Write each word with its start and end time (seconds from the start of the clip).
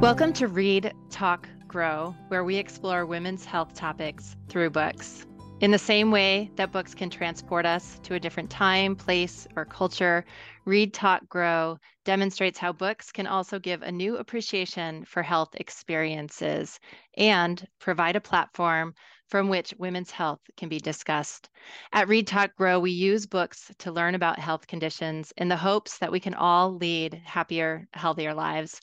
Welcome 0.00 0.32
to 0.34 0.46
Read, 0.46 0.94
Talk, 1.10 1.48
Grow, 1.66 2.14
where 2.28 2.44
we 2.44 2.54
explore 2.54 3.04
women's 3.04 3.44
health 3.44 3.74
topics 3.74 4.36
through 4.48 4.70
books. 4.70 5.26
In 5.58 5.72
the 5.72 5.78
same 5.78 6.12
way 6.12 6.52
that 6.54 6.70
books 6.70 6.94
can 6.94 7.10
transport 7.10 7.66
us 7.66 7.98
to 8.04 8.14
a 8.14 8.20
different 8.20 8.48
time, 8.48 8.94
place, 8.94 9.48
or 9.56 9.64
culture, 9.64 10.24
Read, 10.66 10.94
Talk, 10.94 11.28
Grow 11.28 11.78
demonstrates 12.04 12.60
how 12.60 12.72
books 12.72 13.10
can 13.10 13.26
also 13.26 13.58
give 13.58 13.82
a 13.82 13.90
new 13.90 14.18
appreciation 14.18 15.04
for 15.04 15.20
health 15.20 15.56
experiences 15.56 16.78
and 17.16 17.66
provide 17.80 18.14
a 18.14 18.20
platform 18.20 18.94
from 19.26 19.48
which 19.48 19.74
women's 19.78 20.12
health 20.12 20.40
can 20.56 20.68
be 20.68 20.78
discussed. 20.78 21.48
At 21.92 22.06
Read, 22.06 22.28
Talk, 22.28 22.54
Grow, 22.54 22.78
we 22.78 22.92
use 22.92 23.26
books 23.26 23.72
to 23.78 23.90
learn 23.90 24.14
about 24.14 24.38
health 24.38 24.68
conditions 24.68 25.32
in 25.36 25.48
the 25.48 25.56
hopes 25.56 25.98
that 25.98 26.12
we 26.12 26.20
can 26.20 26.34
all 26.34 26.76
lead 26.76 27.20
happier, 27.24 27.88
healthier 27.94 28.32
lives. 28.32 28.80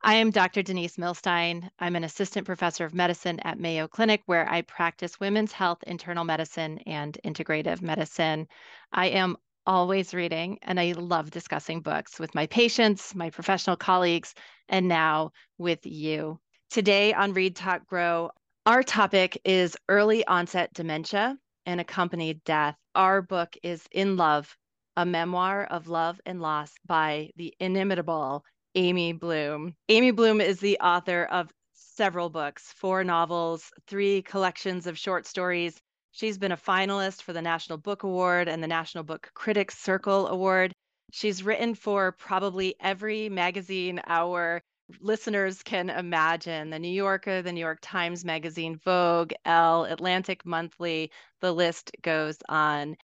I 0.00 0.14
am 0.14 0.30
Dr. 0.30 0.62
Denise 0.62 0.96
Millstine. 0.96 1.72
I'm 1.80 1.96
an 1.96 2.04
assistant 2.04 2.46
professor 2.46 2.84
of 2.84 2.94
medicine 2.94 3.40
at 3.40 3.58
Mayo 3.58 3.88
Clinic, 3.88 4.22
where 4.26 4.48
I 4.48 4.62
practice 4.62 5.18
women's 5.18 5.50
health, 5.50 5.82
internal 5.88 6.22
medicine, 6.22 6.78
and 6.86 7.18
integrative 7.24 7.82
medicine. 7.82 8.46
I 8.92 9.06
am 9.06 9.36
always 9.66 10.14
reading, 10.14 10.60
and 10.62 10.78
I 10.78 10.92
love 10.92 11.32
discussing 11.32 11.80
books 11.80 12.20
with 12.20 12.32
my 12.32 12.46
patients, 12.46 13.12
my 13.16 13.30
professional 13.30 13.76
colleagues, 13.76 14.36
and 14.68 14.86
now 14.86 15.32
with 15.58 15.84
you. 15.84 16.38
Today 16.70 17.12
on 17.12 17.34
Read 17.34 17.56
Talk 17.56 17.84
Grow, 17.88 18.30
our 18.66 18.84
topic 18.84 19.40
is 19.44 19.76
early 19.88 20.24
onset 20.28 20.72
dementia 20.74 21.36
and 21.66 21.80
accompanied 21.80 22.44
death. 22.44 22.76
Our 22.94 23.20
book 23.20 23.56
is 23.64 23.84
In 23.90 24.16
Love, 24.16 24.56
a 24.96 25.04
memoir 25.04 25.64
of 25.64 25.88
love 25.88 26.20
and 26.24 26.40
loss 26.40 26.72
by 26.86 27.30
the 27.34 27.52
inimitable 27.58 28.44
Amy 28.78 29.12
Bloom. 29.12 29.74
Amy 29.88 30.12
Bloom 30.12 30.40
is 30.40 30.60
the 30.60 30.78
author 30.78 31.24
of 31.24 31.52
several 31.72 32.30
books, 32.30 32.72
four 32.74 33.02
novels, 33.02 33.72
three 33.88 34.22
collections 34.22 34.86
of 34.86 34.96
short 34.96 35.26
stories. 35.26 35.76
She's 36.12 36.38
been 36.38 36.52
a 36.52 36.56
finalist 36.56 37.22
for 37.22 37.32
the 37.32 37.42
National 37.42 37.76
Book 37.76 38.04
Award 38.04 38.46
and 38.46 38.62
the 38.62 38.68
National 38.68 39.02
Book 39.02 39.32
Critics 39.34 39.76
Circle 39.76 40.28
Award. 40.28 40.72
She's 41.10 41.42
written 41.42 41.74
for 41.74 42.12
probably 42.12 42.76
every 42.78 43.28
magazine 43.28 44.00
our 44.06 44.62
listeners 45.00 45.60
can 45.64 45.90
imagine 45.90 46.70
the 46.70 46.78
New 46.78 46.86
Yorker, 46.86 47.42
the 47.42 47.50
New 47.50 47.58
York 47.58 47.80
Times 47.82 48.24
Magazine, 48.24 48.76
Vogue, 48.84 49.32
Elle, 49.44 49.86
Atlantic 49.86 50.46
Monthly, 50.46 51.10
the 51.40 51.50
list 51.50 51.90
goes 52.02 52.38
on. 52.48 52.96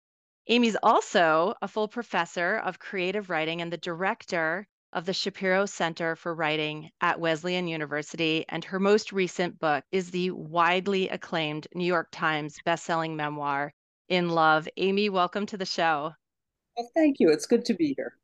Amy's 0.47 0.77
also 0.85 1.55
a 1.63 1.67
full 1.67 1.89
professor 1.89 2.59
of 2.59 2.79
creative 2.79 3.29
writing 3.29 3.61
and 3.61 3.73
the 3.73 3.77
director 3.77 4.69
of 4.95 5.05
the 5.05 5.13
Shapiro 5.13 5.67
Center 5.67 6.15
for 6.17 6.35
Writing 6.35 6.89
at 7.01 7.19
Wesleyan 7.19 7.67
University, 7.67 8.45
and 8.49 8.65
her 8.65 8.79
most 8.79 9.13
recent 9.13 9.59
book 9.59 9.85
is 9.91 10.11
the 10.11 10.31
widely 10.31 11.09
acclaimed 11.09 11.67
New 11.75 11.85
York 11.85 12.09
Times 12.13 12.59
bestselling 12.65 13.17
memoir, 13.17 13.73
In 14.09 14.31
Love. 14.31 14.69
Amy, 14.77 15.11
welcome 15.11 15.47
to 15.47 15.57
the 15.57 15.67
show. 15.67 16.13
Well, 16.77 16.91
thank 16.95 17.19
you. 17.19 17.31
It's 17.31 17.47
good 17.47 17.65
to 17.67 17.75
be 17.75 17.95
here. 17.97 18.15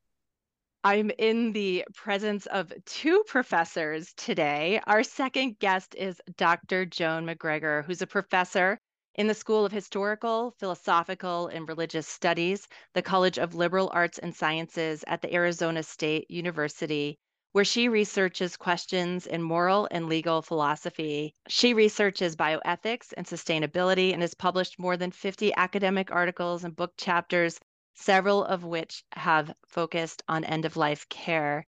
I'm 0.83 1.11
in 1.19 1.51
the 1.51 1.85
presence 1.93 2.47
of 2.47 2.73
two 2.85 3.23
professors 3.27 4.13
today. 4.15 4.81
Our 4.87 5.03
second 5.03 5.59
guest 5.59 5.93
is 5.95 6.19
Dr. 6.37 6.85
Joan 6.85 7.27
McGregor, 7.27 7.85
who's 7.85 8.01
a 8.01 8.07
professor 8.07 8.79
in 9.15 9.27
the 9.27 9.33
School 9.33 9.65
of 9.65 9.71
Historical, 9.71 10.51
Philosophical, 10.51 11.47
and 11.47 11.67
Religious 11.67 12.07
Studies, 12.07 12.67
the 12.93 13.01
College 13.01 13.37
of 13.37 13.55
Liberal 13.55 13.89
Arts 13.93 14.17
and 14.19 14.35
Sciences 14.35 15.03
at 15.07 15.21
the 15.21 15.33
Arizona 15.33 15.83
State 15.83 16.31
University, 16.31 17.19
where 17.51 17.65
she 17.65 17.89
researches 17.89 18.55
questions 18.55 19.27
in 19.27 19.41
moral 19.41 19.87
and 19.91 20.07
legal 20.07 20.41
philosophy. 20.41 21.35
She 21.49 21.73
researches 21.73 22.37
bioethics 22.37 23.13
and 23.17 23.25
sustainability 23.25 24.13
and 24.13 24.21
has 24.21 24.33
published 24.33 24.79
more 24.79 24.95
than 24.95 25.11
50 25.11 25.53
academic 25.55 26.11
articles 26.11 26.63
and 26.63 26.75
book 26.75 26.93
chapters, 26.97 27.59
several 27.93 28.45
of 28.45 28.63
which 28.63 29.03
have 29.11 29.53
focused 29.67 30.23
on 30.29 30.45
end 30.45 30.63
of 30.63 30.77
life 30.77 31.09
care. 31.09 31.67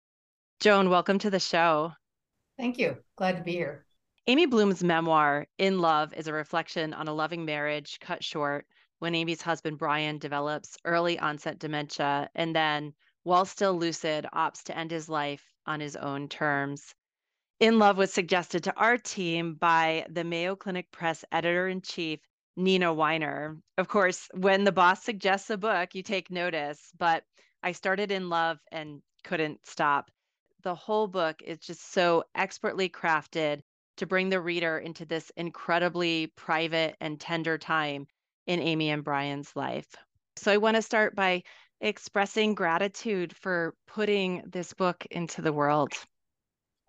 Joan, 0.60 0.88
welcome 0.88 1.18
to 1.18 1.30
the 1.30 1.40
show. 1.40 1.92
Thank 2.56 2.78
you. 2.78 2.98
Glad 3.16 3.36
to 3.38 3.42
be 3.42 3.52
here. 3.52 3.84
Amy 4.28 4.46
Bloom's 4.46 4.84
memoir, 4.84 5.48
In 5.58 5.80
Love, 5.80 6.14
is 6.14 6.28
a 6.28 6.32
reflection 6.32 6.94
on 6.94 7.08
a 7.08 7.12
loving 7.12 7.44
marriage 7.44 7.98
cut 7.98 8.22
short 8.22 8.68
when 9.00 9.16
Amy's 9.16 9.42
husband, 9.42 9.78
Brian, 9.78 10.18
develops 10.18 10.78
early 10.84 11.18
onset 11.18 11.58
dementia 11.58 12.30
and 12.36 12.54
then, 12.54 12.94
while 13.24 13.44
still 13.44 13.76
lucid, 13.76 14.24
opts 14.32 14.62
to 14.62 14.78
end 14.78 14.92
his 14.92 15.08
life 15.08 15.52
on 15.66 15.80
his 15.80 15.96
own 15.96 16.28
terms. 16.28 16.94
In 17.58 17.80
Love 17.80 17.96
was 17.96 18.12
suggested 18.12 18.62
to 18.62 18.76
our 18.76 18.96
team 18.96 19.54
by 19.54 20.06
the 20.08 20.22
Mayo 20.22 20.54
Clinic 20.54 20.92
Press 20.92 21.24
editor 21.32 21.66
in 21.66 21.80
chief, 21.80 22.20
Nina 22.54 22.94
Wiener. 22.94 23.58
Of 23.76 23.88
course, 23.88 24.28
when 24.34 24.62
the 24.62 24.70
boss 24.70 25.02
suggests 25.02 25.50
a 25.50 25.56
book, 25.56 25.96
you 25.96 26.04
take 26.04 26.30
notice, 26.30 26.92
but 26.96 27.24
I 27.64 27.72
started 27.72 28.12
In 28.12 28.28
Love 28.28 28.60
and 28.70 29.02
couldn't 29.24 29.66
stop. 29.66 30.12
The 30.62 30.76
whole 30.76 31.08
book 31.08 31.42
is 31.44 31.58
just 31.58 31.92
so 31.92 32.22
expertly 32.36 32.88
crafted 32.88 33.62
to 34.02 34.06
bring 34.06 34.30
the 34.30 34.40
reader 34.40 34.78
into 34.78 35.04
this 35.04 35.30
incredibly 35.36 36.26
private 36.36 36.96
and 37.00 37.20
tender 37.20 37.56
time 37.56 38.04
in 38.48 38.58
Amy 38.58 38.90
and 38.90 39.04
Brian's 39.04 39.54
life. 39.54 39.86
So 40.34 40.50
I 40.50 40.56
want 40.56 40.74
to 40.74 40.82
start 40.82 41.14
by 41.14 41.44
expressing 41.80 42.56
gratitude 42.56 43.32
for 43.36 43.76
putting 43.86 44.42
this 44.44 44.72
book 44.72 45.06
into 45.12 45.40
the 45.40 45.52
world. 45.52 45.92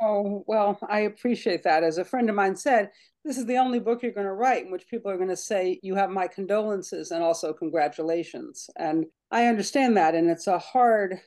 Oh, 0.02 0.44
well, 0.48 0.80
I 0.90 1.02
appreciate 1.02 1.62
that. 1.64 1.84
As 1.84 2.00
a 2.00 2.04
friend 2.04 2.32
of 2.32 2.36
mine 2.36 2.56
said, 2.56 2.90
this 3.24 3.38
is 3.38 3.46
the 3.46 3.58
only 3.58 3.80
book 3.80 4.02
you're 4.02 4.12
going 4.12 4.26
to 4.26 4.34
write 4.34 4.66
in 4.66 4.72
which 4.72 4.88
people 4.88 5.12
are 5.12 5.18
going 5.18 5.30
to 5.30 5.38
say, 5.38 5.80
You 5.84 5.94
have 5.94 6.10
my 6.10 6.28
condolences 6.28 7.12
and 7.12 7.24
also 7.24 7.54
congratulations. 7.54 8.72
And 8.76 9.06
I 9.30 9.46
understand 9.46 9.98
that. 9.98 10.16
And 10.16 10.32
it's 10.32 10.48
a 10.48 10.58
hard 10.58 11.22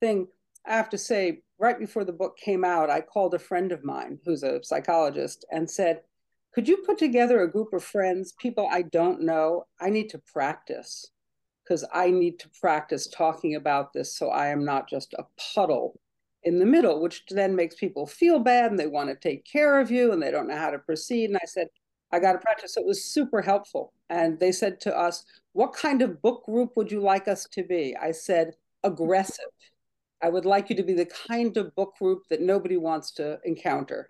thing. 0.00 0.26
I 0.66 0.74
have 0.74 0.90
to 0.90 0.98
say, 0.98 1.42
right 1.62 1.78
before 1.78 2.04
the 2.04 2.12
book 2.12 2.36
came 2.36 2.64
out, 2.64 2.90
I 2.90 3.00
called 3.00 3.34
a 3.34 3.38
friend 3.38 3.70
of 3.70 3.84
mine 3.84 4.18
who's 4.24 4.42
a 4.42 4.62
psychologist 4.64 5.44
and 5.52 5.70
said, 5.70 6.00
Could 6.52 6.68
you 6.68 6.78
put 6.78 6.98
together 6.98 7.40
a 7.40 7.50
group 7.50 7.72
of 7.72 7.84
friends, 7.84 8.32
people 8.32 8.68
I 8.70 8.82
don't 8.82 9.22
know? 9.22 9.66
I 9.80 9.88
need 9.88 10.10
to 10.10 10.18
practice 10.18 11.06
because 11.62 11.84
I 11.94 12.10
need 12.10 12.40
to 12.40 12.50
practice 12.60 13.06
talking 13.06 13.54
about 13.54 13.92
this 13.92 14.18
so 14.18 14.30
I 14.30 14.48
am 14.48 14.64
not 14.64 14.90
just 14.90 15.14
a 15.14 15.24
puddle 15.54 16.00
in 16.42 16.58
the 16.58 16.66
middle, 16.66 17.00
which 17.00 17.22
then 17.30 17.54
makes 17.54 17.76
people 17.76 18.08
feel 18.08 18.40
bad 18.40 18.72
and 18.72 18.78
they 18.78 18.88
want 18.88 19.10
to 19.10 19.14
take 19.14 19.44
care 19.44 19.78
of 19.78 19.92
you 19.92 20.12
and 20.12 20.20
they 20.20 20.32
don't 20.32 20.48
know 20.48 20.56
how 20.56 20.72
to 20.72 20.78
proceed. 20.80 21.30
And 21.30 21.36
I 21.36 21.46
said, 21.46 21.68
I 22.10 22.18
got 22.18 22.32
to 22.32 22.38
practice. 22.40 22.74
So 22.74 22.80
it 22.80 22.86
was 22.88 23.04
super 23.04 23.40
helpful. 23.40 23.92
And 24.10 24.40
they 24.40 24.50
said 24.50 24.80
to 24.80 24.98
us, 24.98 25.24
What 25.52 25.74
kind 25.74 26.02
of 26.02 26.20
book 26.20 26.44
group 26.44 26.72
would 26.74 26.90
you 26.90 27.00
like 27.00 27.28
us 27.28 27.46
to 27.52 27.62
be? 27.62 27.96
I 27.96 28.10
said, 28.10 28.54
Aggressive. 28.82 29.46
I 30.22 30.28
would 30.28 30.44
like 30.44 30.70
you 30.70 30.76
to 30.76 30.82
be 30.82 30.94
the 30.94 31.06
kind 31.06 31.56
of 31.56 31.74
book 31.74 31.94
group 31.98 32.22
that 32.30 32.40
nobody 32.40 32.76
wants 32.76 33.10
to 33.12 33.40
encounter. 33.44 34.08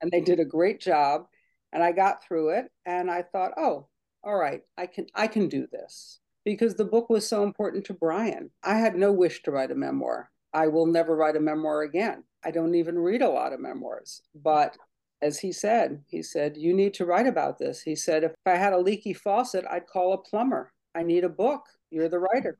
And 0.00 0.10
they 0.10 0.20
did 0.20 0.38
a 0.38 0.44
great 0.44 0.80
job. 0.80 1.26
And 1.72 1.82
I 1.82 1.92
got 1.92 2.22
through 2.22 2.50
it 2.50 2.66
and 2.84 3.10
I 3.10 3.22
thought, 3.22 3.52
oh, 3.56 3.88
all 4.22 4.36
right, 4.36 4.62
I 4.76 4.86
can 4.86 5.06
I 5.14 5.26
can 5.28 5.48
do 5.48 5.66
this. 5.70 6.20
Because 6.44 6.74
the 6.74 6.84
book 6.84 7.10
was 7.10 7.26
so 7.26 7.42
important 7.42 7.84
to 7.86 7.94
Brian. 7.94 8.50
I 8.62 8.78
had 8.78 8.96
no 8.96 9.12
wish 9.12 9.42
to 9.42 9.50
write 9.50 9.70
a 9.70 9.74
memoir. 9.74 10.30
I 10.52 10.68
will 10.68 10.86
never 10.86 11.16
write 11.16 11.36
a 11.36 11.40
memoir 11.40 11.82
again. 11.82 12.24
I 12.44 12.50
don't 12.50 12.74
even 12.74 12.98
read 12.98 13.22
a 13.22 13.28
lot 13.28 13.52
of 13.52 13.60
memoirs. 13.60 14.22
But 14.34 14.76
as 15.22 15.38
he 15.38 15.52
said, 15.52 16.02
he 16.06 16.22
said, 16.22 16.56
You 16.56 16.74
need 16.74 16.94
to 16.94 17.06
write 17.06 17.26
about 17.26 17.58
this. 17.58 17.82
He 17.82 17.96
said, 17.96 18.24
If 18.24 18.32
I 18.44 18.56
had 18.56 18.72
a 18.72 18.78
leaky 18.78 19.12
faucet, 19.12 19.64
I'd 19.68 19.86
call 19.86 20.12
a 20.12 20.18
plumber. 20.18 20.72
I 20.94 21.02
need 21.02 21.24
a 21.24 21.28
book. 21.28 21.62
You're 21.90 22.08
the 22.08 22.18
writer. 22.18 22.58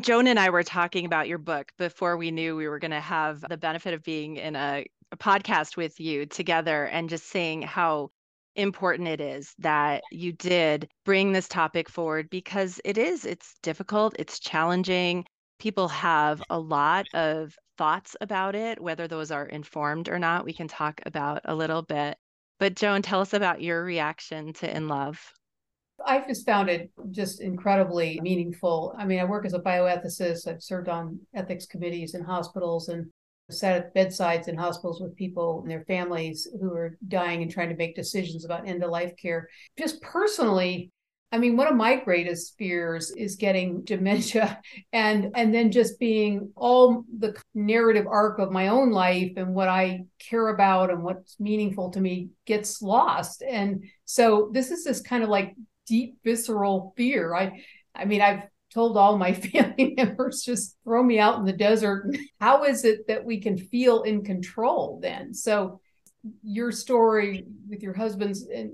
Joan 0.00 0.26
and 0.26 0.40
I 0.40 0.50
were 0.50 0.64
talking 0.64 1.06
about 1.06 1.28
your 1.28 1.38
book 1.38 1.70
before 1.78 2.16
we 2.16 2.32
knew 2.32 2.56
we 2.56 2.66
were 2.66 2.80
going 2.80 2.90
to 2.90 3.00
have 3.00 3.44
the 3.48 3.56
benefit 3.56 3.94
of 3.94 4.02
being 4.02 4.36
in 4.36 4.56
a, 4.56 4.84
a, 5.12 5.16
podcast 5.16 5.76
with 5.76 6.00
you 6.00 6.26
together 6.26 6.86
and 6.86 7.08
just 7.08 7.28
seeing 7.28 7.62
how 7.62 8.10
important 8.56 9.06
it 9.06 9.20
is 9.20 9.54
that 9.58 10.02
you 10.10 10.32
did 10.32 10.88
bring 11.04 11.32
this 11.32 11.46
topic 11.46 11.88
forward 11.88 12.28
because 12.30 12.80
it 12.84 12.98
is 12.98 13.24
it's 13.24 13.54
difficult 13.62 14.16
it's 14.18 14.40
challenging. 14.40 15.24
People 15.60 15.88
have 15.88 16.42
a 16.50 16.58
lot 16.58 17.06
of 17.14 17.54
thoughts 17.78 18.16
about 18.20 18.56
it 18.56 18.80
whether 18.80 19.06
those 19.06 19.30
are 19.30 19.46
informed 19.46 20.08
or 20.08 20.18
not 20.18 20.44
we 20.44 20.52
can 20.52 20.68
talk 20.68 21.00
about 21.06 21.40
a 21.44 21.54
little 21.54 21.82
bit. 21.82 22.16
But 22.58 22.74
joan 22.74 23.02
tell 23.02 23.20
us 23.20 23.32
about 23.32 23.62
your 23.62 23.84
reaction 23.84 24.52
to 24.54 24.76
in 24.76 24.88
love 24.88 25.32
I've 26.04 26.26
just 26.26 26.46
found 26.46 26.68
it 26.68 26.90
just 27.10 27.40
incredibly 27.40 28.20
meaningful. 28.22 28.94
I 28.98 29.04
mean, 29.04 29.20
I 29.20 29.24
work 29.24 29.46
as 29.46 29.54
a 29.54 29.60
bioethicist. 29.60 30.48
I've 30.48 30.62
served 30.62 30.88
on 30.88 31.20
ethics 31.34 31.66
committees 31.66 32.14
in 32.14 32.22
hospitals 32.22 32.88
and 32.88 33.06
sat 33.50 33.76
at 33.76 33.94
bedsides 33.94 34.48
in 34.48 34.56
hospitals 34.56 35.00
with 35.00 35.16
people 35.16 35.60
and 35.60 35.70
their 35.70 35.84
families 35.84 36.48
who 36.60 36.72
are 36.72 36.96
dying 37.08 37.42
and 37.42 37.50
trying 37.50 37.68
to 37.68 37.76
make 37.76 37.94
decisions 37.94 38.44
about 38.44 38.66
end 38.66 38.82
of 38.82 38.90
life 38.90 39.12
care. 39.20 39.48
Just 39.78 40.00
personally, 40.00 40.90
I 41.30 41.38
mean, 41.38 41.56
one 41.56 41.66
of 41.66 41.74
my 41.74 41.96
greatest 41.96 42.56
fears 42.56 43.10
is 43.10 43.36
getting 43.36 43.82
dementia 43.84 44.60
and 44.92 45.32
and 45.34 45.52
then 45.52 45.72
just 45.72 45.98
being 45.98 46.52
all 46.54 47.04
the 47.18 47.36
narrative 47.54 48.06
arc 48.06 48.38
of 48.38 48.52
my 48.52 48.68
own 48.68 48.90
life 48.92 49.32
and 49.36 49.54
what 49.54 49.68
I 49.68 50.04
care 50.18 50.48
about 50.48 50.90
and 50.90 51.02
what's 51.02 51.38
meaningful 51.40 51.90
to 51.90 52.00
me 52.00 52.28
gets 52.46 52.80
lost. 52.80 53.42
And 53.42 53.84
so 54.04 54.50
this 54.52 54.70
is 54.70 54.84
this 54.84 55.00
kind 55.00 55.22
of 55.22 55.28
like 55.28 55.54
deep 55.86 56.18
visceral 56.24 56.92
fear. 56.96 57.34
I 57.34 57.62
I 57.94 58.04
mean, 58.04 58.20
I've 58.20 58.42
told 58.72 58.96
all 58.96 59.16
my 59.16 59.32
family 59.52 59.94
members 59.96 60.42
just 60.42 60.76
throw 60.84 61.02
me 61.02 61.18
out 61.18 61.38
in 61.38 61.44
the 61.44 61.52
desert. 61.52 62.16
How 62.40 62.64
is 62.64 62.84
it 62.84 63.06
that 63.08 63.24
we 63.24 63.40
can 63.40 63.56
feel 63.56 64.02
in 64.02 64.24
control 64.24 64.98
then? 65.02 65.32
So 65.34 65.80
your 66.42 66.72
story 66.72 67.46
with 67.68 67.82
your 67.82 67.94
husband's 67.94 68.42
and 68.42 68.72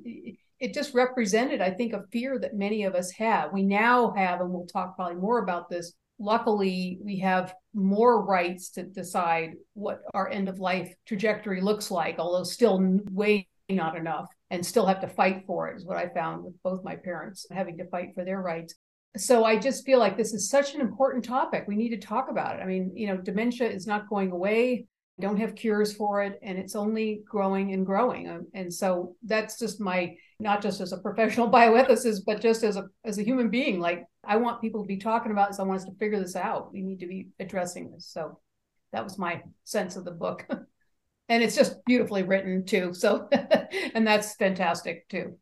it 0.61 0.75
just 0.75 0.93
represented, 0.93 1.63
I 1.63 1.71
think, 1.71 1.95
a 1.95 2.05
fear 2.13 2.39
that 2.39 2.55
many 2.55 2.85
of 2.85 2.95
us 2.95 3.11
have. 3.13 3.51
We 3.51 3.63
now 3.63 4.13
have, 4.15 4.43
and 4.43 4.51
we'll 4.51 4.67
talk 4.67 4.95
probably 4.95 5.17
more 5.17 5.39
about 5.39 5.71
this. 5.71 5.95
Luckily, 6.19 6.99
we 7.03 7.19
have 7.21 7.55
more 7.73 8.23
rights 8.23 8.69
to 8.73 8.83
decide 8.83 9.55
what 9.73 10.03
our 10.13 10.29
end 10.29 10.51
of 10.51 10.59
life 10.59 10.93
trajectory 11.07 11.63
looks 11.63 11.91
like, 11.91 12.19
although 12.19 12.45
still 12.45 13.01
way 13.11 13.49
not 13.71 13.97
enough 13.97 14.29
and 14.51 14.65
still 14.65 14.87
have 14.87 15.01
to 15.01 15.09
fight 15.09 15.45
for 15.47 15.69
it, 15.69 15.77
is 15.77 15.85
what 15.85 15.97
I 15.97 16.09
found 16.09 16.45
with 16.45 16.61
both 16.63 16.85
my 16.85 16.97
parents 16.97 17.47
having 17.51 17.79
to 17.79 17.89
fight 17.89 18.11
for 18.15 18.25
their 18.25 18.41
rights. 18.41 18.75
So 19.17 19.45
I 19.45 19.59
just 19.59 19.85
feel 19.85 19.99
like 19.99 20.17
this 20.17 20.33
is 20.33 20.49
such 20.49 20.75
an 20.75 20.81
important 20.81 21.25
topic. 21.25 21.65
We 21.67 21.77
need 21.77 21.91
to 21.91 21.99
talk 21.99 22.31
about 22.31 22.57
it. 22.57 22.63
I 22.63 22.67
mean, 22.67 22.93
you 22.95 23.09
know, 23.09 23.17
dementia 23.17 23.69
is 23.69 23.87
not 23.87 24.09
going 24.09 24.31
away 24.31 24.87
don't 25.21 25.37
have 25.37 25.55
cures 25.55 25.95
for 25.95 26.23
it 26.23 26.39
and 26.43 26.59
it's 26.59 26.75
only 26.75 27.23
growing 27.29 27.73
and 27.73 27.87
growing 27.87 28.29
um, 28.29 28.47
and 28.55 28.73
so 28.73 29.15
that's 29.25 29.59
just 29.59 29.81
my 29.81 30.15
not 30.41 30.63
just 30.63 30.81
as 30.81 30.93
a 30.93 30.99
professional 30.99 31.51
bioethicist 31.53 32.21
but 32.27 32.41
just 32.41 32.65
as 32.65 32.77
a 32.77 32.87
as 33.05 33.19
a 33.19 33.23
human 33.23 33.51
being 33.51 33.79
like 33.79 34.05
i 34.25 34.37
want 34.37 34.61
people 34.61 34.83
to 34.83 34.89
be 34.89 34.97
talking 34.97 35.31
about 35.31 35.51
this 35.51 35.61
i 35.61 35.63
want 35.63 35.79
us 35.79 35.87
to 35.87 35.95
figure 35.99 36.19
this 36.19 36.37
out 36.37 36.73
we 36.73 36.81
need 36.81 36.99
to 36.99 37.07
be 37.07 37.29
addressing 37.39 37.91
this 37.91 38.07
so 38.07 38.41
that 38.93 39.05
was 39.05 39.19
my 39.19 39.41
sense 39.65 39.95
of 39.97 40.05
the 40.05 40.11
book 40.11 40.47
and 41.31 41.43
it's 41.43 41.57
just 41.57 41.83
beautifully 41.87 42.23
written 42.23 42.67
too 42.67 42.93
so 42.93 43.27
and 43.95 44.07
that's 44.07 44.35
fantastic 44.35 45.09
too 45.09 45.39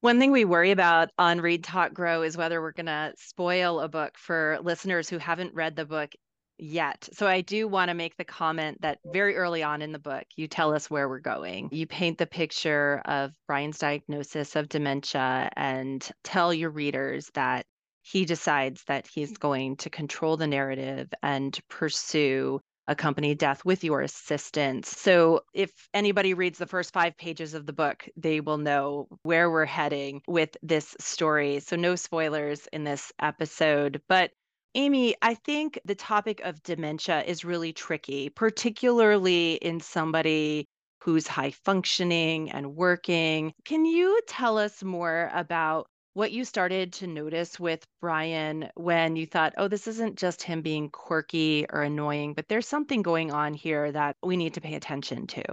one 0.00 0.18
thing 0.18 0.30
we 0.30 0.44
worry 0.44 0.70
about 0.70 1.10
on 1.18 1.40
Read 1.40 1.64
Talk 1.64 1.92
Grow 1.92 2.22
is 2.22 2.36
whether 2.36 2.60
we're 2.60 2.72
going 2.72 2.86
to 2.86 3.12
spoil 3.16 3.80
a 3.80 3.88
book 3.88 4.16
for 4.16 4.58
listeners 4.62 5.08
who 5.08 5.18
haven't 5.18 5.54
read 5.54 5.74
the 5.74 5.86
book 5.86 6.12
yet. 6.58 7.08
So 7.12 7.26
I 7.26 7.40
do 7.40 7.68
want 7.68 7.88
to 7.88 7.94
make 7.94 8.16
the 8.16 8.24
comment 8.24 8.80
that 8.82 8.98
very 9.04 9.36
early 9.36 9.62
on 9.62 9.82
in 9.82 9.92
the 9.92 9.98
book, 9.98 10.24
you 10.36 10.48
tell 10.48 10.74
us 10.74 10.90
where 10.90 11.08
we're 11.08 11.18
going. 11.18 11.68
You 11.72 11.86
paint 11.86 12.18
the 12.18 12.26
picture 12.26 13.02
of 13.04 13.32
Brian's 13.46 13.78
diagnosis 13.78 14.56
of 14.56 14.68
dementia 14.68 15.50
and 15.56 16.08
tell 16.22 16.52
your 16.54 16.70
readers 16.70 17.30
that 17.34 17.66
he 18.02 18.24
decides 18.24 18.84
that 18.84 19.06
he's 19.06 19.36
going 19.36 19.76
to 19.78 19.90
control 19.90 20.36
the 20.36 20.46
narrative 20.46 21.08
and 21.22 21.58
pursue 21.68 22.60
accompany 22.88 23.34
death 23.34 23.64
with 23.64 23.84
your 23.84 24.00
assistance. 24.00 24.88
So, 24.88 25.40
if 25.54 25.70
anybody 25.94 26.34
reads 26.34 26.58
the 26.58 26.66
first 26.66 26.92
five 26.92 27.16
pages 27.16 27.54
of 27.54 27.66
the 27.66 27.72
book, 27.72 28.08
they 28.16 28.40
will 28.40 28.58
know 28.58 29.08
where 29.22 29.50
we're 29.50 29.64
heading 29.64 30.22
with 30.26 30.56
this 30.62 30.94
story. 31.00 31.60
So, 31.60 31.76
no 31.76 31.96
spoilers 31.96 32.66
in 32.72 32.84
this 32.84 33.12
episode. 33.20 34.00
But 34.08 34.30
Amy, 34.74 35.16
I 35.22 35.34
think 35.34 35.80
the 35.84 35.94
topic 35.94 36.40
of 36.44 36.62
dementia 36.62 37.22
is 37.22 37.44
really 37.44 37.72
tricky, 37.72 38.28
particularly 38.28 39.54
in 39.54 39.80
somebody 39.80 40.68
who's 41.02 41.26
high 41.26 41.52
functioning 41.52 42.50
and 42.50 42.74
working. 42.76 43.54
Can 43.64 43.84
you 43.86 44.20
tell 44.26 44.58
us 44.58 44.82
more 44.82 45.30
about 45.32 45.86
what 46.16 46.32
you 46.32 46.46
started 46.46 46.94
to 46.94 47.06
notice 47.06 47.60
with 47.60 47.86
Brian 48.00 48.70
when 48.74 49.16
you 49.16 49.26
thought, 49.26 49.52
oh, 49.58 49.68
this 49.68 49.86
isn't 49.86 50.16
just 50.16 50.42
him 50.42 50.62
being 50.62 50.88
quirky 50.88 51.66
or 51.70 51.82
annoying, 51.82 52.32
but 52.32 52.48
there's 52.48 52.66
something 52.66 53.02
going 53.02 53.30
on 53.30 53.52
here 53.52 53.92
that 53.92 54.16
we 54.22 54.34
need 54.34 54.54
to 54.54 54.62
pay 54.62 54.76
attention 54.76 55.26
to? 55.26 55.44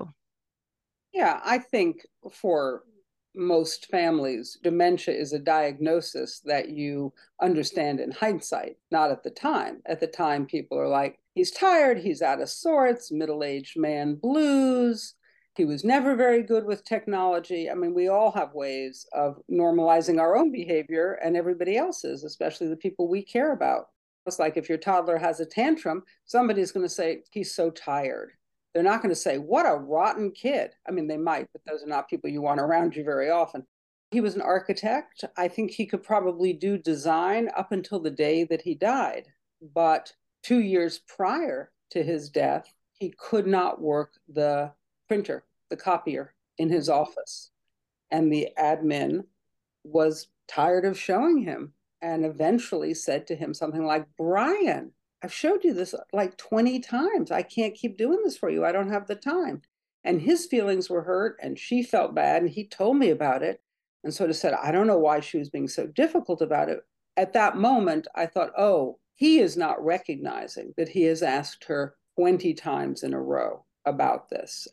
Yeah, 1.14 1.42
I 1.44 1.58
think 1.58 2.08
for 2.32 2.84
most 3.36 3.88
families, 3.88 4.58
dementia 4.64 5.14
is 5.14 5.34
a 5.34 5.40
diagnosis 5.40 6.40
that 6.46 6.70
you 6.70 7.12
understand 7.42 8.00
in 8.00 8.12
hindsight, 8.12 8.78
not 8.90 9.12
at 9.12 9.22
the 9.22 9.32
time. 9.32 9.82
At 9.86 10.00
the 10.00 10.08
time, 10.08 10.46
people 10.46 10.80
are 10.80 10.88
like, 10.88 11.20
he's 11.36 11.52
tired, 11.52 11.98
he's 11.98 12.22
out 12.22 12.42
of 12.42 12.48
sorts, 12.48 13.12
middle 13.12 13.44
aged 13.44 13.78
man 13.78 14.16
blues. 14.16 15.16
He 15.56 15.66
was 15.66 15.84
never 15.84 16.16
very 16.16 16.42
good 16.42 16.66
with 16.66 16.84
technology. 16.84 17.70
I 17.70 17.76
mean, 17.76 17.94
we 17.94 18.08
all 18.08 18.32
have 18.32 18.54
ways 18.54 19.06
of 19.14 19.40
normalizing 19.52 20.20
our 20.20 20.36
own 20.36 20.52
behavior 20.52 21.20
and 21.24 21.38
everybody 21.38 21.78
else's, 21.78 22.24
especially 22.24 22.68
the 22.68 22.76
people 22.76 23.08
we 23.08 23.24
care 23.24 23.54
about. 23.54 23.88
It's 24.26 24.40
like 24.40 24.58
if 24.58 24.70
your 24.70 24.78
toddler 24.78 25.18
has 25.18 25.40
a 25.40 25.46
tantrum, 25.46 26.04
somebody's 26.26 26.72
going 26.72 26.86
to 26.86 26.90
say, 26.90 27.24
he's 27.32 27.54
so 27.54 27.70
tired 27.70 28.32
they're 28.74 28.84
not 28.84 29.02
going 29.02 29.14
to 29.14 29.16
say, 29.16 29.38
What 29.38 29.66
a 29.66 29.76
rotten 29.76 30.32
kid. 30.32 30.72
I 30.88 30.92
mean, 30.92 31.08
they 31.08 31.18
might, 31.18 31.48
but 31.54 31.62
those 31.66 31.84
are 31.84 31.88
not 31.88 32.10
people 32.10 32.30
you 32.30 32.42
want 32.42 32.60
around 32.60 32.96
you 32.96 33.04
very 33.04 33.30
often. 33.30 33.66
He 34.12 34.22
was 34.22 34.36
an 34.36 34.42
architect. 34.42 35.24
I 35.38 35.48
think 35.48 35.72
he 35.72 35.86
could 35.86 36.04
probably 36.04 36.54
do 36.54 36.78
design 36.78 37.50
up 37.56 37.72
until 37.72 38.00
the 38.00 38.12
day 38.12 38.44
that 38.46 38.62
he 38.62 38.76
died. 38.76 39.26
But 39.74 40.14
two 40.44 40.60
years 40.60 41.00
prior 41.08 41.72
to 41.92 42.04
his 42.04 42.30
death, 42.30 42.72
he 43.00 43.14
could 43.18 43.48
not 43.48 43.82
work 43.82 44.14
the 44.28 44.72
printer, 45.14 45.44
the 45.70 45.78
copier 45.78 46.34
in 46.58 46.70
his 46.70 46.90
office. 46.90 47.52
And 48.10 48.34
the 48.34 48.48
admin 48.60 49.26
was 49.84 50.30
tired 50.48 50.86
of 50.86 50.98
showing 50.98 51.44
him 51.44 51.74
and 52.02 52.26
eventually 52.26 52.96
said 52.96 53.28
to 53.28 53.36
him 53.36 53.54
something 53.54 53.86
like, 53.86 54.08
Brian, 54.18 54.92
I've 55.24 55.32
showed 55.32 55.64
you 55.64 55.72
this 55.76 55.94
like 56.12 56.36
20 56.38 56.80
times. 56.80 57.30
I 57.30 57.44
can't 57.44 57.76
keep 57.76 57.96
doing 57.96 58.22
this 58.24 58.36
for 58.36 58.50
you. 58.50 58.66
I 58.66 58.72
don't 58.72 58.90
have 58.90 59.06
the 59.06 59.14
time. 59.16 59.62
And 60.04 60.20
his 60.20 60.48
feelings 60.48 60.90
were 60.90 61.04
hurt 61.04 61.38
and 61.44 61.60
she 61.60 61.84
felt 61.84 62.16
bad 62.16 62.42
and 62.42 62.50
he 62.50 62.68
told 62.68 62.98
me 62.98 63.12
about 63.12 63.44
it 63.44 63.62
and 64.04 64.12
sort 64.12 64.32
of 64.32 64.36
said, 64.36 64.56
I 64.56 64.72
don't 64.72 64.88
know 64.88 64.98
why 64.98 65.20
she 65.20 65.38
was 65.38 65.52
being 65.52 65.68
so 65.68 65.86
difficult 65.86 66.42
about 66.42 66.70
it. 66.70 66.80
At 67.18 67.34
that 67.34 67.56
moment, 67.56 68.08
I 68.16 68.26
thought, 68.26 68.52
oh, 68.58 68.98
he 69.14 69.38
is 69.38 69.56
not 69.56 69.84
recognizing 69.86 70.74
that 70.76 70.90
he 70.90 71.04
has 71.04 71.22
asked 71.22 71.66
her 71.66 71.98
20 72.18 72.56
times 72.56 73.04
in 73.04 73.14
a 73.14 73.22
row 73.22 73.64
about 73.86 74.30
this. 74.32 74.68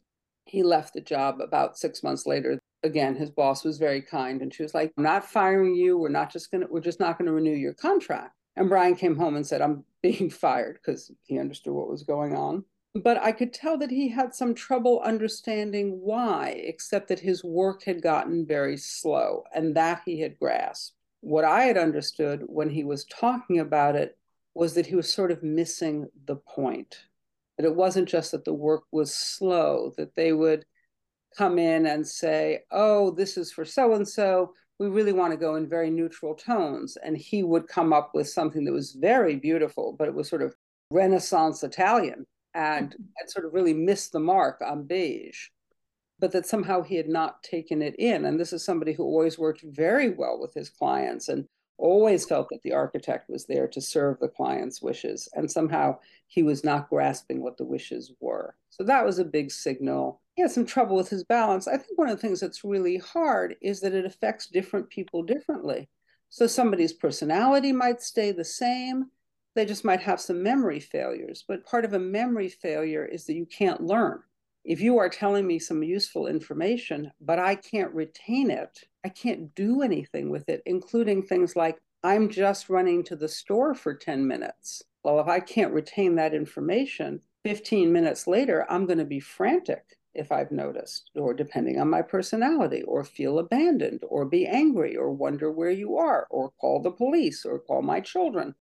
He 0.50 0.64
left 0.64 0.94
the 0.94 1.00
job 1.00 1.40
about 1.40 1.78
six 1.78 2.02
months 2.02 2.26
later. 2.26 2.58
Again, 2.82 3.14
his 3.14 3.30
boss 3.30 3.62
was 3.62 3.78
very 3.78 4.02
kind 4.02 4.42
and 4.42 4.52
she 4.52 4.64
was 4.64 4.74
like, 4.74 4.92
I'm 4.96 5.04
not 5.04 5.24
firing 5.24 5.76
you. 5.76 5.96
We're 5.96 6.08
not 6.08 6.32
just 6.32 6.50
going 6.50 6.62
to, 6.62 6.66
we're 6.68 6.80
just 6.80 6.98
not 6.98 7.16
going 7.16 7.26
to 7.26 7.32
renew 7.32 7.54
your 7.54 7.72
contract. 7.72 8.34
And 8.56 8.68
Brian 8.68 8.96
came 8.96 9.14
home 9.14 9.36
and 9.36 9.46
said, 9.46 9.60
I'm 9.60 9.84
being 10.02 10.28
fired 10.28 10.80
because 10.82 11.12
he 11.22 11.38
understood 11.38 11.72
what 11.72 11.88
was 11.88 12.02
going 12.02 12.34
on. 12.34 12.64
But 12.96 13.22
I 13.22 13.30
could 13.30 13.52
tell 13.52 13.78
that 13.78 13.92
he 13.92 14.08
had 14.08 14.34
some 14.34 14.52
trouble 14.52 15.00
understanding 15.04 16.00
why, 16.00 16.60
except 16.64 17.06
that 17.08 17.20
his 17.20 17.44
work 17.44 17.84
had 17.84 18.02
gotten 18.02 18.44
very 18.44 18.76
slow 18.76 19.44
and 19.54 19.76
that 19.76 20.02
he 20.04 20.18
had 20.18 20.36
grasped. 20.40 20.96
What 21.20 21.44
I 21.44 21.62
had 21.62 21.78
understood 21.78 22.42
when 22.46 22.70
he 22.70 22.82
was 22.82 23.04
talking 23.04 23.60
about 23.60 23.94
it 23.94 24.18
was 24.54 24.74
that 24.74 24.86
he 24.86 24.96
was 24.96 25.12
sort 25.12 25.30
of 25.30 25.44
missing 25.44 26.08
the 26.26 26.36
point. 26.36 27.04
That 27.60 27.66
it 27.66 27.76
wasn't 27.76 28.08
just 28.08 28.32
that 28.32 28.46
the 28.46 28.54
work 28.54 28.84
was 28.90 29.14
slow, 29.14 29.92
that 29.98 30.14
they 30.14 30.32
would 30.32 30.64
come 31.36 31.58
in 31.58 31.84
and 31.84 32.06
say, 32.06 32.60
oh, 32.70 33.10
this 33.10 33.36
is 33.36 33.52
for 33.52 33.66
so 33.66 33.92
and 33.92 34.08
so 34.08 34.54
we 34.78 34.88
really 34.88 35.12
want 35.12 35.30
to 35.30 35.36
go 35.36 35.56
in 35.56 35.68
very 35.68 35.90
neutral 35.90 36.34
tones. 36.34 36.96
And 36.96 37.14
he 37.14 37.42
would 37.42 37.68
come 37.68 37.92
up 37.92 38.12
with 38.14 38.30
something 38.30 38.64
that 38.64 38.72
was 38.72 38.92
very 38.92 39.36
beautiful, 39.36 39.94
but 39.98 40.08
it 40.08 40.14
was 40.14 40.26
sort 40.26 40.40
of 40.40 40.54
Renaissance 40.90 41.62
Italian 41.62 42.24
and 42.54 42.88
mm-hmm. 42.88 43.02
had 43.18 43.28
sort 43.28 43.44
of 43.44 43.52
really 43.52 43.74
missed 43.74 44.12
the 44.12 44.20
mark 44.20 44.62
on 44.66 44.86
beige, 44.86 45.48
but 46.18 46.32
that 46.32 46.46
somehow 46.46 46.80
he 46.80 46.96
had 46.96 47.10
not 47.10 47.42
taken 47.42 47.82
it 47.82 47.94
in. 47.98 48.24
And 48.24 48.40
this 48.40 48.54
is 48.54 48.64
somebody 48.64 48.94
who 48.94 49.04
always 49.04 49.38
worked 49.38 49.62
very 49.62 50.08
well 50.08 50.40
with 50.40 50.54
his 50.54 50.70
clients 50.70 51.28
and 51.28 51.44
always 51.80 52.26
felt 52.26 52.48
that 52.50 52.62
the 52.62 52.72
architect 52.72 53.28
was 53.28 53.46
there 53.46 53.66
to 53.68 53.80
serve 53.80 54.18
the 54.18 54.28
client's 54.28 54.82
wishes. 54.82 55.28
And 55.34 55.50
somehow 55.50 55.98
he 56.26 56.42
was 56.42 56.62
not 56.62 56.88
grasping 56.88 57.42
what 57.42 57.56
the 57.56 57.64
wishes 57.64 58.12
were. 58.20 58.54
So 58.68 58.84
that 58.84 59.04
was 59.04 59.18
a 59.18 59.24
big 59.24 59.50
signal 59.50 60.20
he 60.40 60.42
had 60.42 60.50
some 60.50 60.64
trouble 60.64 60.96
with 60.96 61.10
his 61.10 61.22
balance. 61.22 61.68
I 61.68 61.76
think 61.76 61.98
one 61.98 62.08
of 62.08 62.16
the 62.16 62.20
things 62.22 62.40
that's 62.40 62.64
really 62.64 62.96
hard 62.96 63.56
is 63.60 63.80
that 63.80 63.92
it 63.92 64.06
affects 64.06 64.46
different 64.46 64.88
people 64.88 65.22
differently. 65.22 65.90
So 66.30 66.46
somebody's 66.46 66.94
personality 66.94 67.72
might 67.72 68.00
stay 68.00 68.32
the 68.32 68.42
same. 68.42 69.10
They 69.54 69.66
just 69.66 69.84
might 69.84 70.00
have 70.00 70.18
some 70.18 70.42
memory 70.42 70.80
failures. 70.80 71.44
But 71.46 71.66
part 71.66 71.84
of 71.84 71.92
a 71.92 71.98
memory 71.98 72.48
failure 72.48 73.04
is 73.04 73.26
that 73.26 73.34
you 73.34 73.44
can't 73.44 73.82
learn. 73.82 74.20
If 74.64 74.80
you 74.80 74.96
are 74.96 75.10
telling 75.10 75.46
me 75.46 75.58
some 75.58 75.82
useful 75.82 76.26
information, 76.26 77.12
but 77.20 77.38
I 77.38 77.54
can't 77.54 77.92
retain 77.92 78.50
it, 78.50 78.84
I 79.04 79.08
can't 79.08 79.54
do 79.54 79.82
anything 79.82 80.30
with 80.30 80.48
it, 80.48 80.62
including 80.66 81.22
things 81.22 81.56
like, 81.56 81.78
I'm 82.02 82.28
just 82.28 82.68
running 82.68 83.02
to 83.04 83.16
the 83.16 83.28
store 83.28 83.74
for 83.74 83.94
10 83.94 84.26
minutes. 84.26 84.82
Well, 85.04 85.20
if 85.20 85.28
I 85.28 85.40
can't 85.40 85.72
retain 85.72 86.16
that 86.16 86.34
information, 86.34 87.20
15 87.44 87.92
minutes 87.92 88.26
later, 88.26 88.66
I'm 88.70 88.86
going 88.86 88.98
to 88.98 89.04
be 89.04 89.20
frantic 89.20 89.96
if 90.12 90.32
I've 90.32 90.50
noticed, 90.50 91.10
or 91.14 91.32
depending 91.32 91.78
on 91.78 91.88
my 91.88 92.02
personality, 92.02 92.82
or 92.82 93.04
feel 93.04 93.38
abandoned, 93.38 94.02
or 94.08 94.24
be 94.24 94.46
angry, 94.46 94.96
or 94.96 95.12
wonder 95.12 95.50
where 95.50 95.70
you 95.70 95.96
are, 95.96 96.26
or 96.30 96.50
call 96.60 96.82
the 96.82 96.90
police, 96.90 97.44
or 97.44 97.60
call 97.60 97.80
my 97.80 98.00
children. 98.00 98.54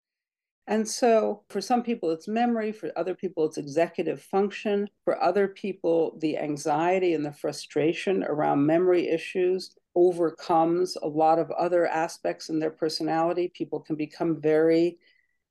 And 0.67 0.87
so, 0.87 1.43
for 1.49 1.61
some 1.61 1.81
people, 1.81 2.11
it's 2.11 2.27
memory. 2.27 2.71
For 2.71 2.91
other 2.95 3.15
people, 3.15 3.45
it's 3.45 3.57
executive 3.57 4.21
function. 4.21 4.87
For 5.03 5.21
other 5.21 5.47
people, 5.47 6.15
the 6.21 6.37
anxiety 6.37 7.15
and 7.15 7.25
the 7.25 7.33
frustration 7.33 8.23
around 8.23 8.65
memory 8.65 9.09
issues 9.09 9.75
overcomes 9.95 10.95
a 10.95 11.07
lot 11.07 11.39
of 11.39 11.51
other 11.51 11.87
aspects 11.87 12.49
in 12.49 12.59
their 12.59 12.69
personality. 12.71 13.51
People 13.53 13.79
can 13.79 13.95
become 13.95 14.39
very 14.39 14.97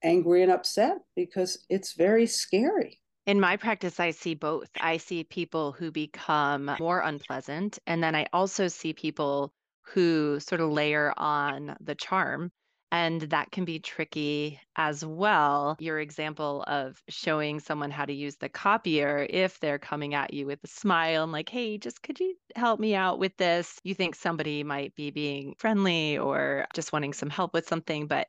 angry 0.02 0.42
and 0.42 0.52
upset 0.52 0.98
because 1.16 1.64
it's 1.68 1.94
very 1.94 2.26
scary. 2.26 3.00
In 3.26 3.40
my 3.40 3.56
practice, 3.56 4.00
I 4.00 4.12
see 4.12 4.34
both. 4.34 4.68
I 4.80 4.96
see 4.96 5.24
people 5.24 5.72
who 5.72 5.90
become 5.90 6.70
more 6.80 7.00
unpleasant, 7.00 7.78
and 7.86 8.02
then 8.02 8.14
I 8.14 8.26
also 8.32 8.68
see 8.68 8.94
people 8.94 9.52
who 9.82 10.40
sort 10.40 10.60
of 10.60 10.70
layer 10.70 11.12
on 11.16 11.76
the 11.80 11.94
charm 11.94 12.50
and 12.90 13.20
that 13.22 13.50
can 13.50 13.64
be 13.64 13.78
tricky 13.78 14.60
as 14.76 15.04
well. 15.04 15.76
Your 15.78 15.98
example 16.00 16.64
of 16.66 17.02
showing 17.08 17.60
someone 17.60 17.90
how 17.90 18.04
to 18.04 18.12
use 18.12 18.36
the 18.36 18.48
copier, 18.48 19.26
if 19.28 19.60
they're 19.60 19.78
coming 19.78 20.14
at 20.14 20.32
you 20.32 20.46
with 20.46 20.60
a 20.64 20.68
smile 20.68 21.24
and 21.24 21.32
like, 21.32 21.48
hey, 21.48 21.78
just 21.78 22.02
could 22.02 22.18
you 22.20 22.34
help 22.56 22.80
me 22.80 22.94
out 22.94 23.18
with 23.18 23.36
this? 23.36 23.78
You 23.84 23.94
think 23.94 24.14
somebody 24.14 24.64
might 24.64 24.94
be 24.94 25.10
being 25.10 25.54
friendly 25.58 26.18
or 26.18 26.66
just 26.74 26.92
wanting 26.92 27.12
some 27.12 27.30
help 27.30 27.52
with 27.54 27.68
something. 27.68 28.06
But 28.06 28.26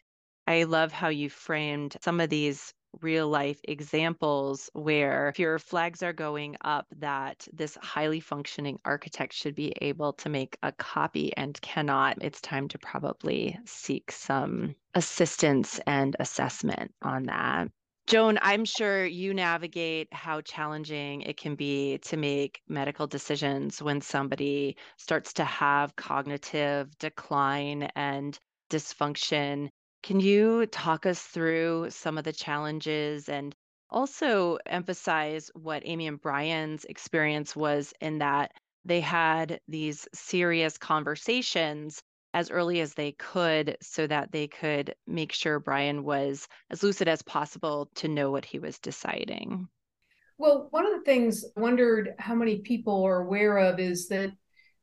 I 0.48 0.64
love 0.64 0.92
how 0.92 1.10
you 1.10 1.30
framed 1.30 1.96
some 2.02 2.20
of 2.20 2.30
these 2.30 2.74
real 3.02 3.28
life 3.28 3.60
examples 3.64 4.70
where 4.74 5.30
if 5.30 5.40
your 5.40 5.60
flags 5.60 6.04
are 6.04 6.14
going 6.14 6.56
up 6.62 6.88
that 6.98 7.48
this 7.54 7.78
highly 7.82 8.20
functioning 8.20 8.80
architect 8.86 9.34
should 9.34 9.56
be 9.56 9.74
able 9.82 10.14
to 10.14 10.30
make 10.30 10.58
a 10.64 10.72
copy 10.72 11.36
and 11.38 11.60
cannot, 11.62 12.18
it's 12.22 12.42
time 12.42 12.68
to 12.68 12.78
probably 12.78 13.58
seek 13.66 14.12
some 14.12 14.76
assistance 14.96 15.80
and 15.86 16.16
assessment 16.20 16.94
on 17.02 17.24
that. 17.24 17.70
Joan, 18.08 18.40
I'm 18.42 18.66
sure 18.66 19.06
you 19.06 19.36
navigate 19.36 20.12
how 20.12 20.42
challenging 20.42 21.22
it 21.22 21.38
can 21.38 21.54
be 21.54 22.00
to 22.00 22.18
make 22.18 22.60
medical 22.68 23.06
decisions 23.06 23.84
when 23.84 24.02
somebody 24.02 24.78
starts 24.98 25.34
to 25.34 25.44
have 25.44 25.96
cognitive 25.96 26.98
decline 26.98 27.84
and 27.96 28.40
dysfunction 28.72 29.70
can 30.02 30.20
you 30.20 30.66
talk 30.68 31.06
us 31.06 31.22
through 31.22 31.88
some 31.90 32.18
of 32.18 32.24
the 32.24 32.34
challenges 32.34 33.30
and 33.30 33.56
also 33.90 34.58
emphasize 34.66 35.50
what 35.56 35.84
Amy 35.86 36.08
and 36.08 36.22
Brian's 36.22 36.86
experience 36.86 37.56
was 37.56 37.94
in 38.02 38.20
that 38.20 38.52
they 38.86 39.02
had 39.02 39.60
these 39.68 40.08
serious 40.14 40.78
conversations 40.78 42.02
as 42.34 42.52
early 42.52 42.80
as 42.80 42.94
they 42.94 43.12
could 43.14 43.76
so 43.82 44.06
that 44.08 44.32
they 44.32 44.48
could 44.48 44.94
make 45.08 45.32
sure 45.32 45.60
Brian 45.60 46.04
was 46.04 46.48
as 46.70 46.84
lucid 46.84 47.08
as 47.08 47.22
possible 47.24 47.90
to 47.96 48.08
know 48.08 48.30
what 48.32 48.46
he 48.46 48.60
was 48.60 48.78
deciding? 48.80 49.68
Well, 50.38 50.68
one 50.70 50.86
of 50.86 50.94
the 50.94 51.06
things 51.06 51.44
I 51.58 51.60
wondered 51.60 52.14
how 52.20 52.36
many 52.36 52.60
people 52.60 53.04
are 53.04 53.22
aware 53.22 53.58
of 53.58 53.80
is 53.80 54.08
that 54.10 54.32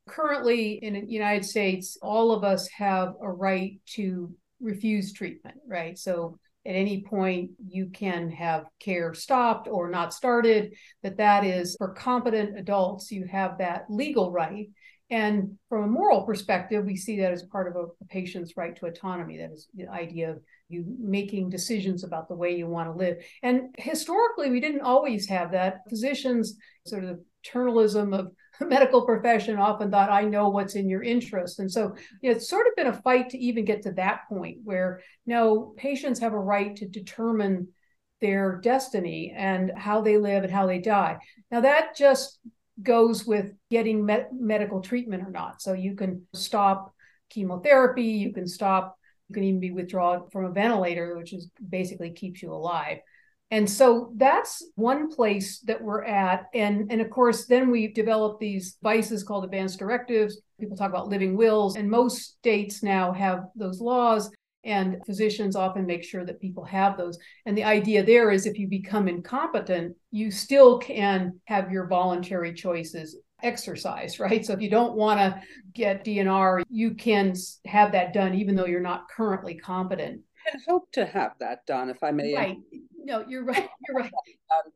currently 0.07 0.73
in 0.83 0.95
the 0.95 1.07
United 1.07 1.45
States, 1.45 1.97
all 2.03 2.33
of 2.33 2.45
us 2.45 2.69
have 2.69 3.15
a 3.23 3.31
right 3.31 3.81
to 3.95 4.35
refuse 4.67 5.13
treatment, 5.13 5.57
right? 5.67 5.97
So 5.99 6.39
at 6.67 6.75
any 6.75 7.03
point 7.03 7.51
you 7.69 7.87
can 7.87 8.31
have 8.31 8.67
care 8.81 9.15
stopped 9.15 9.69
or 9.69 9.89
not 9.89 10.13
started 10.13 10.75
that 11.03 11.17
that 11.19 11.45
is 11.45 11.77
for 11.79 11.95
competent 11.95 12.59
adults 12.59 13.13
you 13.13 13.25
have 13.27 13.59
that 13.59 13.85
legal 13.89 14.33
right. 14.33 14.69
And 15.09 15.57
from 15.69 15.85
a 15.85 15.87
moral 15.87 16.23
perspective 16.23 16.85
we 16.85 16.97
see 16.97 17.21
that 17.21 17.33
as 17.33 17.45
part 17.45 17.69
of 17.69 17.77
a, 17.77 17.85
a 17.85 18.07
patient's 18.09 18.57
right 18.57 18.75
to 18.77 18.87
autonomy. 18.87 19.39
That 19.39 19.53
is 19.53 19.69
the 19.75 19.87
idea 19.87 20.33
of 20.33 20.41
you 20.69 20.85
making 20.99 21.51
decisions 21.51 22.03
about 22.03 22.29
the 22.29 22.35
way 22.35 22.57
you 22.57 22.67
want 22.67 22.89
to 22.89 22.99
live. 22.99 23.19
And 23.45 23.73
historically 23.79 24.51
we 24.51 24.61
didn't 24.61 24.81
always 24.81 25.29
have 25.29 25.53
that. 25.53 25.83
Physicians 25.89 26.57
sort 26.85 27.05
of 27.05 27.21
paternalism 27.45 28.13
of 28.13 28.33
medical 28.61 29.03
profession 29.03 29.59
often 29.59 29.91
thought 29.91 30.11
I 30.11 30.23
know 30.23 30.49
what's 30.49 30.75
in 30.75 30.89
your 30.89 31.03
interest. 31.03 31.59
And 31.59 31.71
so 31.71 31.95
you 32.23 32.31
know, 32.31 32.37
it's 32.37 32.49
sort 32.49 32.67
of 32.67 32.77
been 32.77 32.87
a 32.89 33.03
fight 33.03 33.31
to 33.31 33.39
even 33.39 33.65
get 33.65 33.83
to 33.83 33.93
that 33.93 34.29
point 34.29 34.59
where 34.65 35.01
no 35.27 35.75
patients 35.77 36.21
have 36.21 36.33
a 36.33 36.39
right 36.39 36.75
to 36.77 36.89
determine 36.89 37.69
their 38.21 38.61
destiny 38.63 39.35
and 39.37 39.73
how 39.77 40.01
they 40.01 40.17
live 40.17 40.45
and 40.45 40.53
how 40.53 40.67
they 40.67 40.79
die. 40.79 41.19
Now 41.51 41.61
that 41.61 41.97
just 41.97 42.39
goes 42.83 43.27
with 43.27 43.53
getting 43.71 44.05
med- 44.05 44.29
medical 44.33 44.81
treatment 44.81 45.23
or 45.27 45.31
not. 45.31 45.63
So 45.63 45.73
you 45.73 45.95
can 45.95 46.27
stop 46.35 46.95
chemotherapy, 47.31 48.05
you 48.05 48.33
can 48.33 48.47
stop, 48.47 48.99
you 49.29 49.35
can 49.35 49.45
even 49.45 49.61
be 49.61 49.71
withdrawn 49.71 50.29
from 50.31 50.45
a 50.45 50.51
ventilator, 50.51 51.17
which 51.17 51.33
is 51.33 51.51
basically 51.69 52.11
keeps 52.11 52.43
you 52.43 52.53
alive. 52.53 52.99
And 53.51 53.71
so 53.71 54.13
that's 54.17 54.65
one 54.75 55.09
place 55.09 55.61
that 55.61 55.81
we're 55.81 56.05
at. 56.05 56.47
And, 56.53 56.91
and 56.91 57.01
of 57.01 57.11
course, 57.11 57.47
then 57.47 57.71
we 57.71 57.89
develop 57.89 58.41
these 58.41 58.77
vices 58.83 59.23
called 59.23 59.45
advance 59.45 59.77
directives. 59.77 60.41
People 60.59 60.77
talk 60.77 60.91
about 60.91 61.09
living 61.09 61.37
wills, 61.37 61.77
and 61.77 61.89
most 61.89 62.39
states 62.39 62.83
now 62.83 63.13
have 63.13 63.45
those 63.55 63.81
laws. 63.81 64.31
And 64.65 64.97
physicians 65.07 65.55
often 65.55 65.87
make 65.87 66.03
sure 66.03 66.25
that 66.25 66.41
people 66.41 66.65
have 66.65 66.97
those. 66.97 67.19
And 67.45 67.57
the 67.57 67.63
idea 67.63 68.05
there 68.05 68.33
is 68.33 68.47
if 68.47 68.59
you 68.59 68.67
become 68.67 69.07
incompetent, 69.07 69.95
you 70.11 70.33
still 70.33 70.79
can 70.79 71.41
have 71.45 71.71
your 71.71 71.87
voluntary 71.87 72.53
choices 72.53 73.17
exercised, 73.45 74.19
right? 74.19 74.45
So 74.45 74.55
if 74.55 74.61
you 74.61 74.71
don't 74.71 74.97
want 74.97 75.21
to 75.21 75.41
get 75.73 76.05
DNR, 76.05 76.63
you 76.69 76.95
can 76.95 77.35
have 77.65 77.93
that 77.93 78.13
done 78.13 78.35
even 78.35 78.57
though 78.57 78.67
you're 78.67 78.81
not 78.81 79.09
currently 79.09 79.55
competent. 79.55 80.23
I 80.53 80.59
hope 80.67 80.91
to 80.93 81.07
have 81.07 81.33
that 81.39 81.65
done, 81.67 81.89
if 81.89 82.03
I 82.03 82.11
may. 82.11 82.35
Right 82.35 82.57
no, 83.07 83.25
you're 83.27 83.45
right. 83.45 83.69
You're 83.87 83.99
right. 83.99 84.13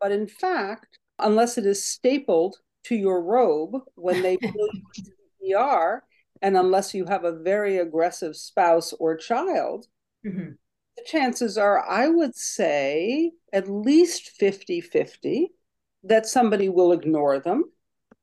But 0.01 0.13
in 0.13 0.29
fact, 0.29 0.99
unless 1.19 1.59
it 1.59 1.67
is 1.67 1.85
stapled 1.85 2.57
to 2.85 2.95
your 2.95 3.23
robe 3.23 3.75
when 3.97 4.23
they 4.23 4.37
put 4.37 4.55
you 4.55 4.83
into 4.97 5.11
the 5.41 5.55
ER, 5.55 6.05
and 6.41 6.57
unless 6.57 6.95
you 6.95 7.05
have 7.07 7.25
a 7.25 7.39
very 7.43 7.79
aggressive 7.79 8.37
spouse 8.37 8.95
or 8.95 9.17
child, 9.17 9.87
mm-hmm. 10.25 10.53
the 10.97 11.05
chances 11.05 11.59
are, 11.59 11.85
I 11.87 12.09
would 12.09 12.37
say, 12.37 13.33
at 13.53 13.69
least 13.69 14.31
50 14.31 14.81
50 14.81 15.51
that 16.05 16.27
somebody 16.27 16.69
will 16.69 16.93
ignore 16.93 17.41
them. 17.41 17.65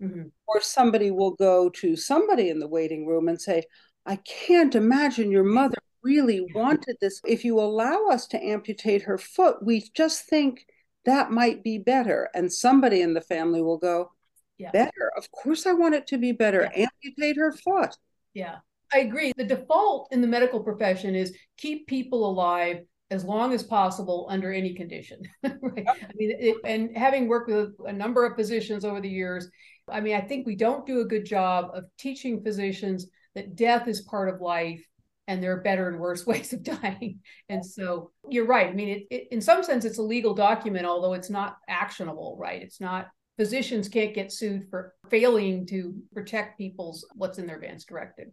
Mm-hmm. 0.01 0.29
Or 0.47 0.61
somebody 0.61 1.11
will 1.11 1.31
go 1.31 1.69
to 1.69 1.95
somebody 1.97 2.49
in 2.49 2.59
the 2.59 2.67
waiting 2.67 3.05
room 3.05 3.27
and 3.27 3.41
say, 3.41 3.63
I 4.05 4.15
can't 4.17 4.73
imagine 4.73 5.31
your 5.31 5.43
mother 5.43 5.77
really 6.07 6.47
wanted 6.55 6.97
this. 7.01 7.21
If 7.25 7.43
you 7.43 7.59
allow 7.59 8.07
us 8.07 8.27
to 8.27 8.43
amputate 8.43 9.03
her 9.03 9.17
foot, 9.17 9.57
we 9.61 9.83
just 9.93 10.25
think 10.25 10.65
that 11.05 11.31
might 11.31 11.63
be 11.63 11.77
better. 11.77 12.29
And 12.33 12.51
somebody 12.51 13.01
in 13.01 13.13
the 13.13 13.21
family 13.21 13.61
will 13.61 13.77
go, 13.77 14.11
yeah. 14.57 14.71
Better. 14.71 15.11
Of 15.15 15.29
course, 15.31 15.67
I 15.67 15.73
want 15.73 15.95
it 15.95 16.07
to 16.07 16.17
be 16.17 16.31
better. 16.31 16.69
Yeah. 16.75 16.87
Amputate 16.87 17.37
her 17.37 17.51
foot. 17.51 17.95
Yeah, 18.33 18.57
I 18.91 18.99
agree. 18.99 19.31
The 19.37 19.43
default 19.43 20.07
in 20.11 20.21
the 20.21 20.27
medical 20.27 20.63
profession 20.63 21.15
is 21.15 21.35
keep 21.57 21.87
people 21.87 22.27
alive 22.27 22.79
as 23.09 23.23
long 23.23 23.53
as 23.53 23.63
possible 23.63 24.27
under 24.29 24.51
any 24.51 24.73
condition. 24.73 25.21
right? 25.43 25.85
I 25.87 26.11
mean, 26.15 26.31
it, 26.39 26.57
and 26.65 26.95
having 26.97 27.27
worked 27.27 27.49
with 27.49 27.75
a 27.85 27.93
number 27.93 28.25
of 28.25 28.35
physicians 28.35 28.83
over 28.83 28.99
the 28.99 29.09
years, 29.09 29.47
I 29.89 30.01
mean, 30.01 30.15
I 30.15 30.21
think 30.21 30.45
we 30.45 30.55
don't 30.55 30.85
do 30.85 31.01
a 31.01 31.05
good 31.05 31.25
job 31.25 31.69
of 31.73 31.85
teaching 31.97 32.41
physicians 32.43 33.07
that 33.35 33.55
death 33.55 33.87
is 33.87 34.01
part 34.01 34.27
of 34.27 34.41
life 34.41 34.83
and 35.27 35.43
there 35.43 35.53
are 35.53 35.61
better 35.61 35.89
and 35.89 35.99
worse 35.99 36.25
ways 36.27 36.53
of 36.53 36.63
dying. 36.63 37.19
And 37.49 37.65
so 37.65 38.11
you're 38.29 38.47
right. 38.47 38.67
I 38.67 38.73
mean, 38.73 38.89
it, 38.89 39.03
it, 39.09 39.27
in 39.31 39.41
some 39.41 39.63
sense, 39.63 39.85
it's 39.85 39.97
a 39.97 40.03
legal 40.03 40.33
document, 40.33 40.85
although 40.85 41.13
it's 41.13 41.29
not 41.29 41.57
actionable, 41.67 42.37
right? 42.39 42.61
It's 42.61 42.81
not, 42.81 43.07
physicians 43.37 43.89
can't 43.89 44.15
get 44.15 44.31
sued 44.31 44.67
for 44.69 44.93
failing 45.09 45.65
to 45.67 45.95
protect 46.13 46.57
people's 46.57 47.05
what's 47.13 47.37
in 47.37 47.45
their 47.45 47.57
advance 47.57 47.85
directive. 47.85 48.29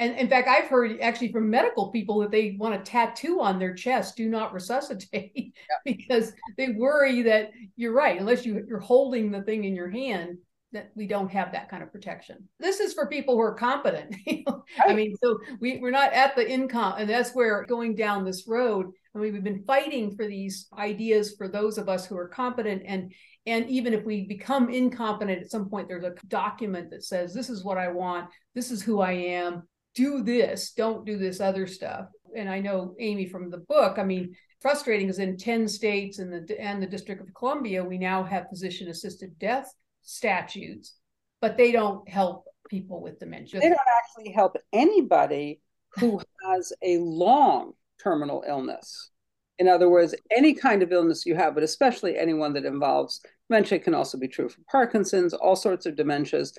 And 0.00 0.16
in 0.16 0.28
fact, 0.28 0.46
I've 0.46 0.68
heard 0.68 1.00
actually 1.00 1.32
from 1.32 1.50
medical 1.50 1.90
people 1.90 2.20
that 2.20 2.30
they 2.30 2.56
want 2.58 2.76
a 2.76 2.78
tattoo 2.78 3.40
on 3.40 3.58
their 3.58 3.74
chest, 3.74 4.16
do 4.16 4.28
not 4.28 4.52
resuscitate, 4.52 5.32
yeah. 5.34 5.52
because 5.84 6.32
they 6.56 6.68
worry 6.68 7.22
that 7.22 7.50
you're 7.74 7.92
right, 7.92 8.18
unless 8.18 8.46
you, 8.46 8.64
you're 8.68 8.78
holding 8.78 9.32
the 9.32 9.42
thing 9.42 9.64
in 9.64 9.74
your 9.74 9.90
hand, 9.90 10.38
that 10.72 10.90
we 10.94 11.06
don't 11.06 11.32
have 11.32 11.52
that 11.52 11.70
kind 11.70 11.82
of 11.82 11.90
protection. 11.90 12.36
This 12.60 12.80
is 12.80 12.92
for 12.92 13.06
people 13.06 13.34
who 13.34 13.40
are 13.40 13.54
competent. 13.54 14.14
I 14.86 14.92
mean, 14.92 15.16
so 15.22 15.38
we, 15.60 15.78
we're 15.78 15.90
not 15.90 16.12
at 16.12 16.36
the 16.36 16.48
income, 16.48 16.94
and 16.98 17.08
that's 17.08 17.32
where 17.32 17.64
going 17.64 17.94
down 17.94 18.24
this 18.24 18.46
road. 18.46 18.86
I 19.14 19.18
mean, 19.18 19.32
we've 19.32 19.42
been 19.42 19.64
fighting 19.64 20.14
for 20.14 20.26
these 20.26 20.68
ideas 20.76 21.34
for 21.36 21.48
those 21.48 21.78
of 21.78 21.88
us 21.88 22.06
who 22.06 22.16
are 22.16 22.28
competent, 22.28 22.82
and 22.84 23.12
and 23.46 23.68
even 23.70 23.94
if 23.94 24.04
we 24.04 24.26
become 24.26 24.68
incompetent 24.68 25.40
at 25.40 25.50
some 25.50 25.70
point, 25.70 25.88
there's 25.88 26.04
a 26.04 26.14
document 26.26 26.90
that 26.90 27.04
says 27.04 27.32
this 27.32 27.48
is 27.48 27.64
what 27.64 27.78
I 27.78 27.88
want, 27.88 28.28
this 28.54 28.70
is 28.70 28.82
who 28.82 29.00
I 29.00 29.12
am. 29.12 29.62
Do 29.94 30.22
this, 30.22 30.72
don't 30.72 31.06
do 31.06 31.16
this 31.16 31.40
other 31.40 31.66
stuff. 31.66 32.08
And 32.36 32.48
I 32.48 32.60
know 32.60 32.94
Amy 33.00 33.26
from 33.26 33.50
the 33.50 33.58
book. 33.58 33.98
I 33.98 34.04
mean, 34.04 34.34
frustrating 34.60 35.08
is 35.08 35.18
in 35.18 35.38
10 35.38 35.66
states 35.66 36.18
and 36.18 36.30
the 36.30 36.60
and 36.60 36.82
the 36.82 36.86
District 36.86 37.22
of 37.22 37.32
Columbia, 37.34 37.82
we 37.82 37.96
now 37.96 38.22
have 38.22 38.50
physician 38.50 38.88
assisted 38.88 39.38
death 39.38 39.72
statutes 40.02 40.98
but 41.40 41.56
they 41.56 41.72
don't 41.72 42.08
help 42.08 42.46
people 42.68 43.00
with 43.00 43.18
dementia. 43.18 43.60
They 43.60 43.68
don't 43.68 43.78
actually 43.98 44.32
help 44.32 44.56
anybody 44.72 45.60
who 45.98 46.20
has 46.44 46.72
a 46.82 46.98
long 46.98 47.72
terminal 48.02 48.44
illness. 48.46 49.10
In 49.58 49.68
other 49.68 49.88
words, 49.88 50.14
any 50.30 50.54
kind 50.54 50.82
of 50.82 50.92
illness 50.92 51.26
you 51.26 51.34
have, 51.34 51.54
but 51.54 51.64
especially 51.64 52.16
anyone 52.16 52.52
that 52.52 52.64
involves 52.64 53.20
dementia, 53.48 53.78
can 53.80 53.94
also 53.94 54.18
be 54.18 54.28
true 54.28 54.48
for 54.48 54.60
Parkinson's, 54.70 55.34
all 55.34 55.56
sorts 55.56 55.86
of 55.86 55.96
dementias. 55.96 56.56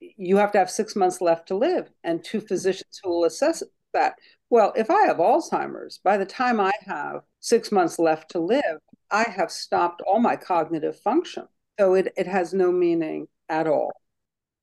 You 0.00 0.36
have 0.38 0.50
to 0.52 0.58
have 0.58 0.70
six 0.70 0.96
months 0.96 1.20
left 1.20 1.48
to 1.48 1.54
live, 1.54 1.88
and 2.02 2.24
two 2.24 2.40
physicians 2.40 3.00
who 3.02 3.10
will 3.10 3.24
assess 3.24 3.62
that. 3.92 4.14
Well, 4.50 4.72
if 4.74 4.90
I 4.90 5.06
have 5.06 5.18
Alzheimer's, 5.18 5.98
by 5.98 6.16
the 6.16 6.26
time 6.26 6.58
I 6.58 6.72
have 6.84 7.20
six 7.40 7.70
months 7.70 7.98
left 7.98 8.30
to 8.32 8.40
live, 8.40 8.80
I 9.10 9.24
have 9.24 9.52
stopped 9.52 10.02
all 10.02 10.18
my 10.18 10.34
cognitive 10.34 10.98
function. 10.98 11.46
So 11.78 11.94
it, 11.94 12.12
it 12.16 12.26
has 12.26 12.52
no 12.52 12.70
meaning 12.70 13.28
at 13.48 13.66
all. 13.66 13.92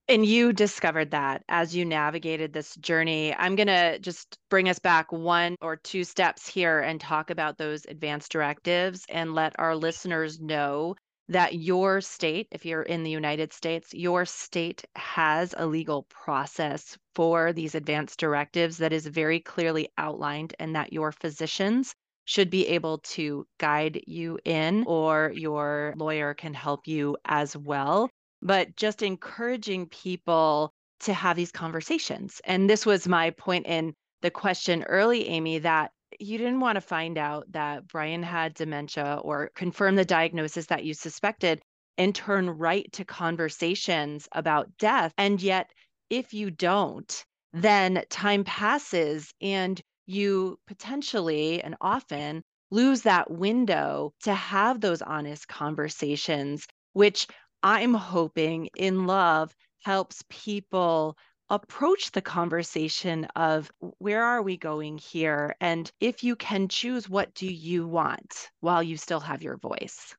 And 0.08 0.26
you 0.26 0.54
discovered 0.54 1.12
that 1.12 1.44
as 1.50 1.76
you 1.76 1.86
navigated 1.86 2.52
this 2.52 2.76
journey. 2.78 3.36
I'm 3.36 3.56
going 3.56 3.68
to 3.68 4.00
just 4.00 4.40
bring 4.50 4.68
us 4.68 4.80
back 4.80 5.12
one 5.12 5.56
or 5.62 5.76
two 5.76 6.04
steps 6.04 6.48
here 6.48 6.80
and 6.80 7.00
talk 7.00 7.30
about 7.30 7.60
those 7.60 7.86
advanced 7.86 8.32
directives 8.32 9.06
and 9.08 9.36
let 9.36 9.54
our 9.60 9.76
listeners 9.76 10.40
know 10.40 10.96
that 11.28 11.54
your 11.54 12.02
state, 12.02 12.48
if 12.50 12.66
you're 12.66 12.82
in 12.82 13.04
the 13.04 13.12
United 13.12 13.54
States, 13.54 13.94
your 13.94 14.26
state 14.26 14.84
has 14.96 15.54
a 15.58 15.68
legal 15.68 16.08
process 16.10 16.98
for 17.14 17.54
these 17.54 17.76
advanced 17.76 18.20
directives 18.20 18.78
that 18.80 18.92
is 18.92 19.06
very 19.06 19.40
clearly 19.40 19.90
outlined 20.00 20.56
and 20.58 20.76
that 20.76 20.92
your 20.92 21.12
physicians 21.12 21.94
should 22.30 22.50
be 22.50 22.68
able 22.68 23.00
to 23.00 23.46
guide 23.60 24.02
you 24.06 24.38
in, 24.46 24.84
or 24.88 25.32
your 25.34 25.94
lawyer 25.98 26.34
can 26.34 26.54
help 26.54 26.88
you 26.88 27.18
as 27.26 27.58
well 27.58 28.10
but 28.42 28.76
just 28.76 29.02
encouraging 29.02 29.88
people 29.88 30.74
to 31.02 31.14
have 31.14 31.36
these 31.36 31.52
conversations. 31.52 32.42
And 32.44 32.70
this 32.70 32.86
was 32.86 33.08
my 33.08 33.32
point 33.32 33.66
in 33.68 33.94
the 34.22 34.32
question 34.32 34.84
early, 34.84 35.28
Amy, 35.28 35.60
that 35.60 35.92
you 36.20 36.38
didn't 36.38 36.60
want 36.60 36.76
to 36.76 36.82
find 36.82 37.18
out 37.18 37.52
that 37.52 37.88
Brian 37.88 38.24
had 38.24 38.54
dementia 38.54 39.20
or 39.24 39.52
confirm 39.56 39.96
the 39.96 40.06
diagnosis 40.06 40.66
that 40.68 40.84
you 40.84 40.94
suspected 40.94 41.62
and 41.98 42.16
turn 42.16 42.50
right 42.50 42.92
to 42.94 43.06
conversations 43.06 44.28
about 44.32 44.70
death. 44.78 45.14
And 45.18 45.42
yet, 45.42 45.70
if 46.10 46.34
you 46.34 46.50
don't, 46.52 47.24
then 47.54 48.04
time 48.10 48.44
passes 48.44 49.32
and 49.42 49.82
you 50.10 50.60
potentially 50.68 51.62
and 51.62 51.76
often 51.82 52.44
lose 52.72 53.04
that 53.04 53.32
window 53.32 54.14
to 54.24 54.34
have 54.34 54.82
those 54.82 55.02
honest 55.02 55.48
conversations, 55.48 56.68
which 56.94 57.28
I'm 57.64 57.94
hoping 57.94 58.70
in 58.76 59.06
love 59.06 59.56
helps 59.84 60.24
people 60.30 61.18
approach 61.50 62.12
the 62.12 62.22
conversation 62.22 63.26
of 63.36 63.72
where 63.98 64.24
are 64.24 64.42
we 64.42 64.58
going 64.58 64.98
here? 64.98 65.56
And 65.60 65.92
if 66.00 66.24
you 66.24 66.36
can 66.36 66.68
choose, 66.68 67.10
what 67.10 67.34
do 67.34 67.52
you 67.52 67.88
want 67.88 68.50
while 68.60 68.84
you 68.84 68.98
still 68.98 69.20
have 69.20 69.42
your 69.42 69.58
voice? 69.58 70.16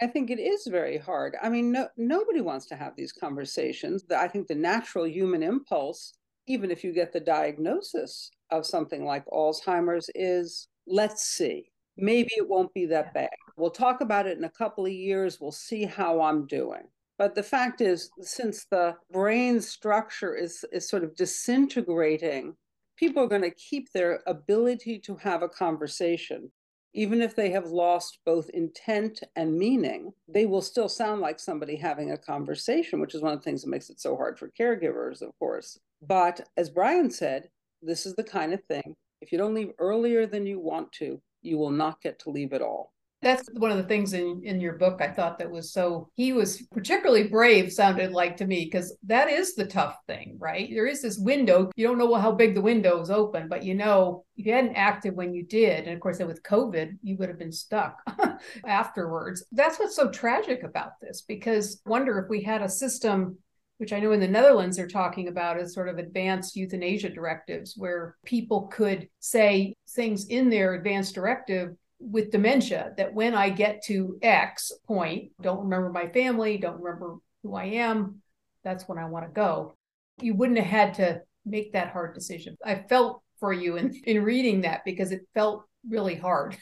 I 0.00 0.06
think 0.06 0.30
it 0.30 0.40
is 0.40 0.66
very 0.66 0.98
hard. 0.98 1.36
I 1.42 1.48
mean, 1.48 1.72
no, 1.72 1.88
nobody 1.96 2.40
wants 2.40 2.66
to 2.66 2.76
have 2.76 2.94
these 2.96 3.12
conversations. 3.12 4.04
I 4.10 4.28
think 4.28 4.48
the 4.48 4.54
natural 4.54 5.06
human 5.06 5.42
impulse, 5.42 6.14
even 6.46 6.70
if 6.70 6.84
you 6.84 6.92
get 6.92 7.12
the 7.12 7.20
diagnosis 7.20 8.30
of 8.50 8.66
something 8.66 9.04
like 9.04 9.26
Alzheimer's, 9.26 10.10
is 10.14 10.68
let's 10.86 11.24
see 11.24 11.70
maybe 11.96 12.30
it 12.36 12.48
won't 12.48 12.72
be 12.74 12.86
that 12.86 13.14
bad. 13.14 13.30
We'll 13.56 13.70
talk 13.70 14.00
about 14.00 14.26
it 14.26 14.38
in 14.38 14.44
a 14.44 14.50
couple 14.50 14.86
of 14.86 14.92
years. 14.92 15.40
We'll 15.40 15.52
see 15.52 15.84
how 15.84 16.20
I'm 16.20 16.46
doing. 16.46 16.82
But 17.18 17.34
the 17.34 17.42
fact 17.42 17.80
is, 17.80 18.10
since 18.20 18.66
the 18.70 18.96
brain 19.12 19.60
structure 19.60 20.34
is, 20.34 20.64
is 20.72 20.88
sort 20.88 21.04
of 21.04 21.14
disintegrating, 21.14 22.56
people 22.96 23.22
are 23.22 23.28
going 23.28 23.42
to 23.42 23.52
keep 23.52 23.92
their 23.92 24.20
ability 24.26 24.98
to 25.00 25.16
have 25.16 25.42
a 25.42 25.48
conversation. 25.48 26.50
Even 26.92 27.20
if 27.20 27.34
they 27.34 27.50
have 27.50 27.66
lost 27.66 28.18
both 28.24 28.48
intent 28.50 29.20
and 29.36 29.56
meaning, 29.56 30.12
they 30.28 30.46
will 30.46 30.62
still 30.62 30.88
sound 30.88 31.20
like 31.20 31.40
somebody 31.40 31.76
having 31.76 32.12
a 32.12 32.18
conversation, 32.18 33.00
which 33.00 33.14
is 33.14 33.22
one 33.22 33.32
of 33.32 33.38
the 33.38 33.44
things 33.44 33.62
that 33.62 33.70
makes 33.70 33.90
it 33.90 34.00
so 34.00 34.16
hard 34.16 34.38
for 34.38 34.52
caregivers, 34.58 35.20
of 35.20 35.36
course. 35.38 35.78
But 36.06 36.48
as 36.56 36.70
Brian 36.70 37.10
said, 37.10 37.48
this 37.84 38.06
is 38.06 38.14
the 38.14 38.24
kind 38.24 38.52
of 38.52 38.62
thing, 38.64 38.94
if 39.20 39.32
you 39.32 39.38
don't 39.38 39.54
leave 39.54 39.72
earlier 39.78 40.26
than 40.26 40.46
you 40.46 40.60
want 40.60 40.92
to, 40.92 41.20
you 41.42 41.58
will 41.58 41.70
not 41.70 42.00
get 42.00 42.18
to 42.20 42.30
leave 42.30 42.52
at 42.52 42.62
all. 42.62 42.92
That's 43.22 43.48
one 43.54 43.70
of 43.70 43.78
the 43.78 43.84
things 43.84 44.12
in, 44.12 44.42
in 44.44 44.60
your 44.60 44.74
book 44.74 45.00
I 45.00 45.08
thought 45.08 45.38
that 45.38 45.50
was 45.50 45.72
so, 45.72 46.10
he 46.14 46.34
was 46.34 46.60
particularly 46.72 47.26
brave, 47.26 47.72
sounded 47.72 48.12
like 48.12 48.36
to 48.36 48.46
me, 48.46 48.66
because 48.66 48.94
that 49.04 49.30
is 49.30 49.54
the 49.54 49.64
tough 49.64 49.96
thing, 50.06 50.36
right? 50.38 50.68
There 50.70 50.86
is 50.86 51.00
this 51.00 51.18
window. 51.18 51.70
You 51.74 51.86
don't 51.86 51.96
know 51.96 52.14
how 52.16 52.32
big 52.32 52.54
the 52.54 52.60
window 52.60 53.00
is 53.00 53.10
open, 53.10 53.48
but 53.48 53.64
you 53.64 53.74
know, 53.74 54.26
if 54.36 54.44
you 54.44 54.52
hadn't 54.52 54.76
acted 54.76 55.16
when 55.16 55.32
you 55.32 55.42
did, 55.42 55.86
and 55.86 55.94
of 55.94 56.00
course, 56.00 56.18
with 56.18 56.42
COVID, 56.42 56.98
you 57.02 57.16
would 57.16 57.30
have 57.30 57.38
been 57.38 57.50
stuck 57.50 57.98
afterwards. 58.66 59.42
That's 59.52 59.78
what's 59.78 59.96
so 59.96 60.10
tragic 60.10 60.62
about 60.62 61.00
this, 61.00 61.22
because 61.22 61.80
wonder 61.86 62.18
if 62.18 62.28
we 62.28 62.42
had 62.42 62.60
a 62.60 62.68
system 62.68 63.38
which 63.78 63.92
I 63.92 64.00
know 64.00 64.12
in 64.12 64.20
the 64.20 64.28
Netherlands 64.28 64.76
they're 64.76 64.86
talking 64.86 65.28
about 65.28 65.58
as 65.58 65.74
sort 65.74 65.88
of 65.88 65.98
advanced 65.98 66.56
euthanasia 66.56 67.10
directives, 67.10 67.74
where 67.76 68.16
people 68.24 68.68
could 68.68 69.08
say 69.20 69.74
things 69.90 70.26
in 70.26 70.50
their 70.50 70.74
advanced 70.74 71.14
directive 71.14 71.74
with 71.98 72.30
dementia 72.30 72.92
that 72.96 73.14
when 73.14 73.34
I 73.34 73.50
get 73.50 73.82
to 73.84 74.18
X 74.22 74.72
point, 74.86 75.32
don't 75.40 75.64
remember 75.64 75.90
my 75.90 76.08
family, 76.08 76.58
don't 76.58 76.80
remember 76.80 77.16
who 77.42 77.54
I 77.54 77.64
am, 77.64 78.20
that's 78.62 78.88
when 78.88 78.98
I 78.98 79.06
want 79.06 79.26
to 79.26 79.32
go. 79.32 79.76
You 80.20 80.34
wouldn't 80.34 80.58
have 80.58 80.66
had 80.66 80.94
to 80.94 81.22
make 81.44 81.72
that 81.72 81.92
hard 81.92 82.14
decision. 82.14 82.56
I 82.64 82.84
felt 82.88 83.22
for 83.40 83.52
you 83.52 83.76
in, 83.76 83.94
in 84.04 84.22
reading 84.22 84.62
that 84.62 84.84
because 84.84 85.12
it 85.12 85.26
felt 85.34 85.64
really 85.88 86.14
hard. 86.14 86.56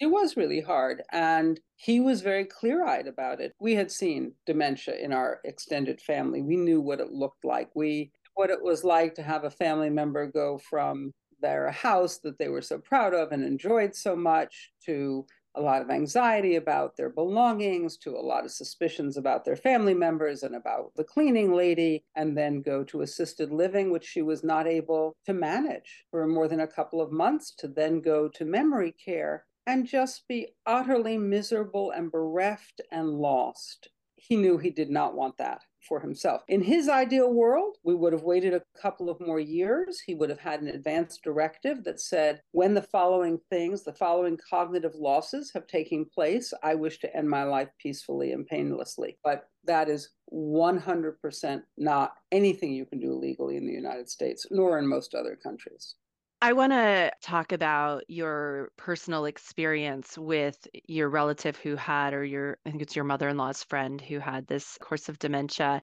It 0.00 0.06
was 0.06 0.36
really 0.36 0.60
hard. 0.60 1.02
And 1.10 1.60
he 1.76 2.00
was 2.00 2.20
very 2.20 2.44
clear 2.44 2.84
eyed 2.84 3.06
about 3.06 3.40
it. 3.40 3.54
We 3.60 3.74
had 3.74 3.90
seen 3.90 4.34
dementia 4.46 4.96
in 4.96 5.12
our 5.12 5.40
extended 5.44 6.00
family. 6.00 6.42
We 6.42 6.56
knew 6.56 6.80
what 6.80 7.00
it 7.00 7.10
looked 7.12 7.44
like. 7.44 7.70
We 7.74 8.12
what 8.34 8.50
it 8.50 8.62
was 8.62 8.84
like 8.84 9.14
to 9.14 9.22
have 9.22 9.42
a 9.42 9.50
family 9.50 9.90
member 9.90 10.26
go 10.28 10.58
from 10.58 11.12
their 11.40 11.70
house 11.72 12.18
that 12.18 12.38
they 12.38 12.48
were 12.48 12.62
so 12.62 12.78
proud 12.78 13.12
of 13.14 13.32
and 13.32 13.44
enjoyed 13.44 13.94
so 13.96 14.14
much 14.14 14.72
to 14.84 15.26
a 15.56 15.60
lot 15.60 15.82
of 15.82 15.90
anxiety 15.90 16.54
about 16.54 16.96
their 16.96 17.10
belongings, 17.10 17.96
to 17.98 18.16
a 18.16 18.20
lot 18.20 18.44
of 18.44 18.52
suspicions 18.52 19.16
about 19.16 19.44
their 19.44 19.56
family 19.56 19.94
members 19.94 20.44
and 20.44 20.54
about 20.54 20.92
the 20.94 21.02
cleaning 21.02 21.52
lady, 21.52 22.04
and 22.14 22.38
then 22.38 22.62
go 22.62 22.84
to 22.84 23.00
assisted 23.00 23.50
living, 23.50 23.90
which 23.90 24.04
she 24.04 24.22
was 24.22 24.44
not 24.44 24.68
able 24.68 25.16
to 25.26 25.32
manage 25.32 26.04
for 26.12 26.24
more 26.28 26.46
than 26.46 26.60
a 26.60 26.66
couple 26.68 27.00
of 27.00 27.10
months, 27.10 27.52
to 27.56 27.66
then 27.66 28.00
go 28.00 28.28
to 28.28 28.44
memory 28.44 28.92
care 28.92 29.46
and 29.68 29.86
just 29.86 30.26
be 30.26 30.48
utterly 30.64 31.18
miserable 31.18 31.90
and 31.90 32.10
bereft 32.10 32.80
and 32.90 33.06
lost. 33.06 33.90
He 34.16 34.34
knew 34.34 34.56
he 34.56 34.70
did 34.70 34.88
not 34.88 35.14
want 35.14 35.36
that 35.36 35.60
for 35.86 36.00
himself. 36.00 36.42
In 36.48 36.62
his 36.62 36.88
ideal 36.88 37.32
world, 37.32 37.76
we 37.84 37.94
would 37.94 38.14
have 38.14 38.22
waited 38.22 38.54
a 38.54 38.62
couple 38.80 39.10
of 39.10 39.20
more 39.20 39.38
years. 39.38 40.00
He 40.00 40.14
would 40.14 40.30
have 40.30 40.40
had 40.40 40.62
an 40.62 40.68
advance 40.68 41.18
directive 41.22 41.84
that 41.84 42.00
said, 42.00 42.40
when 42.52 42.72
the 42.72 42.82
following 42.82 43.38
things, 43.50 43.84
the 43.84 43.92
following 43.92 44.38
cognitive 44.50 44.94
losses 44.94 45.52
have 45.52 45.66
taken 45.66 46.06
place, 46.06 46.52
I 46.62 46.74
wish 46.74 46.98
to 47.00 47.14
end 47.14 47.28
my 47.28 47.44
life 47.44 47.68
peacefully 47.78 48.32
and 48.32 48.46
painlessly. 48.46 49.18
But 49.22 49.50
that 49.64 49.90
is 49.90 50.08
100% 50.32 51.62
not 51.76 52.14
anything 52.32 52.72
you 52.72 52.86
can 52.86 53.00
do 53.00 53.12
legally 53.14 53.58
in 53.58 53.66
the 53.66 53.72
United 53.72 54.08
States, 54.08 54.46
nor 54.50 54.78
in 54.78 54.86
most 54.86 55.14
other 55.14 55.36
countries. 55.36 55.94
I 56.40 56.52
want 56.52 56.72
to 56.72 57.10
talk 57.20 57.50
about 57.50 58.04
your 58.08 58.70
personal 58.76 59.24
experience 59.24 60.16
with 60.16 60.68
your 60.86 61.08
relative 61.08 61.56
who 61.56 61.74
had, 61.74 62.14
or 62.14 62.24
your, 62.24 62.58
I 62.64 62.70
think 62.70 62.80
it's 62.80 62.94
your 62.94 63.04
mother 63.04 63.28
in 63.28 63.36
law's 63.36 63.64
friend 63.64 64.00
who 64.00 64.20
had 64.20 64.46
this 64.46 64.78
course 64.78 65.08
of 65.08 65.18
dementia, 65.18 65.82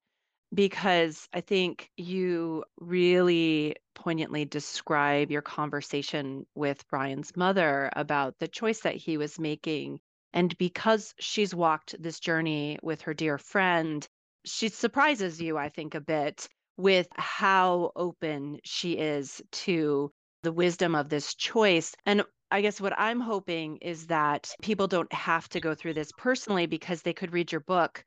because 0.54 1.28
I 1.34 1.42
think 1.42 1.90
you 1.98 2.64
really 2.78 3.76
poignantly 3.94 4.46
describe 4.46 5.30
your 5.30 5.42
conversation 5.42 6.46
with 6.54 6.88
Brian's 6.88 7.36
mother 7.36 7.90
about 7.94 8.38
the 8.38 8.48
choice 8.48 8.80
that 8.80 8.96
he 8.96 9.18
was 9.18 9.38
making. 9.38 10.00
And 10.32 10.56
because 10.56 11.14
she's 11.20 11.54
walked 11.54 12.00
this 12.02 12.18
journey 12.18 12.78
with 12.82 13.02
her 13.02 13.12
dear 13.12 13.36
friend, 13.36 14.06
she 14.46 14.70
surprises 14.70 15.38
you, 15.38 15.58
I 15.58 15.68
think, 15.68 15.94
a 15.94 16.00
bit 16.00 16.48
with 16.78 17.08
how 17.14 17.92
open 17.94 18.58
she 18.64 18.92
is 18.94 19.42
to 19.50 20.10
the 20.46 20.52
wisdom 20.52 20.94
of 20.94 21.08
this 21.08 21.34
choice. 21.34 21.92
And 22.06 22.22
I 22.52 22.60
guess 22.60 22.80
what 22.80 22.94
I'm 22.96 23.18
hoping 23.18 23.78
is 23.78 24.06
that 24.06 24.54
people 24.62 24.86
don't 24.86 25.12
have 25.12 25.48
to 25.48 25.60
go 25.60 25.74
through 25.74 25.94
this 25.94 26.12
personally 26.16 26.66
because 26.66 27.02
they 27.02 27.12
could 27.12 27.32
read 27.32 27.50
your 27.50 27.62
book 27.62 28.04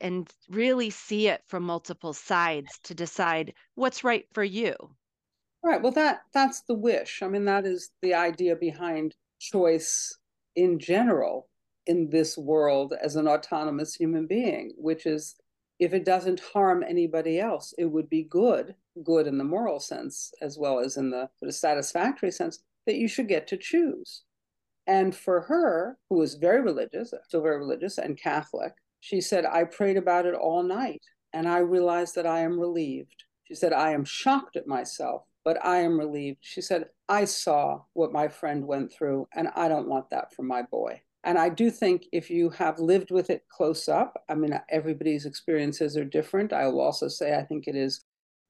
and 0.00 0.26
really 0.48 0.88
see 0.88 1.28
it 1.28 1.42
from 1.48 1.64
multiple 1.64 2.14
sides 2.14 2.80
to 2.84 2.94
decide 2.94 3.52
what's 3.74 4.04
right 4.04 4.24
for 4.32 4.42
you. 4.42 4.74
Right. 5.62 5.82
Well, 5.82 5.92
that 5.92 6.22
that's 6.32 6.62
the 6.62 6.74
wish. 6.74 7.20
I 7.22 7.28
mean, 7.28 7.44
that 7.44 7.66
is 7.66 7.90
the 8.00 8.14
idea 8.14 8.56
behind 8.56 9.14
choice 9.38 10.16
in 10.56 10.78
general 10.78 11.50
in 11.86 12.08
this 12.08 12.38
world 12.38 12.94
as 13.02 13.16
an 13.16 13.28
autonomous 13.28 13.94
human 13.96 14.26
being, 14.26 14.72
which 14.78 15.04
is 15.04 15.36
if 15.82 15.92
it 15.92 16.04
doesn't 16.04 16.40
harm 16.54 16.84
anybody 16.86 17.40
else, 17.40 17.74
it 17.76 17.86
would 17.86 18.08
be 18.08 18.22
good, 18.22 18.76
good 19.02 19.26
in 19.26 19.36
the 19.36 19.42
moral 19.42 19.80
sense 19.80 20.32
as 20.40 20.56
well 20.56 20.78
as 20.78 20.96
in 20.96 21.10
the 21.10 21.28
sort 21.40 21.48
of 21.48 21.54
satisfactory 21.56 22.30
sense, 22.30 22.62
that 22.86 22.94
you 22.94 23.08
should 23.08 23.26
get 23.26 23.48
to 23.48 23.56
choose. 23.56 24.22
And 24.86 25.12
for 25.12 25.40
her, 25.40 25.98
who 26.08 26.18
was 26.18 26.34
very 26.34 26.60
religious, 26.60 27.12
still 27.26 27.42
very 27.42 27.58
religious 27.58 27.98
and 27.98 28.16
Catholic, 28.16 28.74
she 29.00 29.20
said, 29.20 29.44
I 29.44 29.64
prayed 29.64 29.96
about 29.96 30.24
it 30.24 30.34
all 30.34 30.62
night 30.62 31.02
and 31.32 31.48
I 31.48 31.58
realized 31.58 32.14
that 32.14 32.26
I 32.26 32.40
am 32.40 32.60
relieved. 32.60 33.24
She 33.42 33.56
said, 33.56 33.72
I 33.72 33.90
am 33.90 34.04
shocked 34.04 34.54
at 34.54 34.68
myself, 34.68 35.24
but 35.44 35.64
I 35.64 35.78
am 35.78 35.98
relieved. 35.98 36.38
She 36.42 36.60
said, 36.60 36.90
I 37.08 37.24
saw 37.24 37.82
what 37.94 38.12
my 38.12 38.28
friend 38.28 38.64
went 38.64 38.92
through 38.92 39.26
and 39.34 39.48
I 39.56 39.66
don't 39.66 39.88
want 39.88 40.10
that 40.10 40.32
for 40.32 40.44
my 40.44 40.62
boy. 40.62 41.02
And 41.24 41.38
I 41.38 41.48
do 41.48 41.70
think 41.70 42.06
if 42.12 42.30
you 42.30 42.50
have 42.50 42.80
lived 42.80 43.10
with 43.10 43.30
it 43.30 43.44
close 43.48 43.88
up, 43.88 44.22
I 44.28 44.34
mean, 44.34 44.58
everybody's 44.68 45.24
experiences 45.24 45.96
are 45.96 46.04
different. 46.04 46.52
I 46.52 46.66
will 46.66 46.80
also 46.80 47.08
say, 47.08 47.36
I 47.36 47.42
think 47.42 47.68
it 47.68 47.76
is 47.76 48.04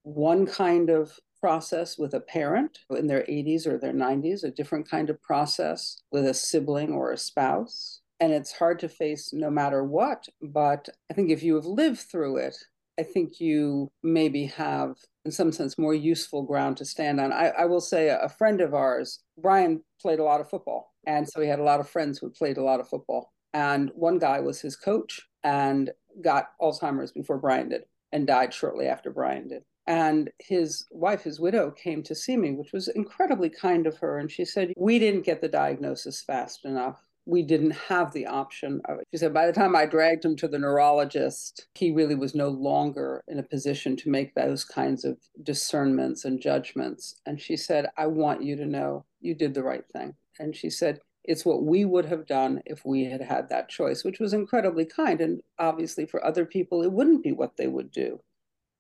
one 0.05 0.47
kind 0.47 0.89
of 0.89 1.19
process 1.39 1.99
with 1.99 2.15
a 2.15 2.21
parent 2.21 2.79
in 2.91 3.07
their 3.07 3.25
80s 3.25 3.67
or 3.67 3.77
their 3.77 3.93
90s, 3.93 4.45
a 4.45 4.51
different 4.51 4.89
kind 4.89 5.11
of 5.11 5.21
process 5.23 6.01
with 6.13 6.27
a 6.27 6.35
sibling 6.35 6.93
or 6.93 7.13
a 7.13 7.19
spouse. 7.19 8.01
And 8.21 8.33
it's 8.33 8.53
hard 8.53 8.79
to 8.81 8.89
face 8.89 9.33
no 9.33 9.51
matter 9.51 9.85
what. 9.85 10.27
But 10.41 10.89
I 11.11 11.15
think 11.15 11.31
if 11.31 11.43
you 11.43 11.57
have 11.57 11.67
lived 11.67 11.99
through 11.99 12.37
it, 12.39 12.57
I 12.99 13.03
think 13.03 13.41
you 13.41 13.91
maybe 14.03 14.47
have, 14.47 14.97
in 15.25 15.33
some 15.33 15.53
sense, 15.53 15.79
more 15.79 15.95
useful 15.95 16.43
ground 16.43 16.77
to 16.79 16.85
stand 16.85 17.21
on. 17.21 17.33
I, 17.33 17.49
I 17.49 17.65
will 17.65 17.81
say 17.81 18.09
a 18.09 18.29
friend 18.29 18.61
of 18.61 18.75
ours, 18.75 19.21
Brian, 19.39 19.83
played 20.01 20.19
a 20.19 20.25
lot 20.25 20.41
of 20.41 20.51
football. 20.51 20.93
And 21.07 21.29
so 21.29 21.41
he 21.41 21.49
had 21.49 21.59
a 21.59 21.65
lot 21.65 21.81
of 21.81 21.89
friends 21.89 22.19
who 22.19 22.31
played 22.31 22.59
a 22.59 22.63
lot 22.63 22.81
of 22.81 22.89
football. 22.89 23.33
And 23.55 23.91
one 23.95 24.19
guy 24.19 24.41
was 24.41 24.61
his 24.61 24.77
coach 24.77 25.21
and 25.43 25.91
got 26.23 26.51
Alzheimer's 26.61 27.13
before 27.13 27.39
Brian 27.39 27.69
did 27.69 27.83
and 28.13 28.27
died 28.27 28.53
shortly 28.55 28.87
after 28.87 29.11
Brian 29.11 29.49
did. 29.49 29.63
And 29.87 30.31
his 30.39 30.87
wife, 30.93 31.23
his 31.23 31.41
widow, 31.41 31.71
came 31.71 32.03
to 32.05 32.15
see 32.15 32.37
me, 32.37 32.53
which 32.53 32.73
was 32.73 32.89
incredibly 32.89 33.51
kind 33.51 33.87
of 33.87 33.97
her. 33.99 34.19
And 34.19 34.31
she 34.31 34.45
said, 34.45 34.73
We 34.77 34.99
didn't 34.99 35.25
get 35.25 35.41
the 35.41 35.49
diagnosis 35.49 36.23
fast 36.23 36.65
enough. 36.65 37.03
We 37.25 37.43
didn't 37.43 37.73
have 37.73 38.13
the 38.13 38.27
option 38.27 38.81
of 38.87 38.99
it. 38.99 39.07
She 39.13 39.19
said, 39.19 39.33
By 39.33 39.47
the 39.47 39.53
time 39.53 39.77
I 39.77 39.87
dragged 39.87 40.25
him 40.25 40.37
to 40.37 40.49
the 40.49 40.59
neurologist, 40.59 41.69
he 41.75 41.91
really 41.91 42.15
was 42.15 42.35
no 42.35 42.49
longer 42.49 43.23
in 43.29 43.39
a 43.39 43.45
position 43.45 43.97
to 43.99 44.11
make 44.11 44.35
those 44.35 44.65
kinds 44.65 45.05
of 45.05 45.19
discernments 45.43 46.25
and 46.25 46.41
judgments. 46.41 47.21
And 47.27 47.41
she 47.41 47.57
said, 47.57 47.87
I 47.97 48.07
want 48.07 48.43
you 48.43 48.57
to 48.57 48.67
know 48.67 49.05
you 49.21 49.35
did 49.35 49.55
the 49.55 49.63
right 49.63 49.85
thing. 49.93 50.15
And 50.39 50.57
she 50.57 50.71
said, 50.71 51.01
it's 51.25 51.45
what 51.45 51.63
we 51.63 51.85
would 51.85 52.07
have 52.07 52.27
done 52.27 52.63
if 52.67 52.85
we 52.85 53.05
had 53.05 53.21
had 53.21 53.49
that 53.49 53.69
choice, 53.69 54.03
which 54.03 54.19
was 54.19 54.33
incredibly 54.33 54.85
kind. 54.85 55.21
And 55.21 55.41
obviously, 55.59 56.05
for 56.05 56.25
other 56.25 56.45
people, 56.45 56.83
it 56.83 56.91
wouldn't 56.91 57.23
be 57.23 57.31
what 57.31 57.57
they 57.57 57.69
would 57.69 57.93
do 57.93 58.21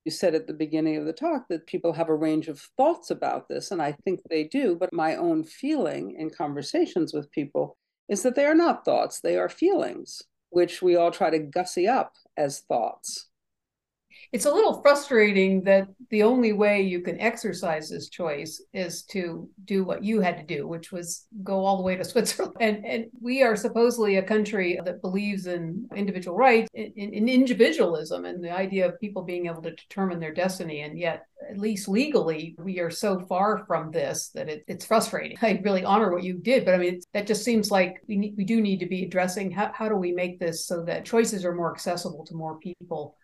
you 0.04 0.10
said 0.10 0.34
at 0.34 0.46
the 0.46 0.52
beginning 0.52 0.96
of 0.96 1.04
the 1.04 1.12
talk 1.12 1.46
that 1.48 1.66
people 1.66 1.92
have 1.92 2.08
a 2.08 2.14
range 2.14 2.48
of 2.48 2.60
thoughts 2.76 3.10
about 3.10 3.48
this, 3.48 3.70
and 3.70 3.80
I 3.80 3.92
think 4.04 4.20
they 4.28 4.44
do. 4.44 4.74
But 4.74 4.92
my 4.92 5.14
own 5.14 5.44
feeling 5.44 6.16
in 6.18 6.30
conversations 6.30 7.12
with 7.12 7.30
people 7.30 7.76
is 8.12 8.22
that 8.22 8.34
they 8.34 8.44
are 8.44 8.54
not 8.54 8.84
thoughts, 8.84 9.20
they 9.20 9.38
are 9.38 9.48
feelings, 9.48 10.22
which 10.50 10.82
we 10.82 10.96
all 10.96 11.10
try 11.10 11.30
to 11.30 11.38
gussy 11.38 11.88
up 11.88 12.12
as 12.36 12.60
thoughts 12.60 13.30
it's 14.32 14.46
a 14.46 14.50
little 14.50 14.80
frustrating 14.80 15.62
that 15.64 15.88
the 16.10 16.22
only 16.22 16.52
way 16.52 16.82
you 16.82 17.00
can 17.00 17.20
exercise 17.20 17.88
this 17.88 18.08
choice 18.08 18.62
is 18.72 19.02
to 19.04 19.48
do 19.64 19.84
what 19.84 20.04
you 20.04 20.20
had 20.20 20.36
to 20.36 20.56
do, 20.56 20.66
which 20.66 20.90
was 20.90 21.26
go 21.42 21.64
all 21.64 21.76
the 21.76 21.82
way 21.82 21.96
to 21.96 22.04
Switzerland. 22.12 22.56
And, 22.60 22.84
and 22.84 23.06
we 23.20 23.42
are 23.42 23.56
supposedly 23.56 24.16
a 24.16 24.22
country 24.22 24.78
that 24.84 25.02
believes 25.02 25.46
in 25.46 25.88
individual 25.94 26.36
rights, 26.36 26.68
in, 26.74 26.92
in 26.96 27.28
individualism, 27.28 28.24
and 28.24 28.42
the 28.42 28.50
idea 28.50 28.88
of 28.88 29.00
people 29.00 29.22
being 29.22 29.46
able 29.46 29.62
to 29.62 29.74
determine 29.74 30.20
their 30.20 30.34
destiny. 30.34 30.80
And 30.80 30.98
yet, 30.98 31.26
at 31.50 31.58
least 31.58 31.88
legally, 31.88 32.54
we 32.58 32.78
are 32.78 32.90
so 32.90 33.20
far 33.20 33.64
from 33.66 33.90
this 33.90 34.30
that 34.34 34.48
it, 34.48 34.64
it's 34.68 34.86
frustrating. 34.86 35.36
I 35.42 35.60
really 35.62 35.84
honor 35.84 36.12
what 36.12 36.24
you 36.24 36.38
did, 36.38 36.64
but 36.64 36.74
I 36.74 36.78
mean, 36.78 37.00
that 37.12 37.26
just 37.26 37.44
seems 37.44 37.70
like 37.70 38.02
we, 38.08 38.32
we 38.36 38.44
do 38.44 38.60
need 38.60 38.80
to 38.80 38.86
be 38.86 39.04
addressing 39.04 39.50
how, 39.50 39.70
how 39.74 39.88
do 39.88 39.96
we 39.96 40.12
make 40.12 40.38
this 40.38 40.66
so 40.66 40.82
that 40.84 41.04
choices 41.04 41.44
are 41.44 41.54
more 41.54 41.72
accessible 41.72 42.24
to 42.26 42.34
more 42.34 42.58
people 42.58 43.16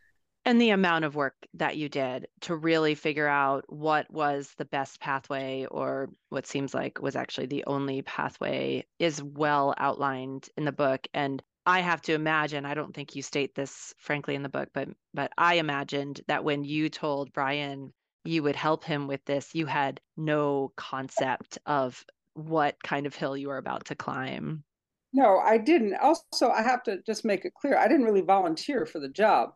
and 0.48 0.58
the 0.58 0.70
amount 0.70 1.04
of 1.04 1.14
work 1.14 1.34
that 1.52 1.76
you 1.76 1.90
did 1.90 2.26
to 2.40 2.56
really 2.56 2.94
figure 2.94 3.28
out 3.28 3.66
what 3.68 4.11
was 4.11 4.50
the 4.56 4.64
best 4.64 4.98
pathway 4.98 5.66
or 5.70 6.08
what 6.30 6.46
seems 6.46 6.72
like 6.72 7.02
was 7.02 7.16
actually 7.16 7.48
the 7.48 7.64
only 7.66 8.00
pathway 8.00 8.82
is 8.98 9.22
well 9.22 9.74
outlined 9.76 10.48
in 10.56 10.64
the 10.64 10.72
book. 10.72 11.06
And 11.12 11.42
I 11.66 11.80
have 11.80 12.00
to 12.02 12.14
imagine 12.14 12.64
I 12.64 12.72
don't 12.72 12.94
think 12.94 13.14
you 13.14 13.20
state 13.20 13.54
this 13.54 13.92
frankly 13.98 14.37
in 14.37 14.42
the 14.42 14.48
book 14.48 14.70
but 14.72 14.88
but 15.12 15.32
I 15.37 15.56
imagined 15.56 16.22
that 16.28 16.44
when 16.44 16.64
you 16.64 16.88
told 16.88 17.30
Brian 17.34 17.92
you 18.24 18.42
would 18.42 18.56
help 18.56 18.84
him 18.84 19.06
with 19.06 19.22
this 19.26 19.54
you 19.54 19.66
had 19.66 20.00
no 20.16 20.72
concept 20.76 21.58
of 21.66 22.02
what 22.32 22.82
kind 22.82 23.04
of 23.06 23.14
hill 23.14 23.37
you 23.37 23.48
were 23.48 23.58
about 23.58 23.84
to 23.87 23.94
climb 23.94 24.64
no, 25.12 25.38
I 25.38 25.58
didn't. 25.58 25.94
Also, 25.96 26.50
I 26.50 26.62
have 26.62 26.82
to 26.84 26.98
just 27.06 27.24
make 27.24 27.44
it 27.44 27.54
clear 27.54 27.76
I 27.76 27.88
didn't 27.88 28.04
really 28.04 28.20
volunteer 28.20 28.84
for 28.84 29.00
the 29.00 29.08
job. 29.08 29.54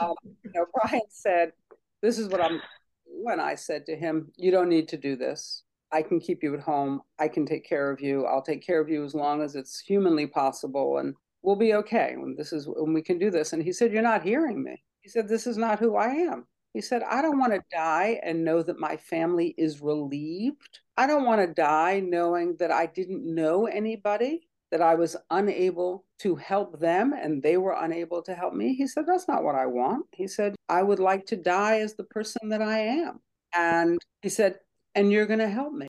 Um, 0.00 0.14
you 0.42 0.50
know, 0.54 0.66
Brian 0.74 1.02
said, 1.10 1.52
"This 2.02 2.18
is 2.18 2.28
what 2.28 2.40
I'm." 2.40 2.60
When 3.04 3.40
I 3.40 3.54
said 3.54 3.86
to 3.86 3.96
him, 3.96 4.32
"You 4.36 4.50
don't 4.50 4.68
need 4.68 4.88
to 4.88 4.96
do 4.96 5.16
this. 5.16 5.64
I 5.92 6.02
can 6.02 6.18
keep 6.18 6.42
you 6.42 6.54
at 6.54 6.60
home. 6.60 7.02
I 7.18 7.28
can 7.28 7.46
take 7.46 7.66
care 7.68 7.90
of 7.90 8.00
you. 8.00 8.24
I'll 8.24 8.42
take 8.42 8.64
care 8.66 8.80
of 8.80 8.88
you 8.88 9.04
as 9.04 9.14
long 9.14 9.42
as 9.42 9.54
it's 9.54 9.80
humanly 9.80 10.26
possible, 10.26 10.98
and 10.98 11.14
we'll 11.42 11.56
be 11.56 11.74
okay. 11.74 12.14
When 12.16 12.34
this 12.36 12.52
is 12.52 12.66
when 12.66 12.94
we 12.94 13.02
can 13.02 13.18
do 13.18 13.30
this." 13.30 13.52
And 13.52 13.62
he 13.62 13.72
said, 13.72 13.92
"You're 13.92 14.02
not 14.02 14.22
hearing 14.22 14.62
me." 14.62 14.82
He 15.00 15.10
said, 15.10 15.28
"This 15.28 15.46
is 15.46 15.58
not 15.58 15.78
who 15.78 15.96
I 15.96 16.08
am." 16.08 16.46
He 16.72 16.82
said, 16.82 17.02
I 17.04 17.22
don't 17.22 17.38
want 17.38 17.54
to 17.54 17.62
die 17.72 18.20
and 18.22 18.44
know 18.44 18.62
that 18.62 18.78
my 18.78 18.98
family 18.98 19.54
is 19.56 19.80
relieved. 19.80 20.80
I 20.98 21.06
don't 21.06 21.24
want 21.24 21.40
to 21.40 21.46
die 21.46 22.00
knowing 22.00 22.54
that 22.58 22.70
I 22.70 22.84
didn't 22.84 23.24
know 23.24 23.64
anybody 23.64 24.45
that 24.70 24.82
I 24.82 24.94
was 24.94 25.16
unable 25.30 26.04
to 26.20 26.36
help 26.36 26.80
them 26.80 27.12
and 27.12 27.42
they 27.42 27.56
were 27.56 27.76
unable 27.78 28.22
to 28.22 28.34
help 28.34 28.54
me. 28.54 28.74
He 28.74 28.86
said, 28.86 29.04
That's 29.06 29.28
not 29.28 29.44
what 29.44 29.54
I 29.54 29.66
want. 29.66 30.06
He 30.12 30.26
said, 30.26 30.54
I 30.68 30.82
would 30.82 30.98
like 30.98 31.26
to 31.26 31.36
die 31.36 31.80
as 31.80 31.94
the 31.94 32.04
person 32.04 32.48
that 32.48 32.62
I 32.62 32.78
am. 32.78 33.20
And 33.54 33.98
he 34.22 34.28
said, 34.28 34.58
And 34.94 35.12
you're 35.12 35.26
going 35.26 35.40
to 35.40 35.48
help 35.48 35.72
me. 35.72 35.86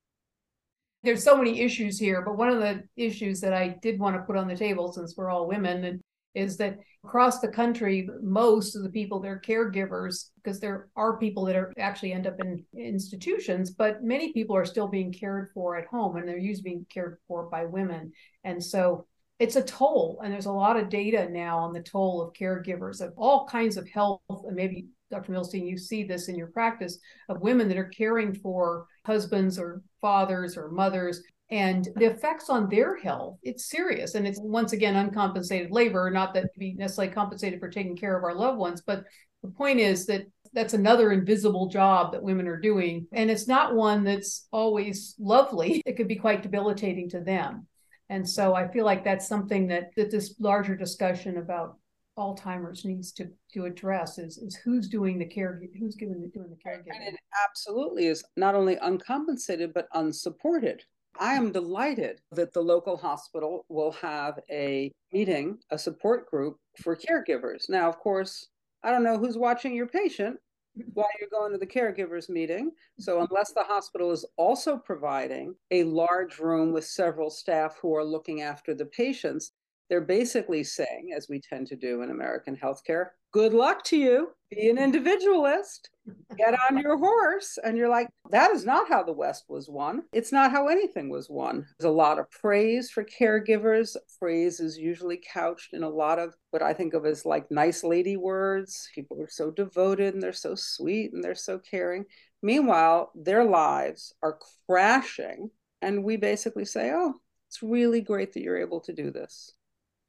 There's 1.03 1.23
so 1.23 1.37
many 1.37 1.61
issues 1.61 1.99
here, 1.99 2.21
but 2.21 2.37
one 2.37 2.49
of 2.49 2.59
the 2.59 2.83
issues 2.95 3.39
that 3.41 3.53
I 3.53 3.69
did 3.81 3.99
want 3.99 4.15
to 4.15 4.23
put 4.23 4.35
on 4.35 4.47
the 4.47 4.55
table, 4.55 4.91
since 4.91 5.15
we're 5.15 5.29
all 5.29 5.47
women 5.47 5.83
and 5.85 6.01
is 6.35 6.57
that 6.57 6.77
across 7.03 7.39
the 7.39 7.47
country, 7.47 8.07
most 8.21 8.75
of 8.75 8.83
the 8.83 8.89
people, 8.89 9.19
they're 9.19 9.41
caregivers 9.41 10.29
because 10.35 10.59
there 10.59 10.89
are 10.95 11.17
people 11.17 11.45
that 11.45 11.55
are 11.55 11.73
actually 11.77 12.13
end 12.13 12.27
up 12.27 12.39
in 12.39 12.63
institutions, 12.77 13.71
but 13.71 14.03
many 14.03 14.33
people 14.33 14.55
are 14.55 14.65
still 14.65 14.87
being 14.87 15.11
cared 15.11 15.49
for 15.53 15.77
at 15.77 15.87
home 15.87 16.17
and 16.17 16.27
they're 16.27 16.37
usually 16.37 16.71
being 16.71 16.85
cared 16.89 17.17
for 17.27 17.49
by 17.49 17.65
women. 17.65 18.11
And 18.43 18.63
so 18.63 19.07
it's 19.39 19.55
a 19.55 19.63
toll. 19.63 20.19
And 20.23 20.33
there's 20.33 20.47
a 20.47 20.51
lot 20.51 20.77
of 20.77 20.89
data 20.89 21.29
now 21.29 21.59
on 21.59 21.73
the 21.73 21.81
toll 21.81 22.21
of 22.21 22.33
caregivers 22.33 23.01
of 23.01 23.13
all 23.17 23.47
kinds 23.47 23.77
of 23.77 23.87
health. 23.87 24.21
And 24.29 24.55
maybe, 24.55 24.87
Dr. 25.11 25.31
Millstine, 25.31 25.67
you 25.67 25.77
see 25.77 26.03
this 26.03 26.27
in 26.27 26.35
your 26.35 26.47
practice 26.47 26.99
of 27.29 27.41
women 27.41 27.67
that 27.69 27.77
are 27.77 27.85
caring 27.85 28.33
for 28.33 28.87
husbands 29.05 29.57
or 29.57 29.81
fathers 30.01 30.57
or 30.57 30.69
mothers 30.69 31.21
and 31.49 31.87
the 31.95 32.05
effects 32.05 32.49
on 32.49 32.69
their 32.69 32.97
health 32.97 33.37
it's 33.41 33.69
serious 33.69 34.15
and 34.15 34.27
it's 34.27 34.39
once 34.41 34.73
again 34.73 34.95
uncompensated 34.95 35.71
labor 35.71 36.09
not 36.09 36.33
that 36.33 36.53
to 36.53 36.59
be 36.59 36.73
necessarily 36.73 37.13
compensated 37.13 37.59
for 37.59 37.69
taking 37.69 37.95
care 37.95 38.17
of 38.17 38.23
our 38.23 38.35
loved 38.35 38.57
ones 38.57 38.81
but 38.85 39.03
the 39.43 39.49
point 39.49 39.79
is 39.79 40.05
that 40.05 40.23
that's 40.53 40.73
another 40.73 41.11
invisible 41.11 41.67
job 41.67 42.11
that 42.11 42.23
women 42.23 42.47
are 42.47 42.59
doing 42.59 43.07
and 43.13 43.31
it's 43.31 43.47
not 43.47 43.75
one 43.75 44.03
that's 44.03 44.47
always 44.51 45.15
lovely 45.19 45.81
it 45.85 45.95
could 45.95 46.07
be 46.07 46.15
quite 46.15 46.43
debilitating 46.43 47.09
to 47.09 47.21
them 47.21 47.65
and 48.09 48.27
so 48.27 48.53
i 48.53 48.67
feel 48.67 48.85
like 48.85 49.03
that's 49.03 49.27
something 49.27 49.67
that 49.67 49.89
that 49.95 50.11
this 50.11 50.35
larger 50.39 50.75
discussion 50.75 51.37
about 51.37 51.77
Alzheimer's 52.17 52.83
needs 52.83 53.11
to 53.11 53.29
to 53.53 53.65
address 53.65 54.17
is 54.17 54.39
is 54.39 54.55
who's 54.55 54.87
doing 54.87 55.19
the 55.19 55.25
care 55.25 55.61
who's 55.79 55.95
giving 55.95 56.19
the, 56.19 56.27
doing 56.29 56.49
the 56.49 56.55
caregiving. 56.55 56.95
And 56.95 57.13
it 57.13 57.19
absolutely 57.47 58.07
is 58.07 58.23
not 58.35 58.55
only 58.55 58.75
uncompensated 58.77 59.71
but 59.71 59.87
unsupported. 59.93 60.83
I 61.19 61.33
am 61.33 61.51
delighted 61.51 62.21
that 62.31 62.53
the 62.53 62.61
local 62.61 62.97
hospital 62.97 63.65
will 63.69 63.91
have 63.93 64.39
a 64.49 64.91
meeting, 65.11 65.59
a 65.71 65.77
support 65.77 66.29
group 66.29 66.57
for 66.81 66.95
caregivers. 66.95 67.69
Now, 67.69 67.89
of 67.89 67.97
course, 67.99 68.47
I 68.83 68.91
don't 68.91 69.03
know 69.03 69.17
who's 69.17 69.37
watching 69.37 69.73
your 69.73 69.87
patient 69.87 70.37
while 70.93 71.07
you're 71.19 71.29
going 71.29 71.51
to 71.51 71.57
the 71.57 71.67
caregivers 71.67 72.29
meeting. 72.29 72.71
So, 72.99 73.21
unless 73.29 73.51
the 73.53 73.63
hospital 73.63 74.11
is 74.11 74.25
also 74.37 74.77
providing 74.77 75.55
a 75.71 75.83
large 75.83 76.39
room 76.39 76.71
with 76.73 76.85
several 76.85 77.29
staff 77.29 77.77
who 77.81 77.95
are 77.95 78.05
looking 78.05 78.41
after 78.41 78.73
the 78.73 78.85
patients, 78.85 79.51
they're 79.89 80.01
basically 80.01 80.63
saying, 80.63 81.09
as 81.15 81.27
we 81.29 81.39
tend 81.39 81.67
to 81.67 81.75
do 81.75 82.01
in 82.01 82.11
American 82.11 82.57
healthcare, 82.57 83.07
good 83.31 83.53
luck 83.53 83.83
to 83.85 83.97
you. 83.97 84.29
Be 84.51 84.69
an 84.69 84.77
individualist. 84.77 85.89
Get 86.37 86.55
on 86.69 86.77
your 86.77 86.97
horse. 86.97 87.57
And 87.63 87.77
you're 87.77 87.89
like, 87.89 88.07
that 88.31 88.51
is 88.51 88.65
not 88.65 88.87
how 88.87 89.03
the 89.03 89.13
West 89.13 89.45
was 89.49 89.69
won. 89.69 90.03
It's 90.13 90.31
not 90.31 90.51
how 90.51 90.67
anything 90.67 91.09
was 91.09 91.29
won. 91.29 91.65
There's 91.77 91.89
a 91.89 91.95
lot 91.95 92.19
of 92.19 92.29
praise 92.31 92.89
for 92.89 93.03
caregivers. 93.03 93.95
Praise 94.19 94.59
is 94.59 94.77
usually 94.77 95.21
couched 95.33 95.73
in 95.73 95.83
a 95.83 95.89
lot 95.89 96.19
of 96.19 96.35
what 96.51 96.61
I 96.61 96.73
think 96.73 96.93
of 96.93 97.05
as 97.05 97.25
like 97.25 97.51
nice 97.51 97.83
lady 97.83 98.17
words. 98.17 98.89
People 98.95 99.21
are 99.21 99.29
so 99.29 99.51
devoted 99.51 100.13
and 100.13 100.23
they're 100.23 100.33
so 100.33 100.55
sweet 100.55 101.13
and 101.13 101.23
they're 101.23 101.35
so 101.35 101.59
caring. 101.59 102.05
Meanwhile, 102.41 103.11
their 103.15 103.43
lives 103.43 104.13
are 104.21 104.39
crashing. 104.65 105.49
And 105.81 106.03
we 106.03 106.17
basically 106.17 106.65
say, 106.65 106.91
oh, 106.93 107.15
it's 107.49 107.61
really 107.61 108.01
great 108.01 108.33
that 108.33 108.41
you're 108.41 108.59
able 108.59 108.81
to 108.81 108.93
do 108.93 109.11
this. 109.11 109.53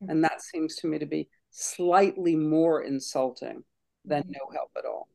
And 0.00 0.22
that 0.24 0.42
seems 0.42 0.76
to 0.76 0.86
me 0.86 0.98
to 0.98 1.06
be 1.06 1.28
slightly 1.50 2.36
more 2.36 2.82
insulting 2.82 3.64
than 4.04 4.22
mm-hmm. 4.22 4.32
no 4.32 4.52
help 4.52 4.70
at 4.76 4.84
all. 4.84 5.08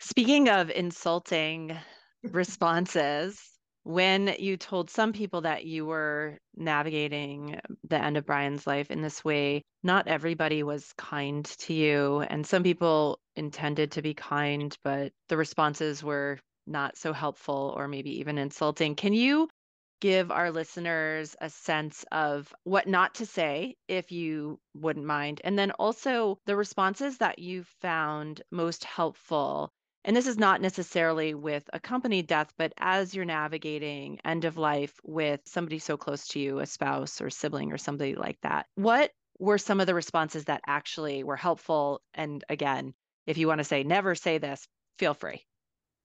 Speaking 0.00 0.48
of 0.48 0.70
insulting 0.70 1.76
responses, 2.22 3.40
when 3.84 4.34
you 4.38 4.56
told 4.56 4.90
some 4.90 5.12
people 5.12 5.40
that 5.40 5.64
you 5.64 5.86
were 5.86 6.38
navigating 6.54 7.58
the 7.88 8.02
end 8.02 8.16
of 8.16 8.26
Brian's 8.26 8.66
life 8.66 8.90
in 8.90 9.00
this 9.00 9.24
way, 9.24 9.62
not 9.82 10.06
everybody 10.06 10.62
was 10.62 10.92
kind 10.98 11.44
to 11.60 11.72
you. 11.72 12.20
And 12.28 12.46
some 12.46 12.62
people 12.62 13.18
intended 13.34 13.92
to 13.92 14.02
be 14.02 14.14
kind, 14.14 14.76
but 14.84 15.12
the 15.28 15.36
responses 15.36 16.04
were 16.04 16.38
not 16.66 16.98
so 16.98 17.12
helpful 17.12 17.74
or 17.76 17.88
maybe 17.88 18.18
even 18.18 18.36
insulting. 18.36 18.94
Can 18.94 19.14
you 19.14 19.48
give 20.00 20.30
our 20.30 20.50
listeners 20.50 21.34
a 21.40 21.50
sense 21.50 22.04
of 22.12 22.52
what 22.64 22.86
not 22.86 23.16
to 23.16 23.26
say, 23.26 23.76
if 23.88 24.12
you 24.12 24.60
wouldn't 24.74 25.06
mind. 25.06 25.40
And 25.44 25.58
then 25.58 25.70
also 25.72 26.38
the 26.46 26.56
responses 26.56 27.18
that 27.18 27.38
you 27.38 27.64
found 27.80 28.42
most 28.50 28.84
helpful. 28.84 29.72
And 30.04 30.16
this 30.16 30.26
is 30.26 30.38
not 30.38 30.60
necessarily 30.60 31.34
with 31.34 31.68
accompanied 31.72 32.26
death, 32.26 32.52
but 32.56 32.72
as 32.78 33.14
you're 33.14 33.24
navigating 33.24 34.20
end 34.24 34.44
of 34.44 34.56
life 34.56 34.94
with 35.02 35.40
somebody 35.44 35.78
so 35.78 35.96
close 35.96 36.28
to 36.28 36.40
you, 36.40 36.60
a 36.60 36.66
spouse 36.66 37.20
or 37.20 37.30
sibling 37.30 37.72
or 37.72 37.78
somebody 37.78 38.14
like 38.14 38.40
that. 38.42 38.66
What 38.76 39.10
were 39.38 39.58
some 39.58 39.80
of 39.80 39.86
the 39.86 39.94
responses 39.94 40.44
that 40.44 40.62
actually 40.66 41.24
were 41.24 41.36
helpful? 41.36 42.00
And 42.14 42.42
again, 42.48 42.94
if 43.26 43.38
you 43.38 43.48
want 43.48 43.58
to 43.58 43.64
say 43.64 43.82
never 43.82 44.14
say 44.14 44.38
this, 44.38 44.66
feel 44.98 45.14
free. 45.14 45.44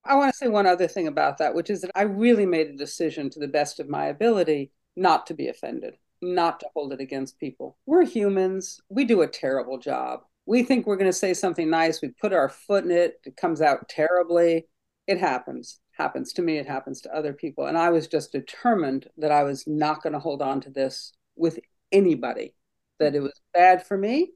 I 0.06 0.16
want 0.16 0.34
to 0.34 0.38
say 0.38 0.48
one 0.48 0.68
other 0.68 0.88
thing 0.88 1.08
about 1.08 1.38
that, 1.38 1.56
which 1.56 1.70
is 1.70 1.82
that 1.82 1.92
I 1.96 2.04
really 2.04 2.46
made 2.46 2.68
a 2.68 2.78
decision 2.78 3.30
to 3.30 3.40
the 3.40 3.48
best 3.48 3.80
of 3.80 3.90
my 3.90 4.08
ability 4.08 4.72
not 4.96 5.26
to 5.28 5.34
be 5.34 5.48
offended, 5.48 5.96
not 6.22 6.60
to 6.60 6.68
hold 6.74 6.92
it 6.92 7.00
against 7.00 7.40
people. 7.40 7.78
We're 7.86 8.06
humans. 8.06 8.82
We 8.90 9.06
do 9.06 9.22
a 9.22 9.28
terrible 9.28 9.78
job. 9.78 10.22
We 10.46 10.64
think 10.64 10.86
we're 10.86 10.98
going 10.98 11.10
to 11.10 11.18
say 11.18 11.34
something 11.34 11.70
nice. 11.70 12.02
We 12.02 12.10
put 12.10 12.34
our 12.34 12.50
foot 12.50 12.84
in 12.84 12.92
it. 12.92 13.22
It 13.24 13.38
comes 13.38 13.62
out 13.62 13.88
terribly. 13.88 14.68
It 15.08 15.20
happens. 15.20 15.80
Happens 15.94 16.34
to 16.34 16.42
me. 16.42 16.58
It 16.58 16.68
happens 16.68 17.00
to 17.02 17.16
other 17.16 17.32
people. 17.32 17.68
And 17.68 17.78
I 17.78 17.90
was 17.90 18.08
just 18.08 18.34
determined 18.34 19.08
that 19.18 19.32
I 19.32 19.44
was 19.44 19.66
not 19.68 20.04
going 20.04 20.14
to 20.14 20.20
hold 20.20 20.42
on 20.42 20.60
to 20.62 20.70
this 20.70 21.14
with 21.36 21.60
anybody, 21.94 22.56
that 23.00 23.16
it 23.16 23.22
was 23.22 23.40
bad 23.54 23.86
for 23.88 23.98
me, 23.98 24.32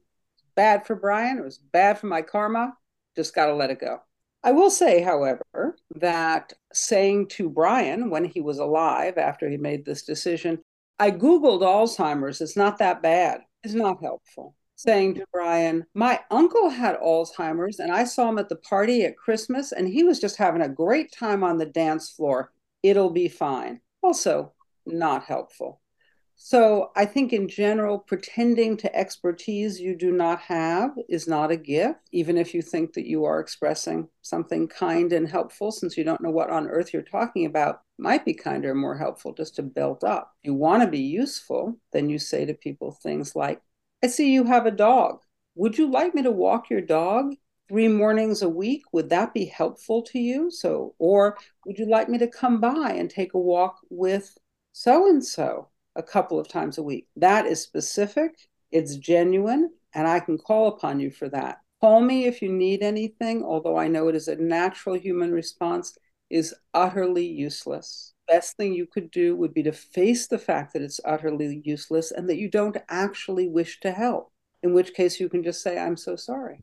bad 0.54 0.86
for 0.86 0.96
Brian, 0.96 1.38
it 1.38 1.44
was 1.44 1.58
bad 1.58 1.98
for 1.98 2.06
my 2.06 2.22
karma. 2.22 2.74
Just 3.16 3.34
got 3.34 3.46
to 3.46 3.54
let 3.54 3.70
it 3.70 3.80
go. 3.80 4.00
I 4.44 4.52
will 4.52 4.70
say, 4.70 5.02
however, 5.02 5.76
that 5.96 6.52
saying 6.72 7.28
to 7.28 7.50
Brian 7.50 8.08
when 8.08 8.24
he 8.24 8.40
was 8.40 8.58
alive 8.58 9.18
after 9.18 9.48
he 9.48 9.56
made 9.56 9.84
this 9.84 10.04
decision, 10.04 10.60
I 10.98 11.10
Googled 11.10 11.62
Alzheimer's, 11.62 12.40
it's 12.40 12.56
not 12.56 12.78
that 12.78 13.02
bad, 13.02 13.40
is 13.64 13.74
not 13.74 14.00
helpful. 14.00 14.54
Saying 14.76 15.14
to 15.14 15.26
Brian, 15.32 15.86
my 15.92 16.20
uncle 16.30 16.70
had 16.70 17.00
Alzheimer's 17.00 17.80
and 17.80 17.90
I 17.90 18.04
saw 18.04 18.28
him 18.28 18.38
at 18.38 18.48
the 18.48 18.56
party 18.56 19.04
at 19.04 19.16
Christmas 19.16 19.72
and 19.72 19.88
he 19.88 20.04
was 20.04 20.20
just 20.20 20.36
having 20.36 20.62
a 20.62 20.68
great 20.68 21.10
time 21.12 21.42
on 21.42 21.58
the 21.58 21.66
dance 21.66 22.10
floor. 22.10 22.52
It'll 22.84 23.10
be 23.10 23.28
fine. 23.28 23.80
Also, 24.02 24.52
not 24.86 25.24
helpful. 25.24 25.80
So 26.40 26.92
I 26.94 27.04
think 27.04 27.32
in 27.32 27.48
general, 27.48 27.98
pretending 27.98 28.76
to 28.78 28.96
expertise 28.96 29.80
you 29.80 29.96
do 29.96 30.12
not 30.12 30.40
have 30.42 30.96
is 31.08 31.26
not 31.26 31.50
a 31.50 31.56
gift, 31.56 31.98
even 32.12 32.38
if 32.38 32.54
you 32.54 32.62
think 32.62 32.92
that 32.92 33.08
you 33.08 33.24
are 33.24 33.40
expressing 33.40 34.08
something 34.22 34.68
kind 34.68 35.12
and 35.12 35.28
helpful, 35.28 35.72
since 35.72 35.98
you 35.98 36.04
don't 36.04 36.20
know 36.20 36.30
what 36.30 36.48
on 36.48 36.68
earth 36.68 36.94
you're 36.94 37.02
talking 37.02 37.44
about, 37.44 37.82
might 37.98 38.24
be 38.24 38.34
kinder 38.34 38.70
and 38.70 38.80
more 38.80 38.96
helpful 38.96 39.34
just 39.34 39.56
to 39.56 39.64
build 39.64 40.04
up. 40.04 40.32
You 40.44 40.54
want 40.54 40.82
to 40.84 40.88
be 40.88 41.00
useful, 41.00 41.76
then 41.92 42.08
you 42.08 42.20
say 42.20 42.46
to 42.46 42.54
people 42.54 42.92
things 42.92 43.34
like, 43.34 43.60
I 44.02 44.06
see 44.06 44.32
you 44.32 44.44
have 44.44 44.64
a 44.64 44.70
dog. 44.70 45.20
Would 45.56 45.76
you 45.76 45.90
like 45.90 46.14
me 46.14 46.22
to 46.22 46.30
walk 46.30 46.70
your 46.70 46.80
dog 46.82 47.34
three 47.68 47.88
mornings 47.88 48.42
a 48.42 48.48
week? 48.48 48.84
Would 48.92 49.10
that 49.10 49.34
be 49.34 49.46
helpful 49.46 50.02
to 50.02 50.20
you? 50.20 50.52
So, 50.52 50.94
or 51.00 51.36
would 51.66 51.80
you 51.80 51.86
like 51.86 52.08
me 52.08 52.16
to 52.18 52.28
come 52.28 52.60
by 52.60 52.92
and 52.92 53.10
take 53.10 53.34
a 53.34 53.38
walk 53.38 53.80
with 53.90 54.38
so 54.72 55.08
and 55.08 55.24
so? 55.24 55.68
A 55.98 56.02
couple 56.02 56.38
of 56.38 56.48
times 56.48 56.78
a 56.78 56.82
week. 56.82 57.08
That 57.16 57.44
is 57.44 57.60
specific, 57.60 58.38
it's 58.70 58.96
genuine, 58.96 59.70
and 59.94 60.06
I 60.06 60.20
can 60.20 60.38
call 60.38 60.68
upon 60.68 61.00
you 61.00 61.10
for 61.10 61.28
that. 61.30 61.58
Call 61.80 62.00
me 62.00 62.24
if 62.24 62.40
you 62.40 62.52
need 62.52 62.82
anything, 62.82 63.44
although 63.44 63.76
I 63.76 63.88
know 63.88 64.08
it 64.08 64.14
is 64.14 64.28
a 64.28 64.36
natural 64.36 64.96
human 64.96 65.32
response, 65.32 65.96
is 66.30 66.54
utterly 66.72 67.26
useless. 67.26 68.14
Best 68.28 68.56
thing 68.56 68.74
you 68.74 68.86
could 68.86 69.10
do 69.10 69.34
would 69.36 69.54
be 69.54 69.62
to 69.64 69.72
face 69.72 70.26
the 70.26 70.38
fact 70.38 70.72
that 70.72 70.82
it's 70.82 71.00
utterly 71.04 71.62
useless 71.64 72.12
and 72.12 72.28
that 72.28 72.38
you 72.38 72.48
don't 72.48 72.76
actually 72.88 73.48
wish 73.48 73.80
to 73.80 73.90
help, 73.90 74.32
in 74.62 74.72
which 74.74 74.94
case 74.94 75.18
you 75.18 75.28
can 75.28 75.42
just 75.42 75.62
say, 75.62 75.78
I'm 75.78 75.96
so 75.96 76.14
sorry. 76.14 76.62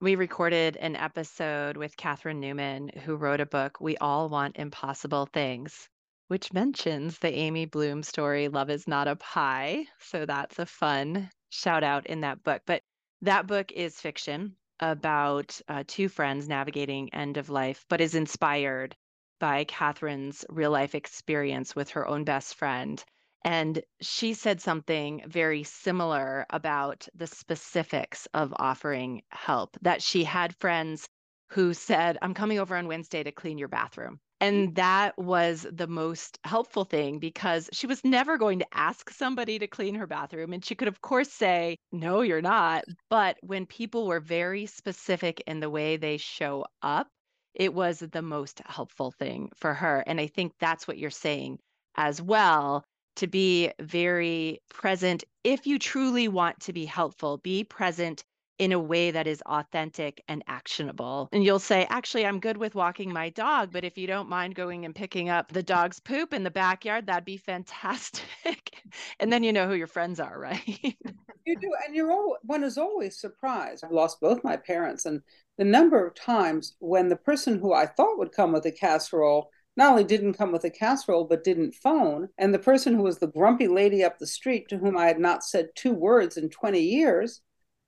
We 0.00 0.16
recorded 0.16 0.76
an 0.78 0.96
episode 0.96 1.76
with 1.76 1.96
Catherine 1.96 2.40
Newman, 2.40 2.90
who 3.04 3.16
wrote 3.16 3.40
a 3.40 3.46
book, 3.46 3.80
We 3.80 3.96
All 3.98 4.28
Want 4.28 4.56
Impossible 4.56 5.26
Things 5.26 5.88
which 6.32 6.50
mentions 6.54 7.18
the 7.18 7.30
Amy 7.30 7.66
Bloom 7.66 8.02
story, 8.02 8.48
Love 8.48 8.70
is 8.70 8.88
Not 8.88 9.06
a 9.06 9.16
Pie. 9.16 9.84
So 9.98 10.24
that's 10.24 10.58
a 10.58 10.64
fun 10.64 11.28
shout 11.50 11.84
out 11.84 12.06
in 12.06 12.22
that 12.22 12.42
book. 12.42 12.62
But 12.64 12.80
that 13.20 13.46
book 13.46 13.70
is 13.70 14.00
fiction 14.00 14.56
about 14.80 15.60
uh, 15.68 15.84
two 15.86 16.08
friends 16.08 16.48
navigating 16.48 17.12
end 17.12 17.36
of 17.36 17.50
life, 17.50 17.84
but 17.90 18.00
is 18.00 18.14
inspired 18.14 18.96
by 19.40 19.64
Catherine's 19.64 20.42
real 20.48 20.70
life 20.70 20.94
experience 20.94 21.76
with 21.76 21.90
her 21.90 22.08
own 22.08 22.24
best 22.24 22.54
friend. 22.54 23.04
And 23.44 23.82
she 24.00 24.32
said 24.32 24.62
something 24.62 25.24
very 25.26 25.64
similar 25.64 26.46
about 26.48 27.06
the 27.14 27.26
specifics 27.26 28.26
of 28.32 28.54
offering 28.56 29.20
help, 29.28 29.76
that 29.82 30.00
she 30.00 30.24
had 30.24 30.56
friends 30.56 31.06
who 31.50 31.74
said, 31.74 32.16
I'm 32.22 32.32
coming 32.32 32.58
over 32.58 32.74
on 32.74 32.88
Wednesday 32.88 33.22
to 33.22 33.32
clean 33.32 33.58
your 33.58 33.68
bathroom. 33.68 34.18
And 34.42 34.74
that 34.74 35.16
was 35.16 35.66
the 35.70 35.86
most 35.86 36.38
helpful 36.44 36.84
thing 36.84 37.20
because 37.20 37.70
she 37.72 37.86
was 37.86 38.04
never 38.04 38.36
going 38.36 38.58
to 38.58 38.66
ask 38.74 39.08
somebody 39.10 39.58
to 39.60 39.68
clean 39.68 39.94
her 39.94 40.06
bathroom. 40.06 40.52
And 40.52 40.64
she 40.64 40.74
could, 40.74 40.88
of 40.88 41.00
course, 41.00 41.30
say, 41.30 41.78
No, 41.92 42.22
you're 42.22 42.42
not. 42.42 42.84
But 43.08 43.38
when 43.40 43.66
people 43.66 44.06
were 44.06 44.18
very 44.20 44.66
specific 44.66 45.42
in 45.46 45.60
the 45.60 45.70
way 45.70 45.96
they 45.96 46.16
show 46.16 46.66
up, 46.82 47.08
it 47.54 47.72
was 47.72 48.00
the 48.00 48.22
most 48.22 48.60
helpful 48.66 49.12
thing 49.12 49.50
for 49.56 49.74
her. 49.74 50.02
And 50.06 50.20
I 50.20 50.26
think 50.26 50.54
that's 50.58 50.88
what 50.88 50.98
you're 50.98 51.10
saying 51.10 51.58
as 51.96 52.20
well 52.20 52.82
to 53.16 53.28
be 53.28 53.70
very 53.80 54.58
present. 54.70 55.22
If 55.44 55.66
you 55.68 55.78
truly 55.78 56.26
want 56.26 56.58
to 56.62 56.72
be 56.72 56.84
helpful, 56.86 57.38
be 57.38 57.62
present 57.64 58.24
in 58.58 58.72
a 58.72 58.78
way 58.78 59.10
that 59.10 59.26
is 59.26 59.42
authentic 59.46 60.22
and 60.28 60.42
actionable. 60.46 61.28
And 61.32 61.44
you'll 61.44 61.58
say, 61.58 61.86
actually, 61.90 62.26
I'm 62.26 62.40
good 62.40 62.56
with 62.56 62.74
walking 62.74 63.12
my 63.12 63.30
dog, 63.30 63.70
but 63.72 63.84
if 63.84 63.98
you 63.98 64.06
don't 64.06 64.28
mind 64.28 64.54
going 64.54 64.84
and 64.84 64.94
picking 64.94 65.28
up 65.28 65.52
the 65.52 65.62
dog's 65.62 66.00
poop 66.00 66.32
in 66.32 66.44
the 66.44 66.50
backyard, 66.50 67.06
that'd 67.06 67.24
be 67.24 67.36
fantastic. 67.36 68.76
and 69.20 69.32
then 69.32 69.42
you 69.42 69.52
know 69.52 69.66
who 69.66 69.74
your 69.74 69.86
friends 69.86 70.20
are, 70.20 70.38
right? 70.38 70.62
you 71.46 71.58
do. 71.58 71.72
And 71.86 71.94
you're 71.94 72.12
all, 72.12 72.36
one 72.42 72.62
is 72.62 72.78
always 72.78 73.18
surprised. 73.18 73.84
I've 73.84 73.92
lost 73.92 74.20
both 74.20 74.44
my 74.44 74.56
parents. 74.56 75.06
And 75.06 75.22
the 75.58 75.64
number 75.64 76.06
of 76.06 76.14
times 76.14 76.76
when 76.78 77.08
the 77.08 77.16
person 77.16 77.58
who 77.58 77.72
I 77.72 77.86
thought 77.86 78.18
would 78.18 78.32
come 78.32 78.52
with 78.52 78.66
a 78.66 78.72
casserole 78.72 79.50
not 79.76 79.90
only 79.90 80.04
didn't 80.04 80.34
come 80.34 80.52
with 80.52 80.64
a 80.64 80.70
casserole, 80.70 81.24
but 81.24 81.44
didn't 81.44 81.74
phone. 81.74 82.28
And 82.38 82.52
the 82.52 82.58
person 82.58 82.94
who 82.94 83.02
was 83.02 83.18
the 83.18 83.26
grumpy 83.26 83.68
lady 83.68 84.04
up 84.04 84.18
the 84.18 84.26
street 84.26 84.68
to 84.68 84.76
whom 84.76 84.98
I 84.98 85.06
had 85.06 85.18
not 85.18 85.44
said 85.44 85.70
two 85.74 85.94
words 85.94 86.36
in 86.36 86.50
20 86.50 86.78
years 86.78 87.40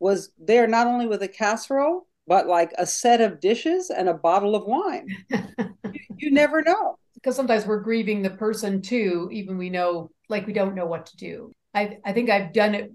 was 0.04 0.32
there 0.36 0.66
not 0.66 0.86
only 0.86 1.06
with 1.06 1.22
a 1.22 1.28
casserole, 1.28 2.06
but 2.26 2.46
like 2.46 2.70
a 2.76 2.84
set 2.84 3.22
of 3.22 3.40
dishes 3.40 3.88
and 3.88 4.06
a 4.06 4.12
bottle 4.12 4.54
of 4.54 4.66
wine. 4.66 5.08
you, 5.30 5.92
you 6.18 6.30
never 6.30 6.60
know. 6.60 6.98
Because 7.14 7.34
sometimes 7.34 7.64
we're 7.64 7.80
grieving 7.80 8.20
the 8.20 8.28
person 8.28 8.82
too, 8.82 9.30
even 9.32 9.56
we 9.56 9.70
know, 9.70 10.10
like 10.28 10.46
we 10.46 10.52
don't 10.52 10.74
know 10.74 10.84
what 10.84 11.06
to 11.06 11.16
do. 11.16 11.52
I, 11.72 11.96
I 12.04 12.12
think 12.12 12.28
I've 12.28 12.52
done 12.52 12.74
it 12.74 12.92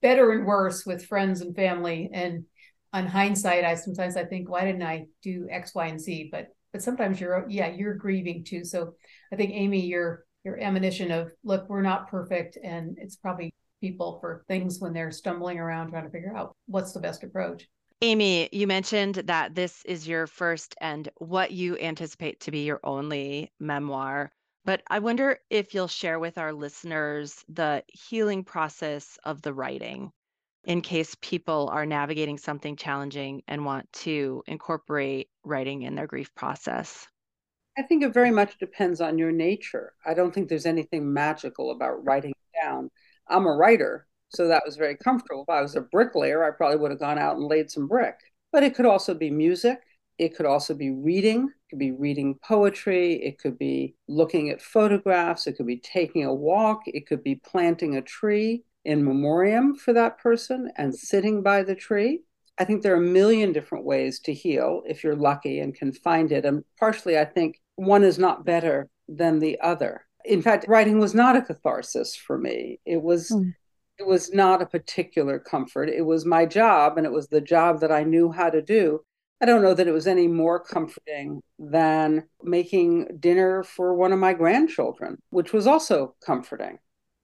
better 0.00 0.32
and 0.32 0.46
worse 0.46 0.86
with 0.86 1.04
friends 1.04 1.42
and 1.42 1.54
family. 1.54 2.08
And 2.14 2.46
on 2.94 3.06
hindsight, 3.06 3.64
I 3.64 3.74
sometimes 3.74 4.16
I 4.16 4.24
think, 4.24 4.48
why 4.48 4.64
didn't 4.64 4.82
I 4.82 5.04
do 5.22 5.48
X, 5.50 5.74
Y, 5.74 5.86
and 5.86 6.00
Z? 6.00 6.30
But 6.32 6.48
but 6.72 6.80
sometimes 6.80 7.20
you're 7.20 7.44
yeah, 7.50 7.68
you're 7.68 7.94
grieving 7.94 8.42
too. 8.42 8.64
So 8.64 8.94
I 9.30 9.36
think 9.36 9.52
Amy, 9.52 9.84
your 9.84 10.24
your 10.44 10.58
admonition 10.58 11.10
of 11.10 11.30
look, 11.44 11.68
we're 11.68 11.82
not 11.82 12.08
perfect 12.08 12.56
and 12.64 12.96
it's 12.98 13.16
probably 13.16 13.52
people 13.80 14.18
for 14.20 14.44
things 14.48 14.78
when 14.80 14.92
they're 14.92 15.10
stumbling 15.10 15.58
around 15.58 15.90
trying 15.90 16.04
to 16.04 16.10
figure 16.10 16.36
out 16.36 16.56
what's 16.66 16.92
the 16.92 17.00
best 17.00 17.22
approach. 17.22 17.68
Amy, 18.00 18.48
you 18.52 18.66
mentioned 18.66 19.16
that 19.16 19.54
this 19.54 19.84
is 19.84 20.06
your 20.06 20.26
first 20.26 20.74
and 20.80 21.08
what 21.16 21.50
you 21.50 21.76
anticipate 21.78 22.38
to 22.40 22.50
be 22.50 22.64
your 22.64 22.80
only 22.84 23.52
memoir. 23.58 24.30
But 24.64 24.82
I 24.88 24.98
wonder 25.00 25.38
if 25.50 25.74
you'll 25.74 25.88
share 25.88 26.18
with 26.18 26.38
our 26.38 26.52
listeners 26.52 27.44
the 27.48 27.82
healing 27.88 28.44
process 28.44 29.18
of 29.24 29.42
the 29.42 29.52
writing 29.52 30.12
in 30.64 30.82
case 30.82 31.16
people 31.20 31.70
are 31.72 31.86
navigating 31.86 32.38
something 32.38 32.76
challenging 32.76 33.42
and 33.48 33.64
want 33.64 33.90
to 33.94 34.42
incorporate 34.46 35.28
writing 35.42 35.82
in 35.82 35.94
their 35.94 36.06
grief 36.06 36.34
process. 36.34 37.06
I 37.78 37.82
think 37.82 38.02
it 38.02 38.12
very 38.12 38.30
much 38.30 38.58
depends 38.58 39.00
on 39.00 39.18
your 39.18 39.32
nature. 39.32 39.94
I 40.04 40.14
don't 40.14 40.34
think 40.34 40.48
there's 40.48 40.66
anything 40.66 41.12
magical 41.12 41.70
about 41.70 42.04
writing 42.04 42.34
down. 42.60 42.90
I'm 43.28 43.46
a 43.46 43.54
writer, 43.54 44.06
so 44.28 44.48
that 44.48 44.62
was 44.64 44.76
very 44.76 44.96
comfortable. 44.96 45.42
If 45.42 45.52
I 45.52 45.62
was 45.62 45.76
a 45.76 45.82
bricklayer, 45.82 46.44
I 46.44 46.50
probably 46.50 46.78
would 46.78 46.90
have 46.90 47.00
gone 47.00 47.18
out 47.18 47.36
and 47.36 47.46
laid 47.46 47.70
some 47.70 47.88
brick. 47.88 48.16
But 48.52 48.62
it 48.62 48.74
could 48.74 48.86
also 48.86 49.14
be 49.14 49.30
music. 49.30 49.78
It 50.18 50.36
could 50.36 50.46
also 50.46 50.74
be 50.74 50.90
reading. 50.90 51.44
It 51.44 51.70
could 51.70 51.78
be 51.78 51.92
reading 51.92 52.38
poetry. 52.42 53.14
It 53.22 53.38
could 53.38 53.58
be 53.58 53.94
looking 54.08 54.50
at 54.50 54.62
photographs. 54.62 55.46
It 55.46 55.56
could 55.56 55.66
be 55.66 55.78
taking 55.78 56.24
a 56.24 56.34
walk. 56.34 56.82
It 56.86 57.06
could 57.06 57.22
be 57.22 57.36
planting 57.36 57.96
a 57.96 58.02
tree 58.02 58.64
in 58.84 59.04
memoriam 59.04 59.76
for 59.76 59.92
that 59.92 60.18
person 60.18 60.70
and 60.76 60.94
sitting 60.94 61.42
by 61.42 61.62
the 61.62 61.74
tree. 61.74 62.22
I 62.58 62.64
think 62.64 62.82
there 62.82 62.94
are 62.94 62.98
a 62.98 63.00
million 63.00 63.52
different 63.52 63.84
ways 63.84 64.18
to 64.20 64.34
heal 64.34 64.82
if 64.86 65.04
you're 65.04 65.14
lucky 65.14 65.60
and 65.60 65.74
can 65.74 65.92
find 65.92 66.32
it. 66.32 66.44
And 66.44 66.64
partially, 66.80 67.18
I 67.18 67.24
think 67.24 67.60
one 67.76 68.02
is 68.02 68.18
not 68.18 68.44
better 68.44 68.88
than 69.08 69.38
the 69.38 69.60
other. 69.60 70.07
In 70.28 70.42
fact, 70.42 70.66
writing 70.68 70.98
was 70.98 71.14
not 71.14 71.36
a 71.36 71.42
catharsis 71.42 72.14
for 72.14 72.38
me. 72.38 72.80
It 72.84 73.02
was 73.02 73.30
mm. 73.30 73.54
it 73.98 74.06
was 74.06 74.32
not 74.32 74.62
a 74.62 74.66
particular 74.66 75.38
comfort. 75.38 75.88
It 75.88 76.02
was 76.02 76.24
my 76.24 76.46
job 76.46 76.98
and 76.98 77.06
it 77.06 77.12
was 77.12 77.28
the 77.28 77.40
job 77.40 77.80
that 77.80 77.90
I 77.90 78.04
knew 78.04 78.30
how 78.30 78.50
to 78.50 78.62
do. 78.62 79.00
I 79.40 79.46
don't 79.46 79.62
know 79.62 79.74
that 79.74 79.86
it 79.86 79.92
was 79.92 80.06
any 80.06 80.26
more 80.26 80.58
comforting 80.58 81.40
than 81.58 82.24
making 82.42 83.18
dinner 83.20 83.62
for 83.62 83.94
one 83.94 84.12
of 84.12 84.18
my 84.18 84.34
grandchildren, 84.34 85.18
which 85.30 85.52
was 85.52 85.66
also 85.66 86.16
comforting. 86.24 86.78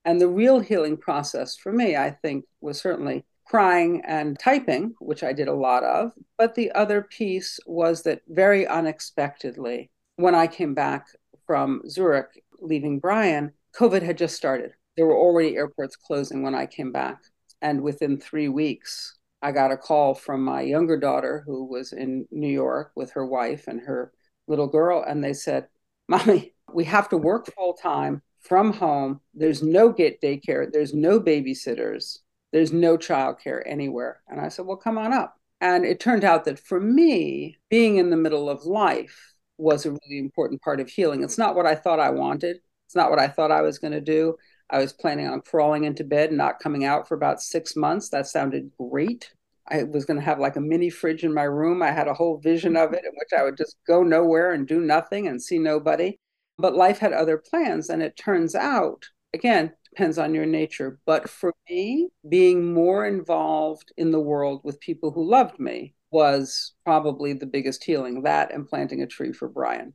And 0.04 0.20
the 0.20 0.28
real 0.28 0.60
healing 0.60 0.96
process 0.96 1.56
for 1.56 1.72
me, 1.72 1.96
I 1.96 2.10
think, 2.10 2.44
was 2.60 2.80
certainly 2.80 3.24
crying 3.46 4.02
and 4.06 4.38
typing, 4.38 4.94
which 5.00 5.22
I 5.22 5.32
did 5.32 5.48
a 5.48 5.54
lot 5.54 5.82
of. 5.82 6.12
But 6.38 6.54
the 6.54 6.70
other 6.72 7.02
piece 7.02 7.58
was 7.66 8.02
that 8.02 8.22
very 8.28 8.66
unexpectedly, 8.66 9.90
when 10.16 10.34
I 10.34 10.46
came 10.46 10.74
back 10.74 11.06
from 11.46 11.82
Zurich, 11.88 12.43
leaving 12.64 12.98
Brian, 12.98 13.52
COVID 13.76 14.02
had 14.02 14.18
just 14.18 14.36
started. 14.36 14.72
There 14.96 15.06
were 15.06 15.16
already 15.16 15.56
airports 15.56 15.96
closing 15.96 16.42
when 16.42 16.54
I 16.54 16.66
came 16.66 16.92
back. 16.92 17.18
And 17.60 17.82
within 17.82 18.18
three 18.18 18.48
weeks, 18.48 19.16
I 19.42 19.52
got 19.52 19.72
a 19.72 19.76
call 19.76 20.14
from 20.14 20.42
my 20.42 20.62
younger 20.62 20.98
daughter 20.98 21.42
who 21.46 21.64
was 21.64 21.92
in 21.92 22.26
New 22.30 22.48
York 22.48 22.92
with 22.96 23.12
her 23.12 23.26
wife 23.26 23.68
and 23.68 23.80
her 23.80 24.12
little 24.46 24.66
girl. 24.66 25.04
And 25.06 25.22
they 25.22 25.32
said, 25.34 25.68
Mommy, 26.08 26.54
we 26.72 26.84
have 26.84 27.08
to 27.10 27.16
work 27.16 27.52
full 27.54 27.74
time 27.74 28.22
from 28.40 28.72
home. 28.72 29.20
There's 29.34 29.62
no 29.62 29.92
get 29.92 30.20
daycare, 30.20 30.70
there's 30.70 30.94
no 30.94 31.20
babysitters, 31.20 32.18
there's 32.52 32.72
no 32.72 32.96
childcare 32.96 33.62
anywhere. 33.66 34.22
And 34.28 34.40
I 34.40 34.48
said, 34.48 34.66
Well, 34.66 34.76
come 34.76 34.98
on 34.98 35.12
up. 35.12 35.36
And 35.60 35.84
it 35.84 36.00
turned 36.00 36.24
out 36.24 36.44
that 36.44 36.58
for 36.58 36.80
me, 36.80 37.58
being 37.70 37.96
in 37.96 38.10
the 38.10 38.16
middle 38.16 38.50
of 38.50 38.64
life, 38.64 39.33
was 39.58 39.86
a 39.86 39.90
really 39.90 40.18
important 40.18 40.62
part 40.62 40.80
of 40.80 40.88
healing. 40.88 41.22
It's 41.22 41.38
not 41.38 41.54
what 41.54 41.66
I 41.66 41.74
thought 41.74 42.00
I 42.00 42.10
wanted. 42.10 42.58
It's 42.86 42.96
not 42.96 43.10
what 43.10 43.18
I 43.18 43.28
thought 43.28 43.50
I 43.50 43.62
was 43.62 43.78
going 43.78 43.92
to 43.92 44.00
do. 44.00 44.36
I 44.70 44.78
was 44.78 44.92
planning 44.92 45.28
on 45.28 45.40
crawling 45.42 45.84
into 45.84 46.04
bed 46.04 46.30
and 46.30 46.38
not 46.38 46.60
coming 46.60 46.84
out 46.84 47.06
for 47.06 47.14
about 47.14 47.40
six 47.40 47.76
months. 47.76 48.08
That 48.08 48.26
sounded 48.26 48.70
great. 48.78 49.32
I 49.68 49.84
was 49.84 50.04
going 50.04 50.18
to 50.18 50.24
have 50.24 50.38
like 50.38 50.56
a 50.56 50.60
mini 50.60 50.90
fridge 50.90 51.24
in 51.24 51.32
my 51.32 51.44
room. 51.44 51.82
I 51.82 51.90
had 51.90 52.08
a 52.08 52.14
whole 52.14 52.38
vision 52.38 52.76
of 52.76 52.92
it 52.92 53.04
in 53.04 53.12
which 53.14 53.38
I 53.38 53.42
would 53.42 53.56
just 53.56 53.76
go 53.86 54.02
nowhere 54.02 54.52
and 54.52 54.66
do 54.66 54.80
nothing 54.80 55.28
and 55.28 55.42
see 55.42 55.58
nobody. 55.58 56.18
But 56.58 56.76
life 56.76 56.98
had 56.98 57.12
other 57.12 57.38
plans. 57.38 57.88
And 57.88 58.02
it 58.02 58.16
turns 58.16 58.54
out, 58.54 59.06
again, 59.32 59.72
depends 59.90 60.18
on 60.18 60.34
your 60.34 60.46
nature. 60.46 60.98
But 61.06 61.28
for 61.30 61.54
me, 61.68 62.08
being 62.28 62.72
more 62.72 63.06
involved 63.06 63.92
in 63.96 64.10
the 64.10 64.20
world 64.20 64.60
with 64.64 64.80
people 64.80 65.10
who 65.10 65.28
loved 65.28 65.58
me 65.58 65.94
was 66.14 66.72
probably 66.84 67.32
the 67.32 67.44
biggest 67.44 67.82
healing 67.82 68.22
that 68.22 68.54
and 68.54 68.68
planting 68.68 69.02
a 69.02 69.06
tree 69.06 69.32
for 69.32 69.48
Brian. 69.48 69.92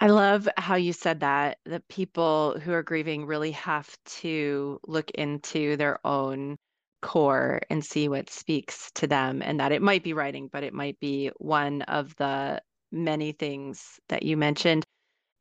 I 0.00 0.08
love 0.08 0.48
how 0.56 0.74
you 0.74 0.92
said 0.92 1.20
that 1.20 1.58
that 1.64 1.86
people 1.88 2.58
who 2.58 2.72
are 2.72 2.82
grieving 2.82 3.24
really 3.24 3.52
have 3.52 3.96
to 4.20 4.80
look 4.86 5.10
into 5.12 5.76
their 5.76 6.04
own 6.04 6.56
core 7.00 7.60
and 7.70 7.84
see 7.84 8.08
what 8.08 8.30
speaks 8.30 8.90
to 8.96 9.06
them 9.06 9.42
and 9.42 9.60
that 9.60 9.72
it 9.72 9.80
might 9.80 10.02
be 10.02 10.12
writing 10.12 10.48
but 10.52 10.64
it 10.64 10.74
might 10.74 10.98
be 11.00 11.30
one 11.36 11.82
of 11.82 12.16
the 12.16 12.60
many 12.90 13.32
things 13.32 14.00
that 14.08 14.24
you 14.24 14.36
mentioned 14.36 14.84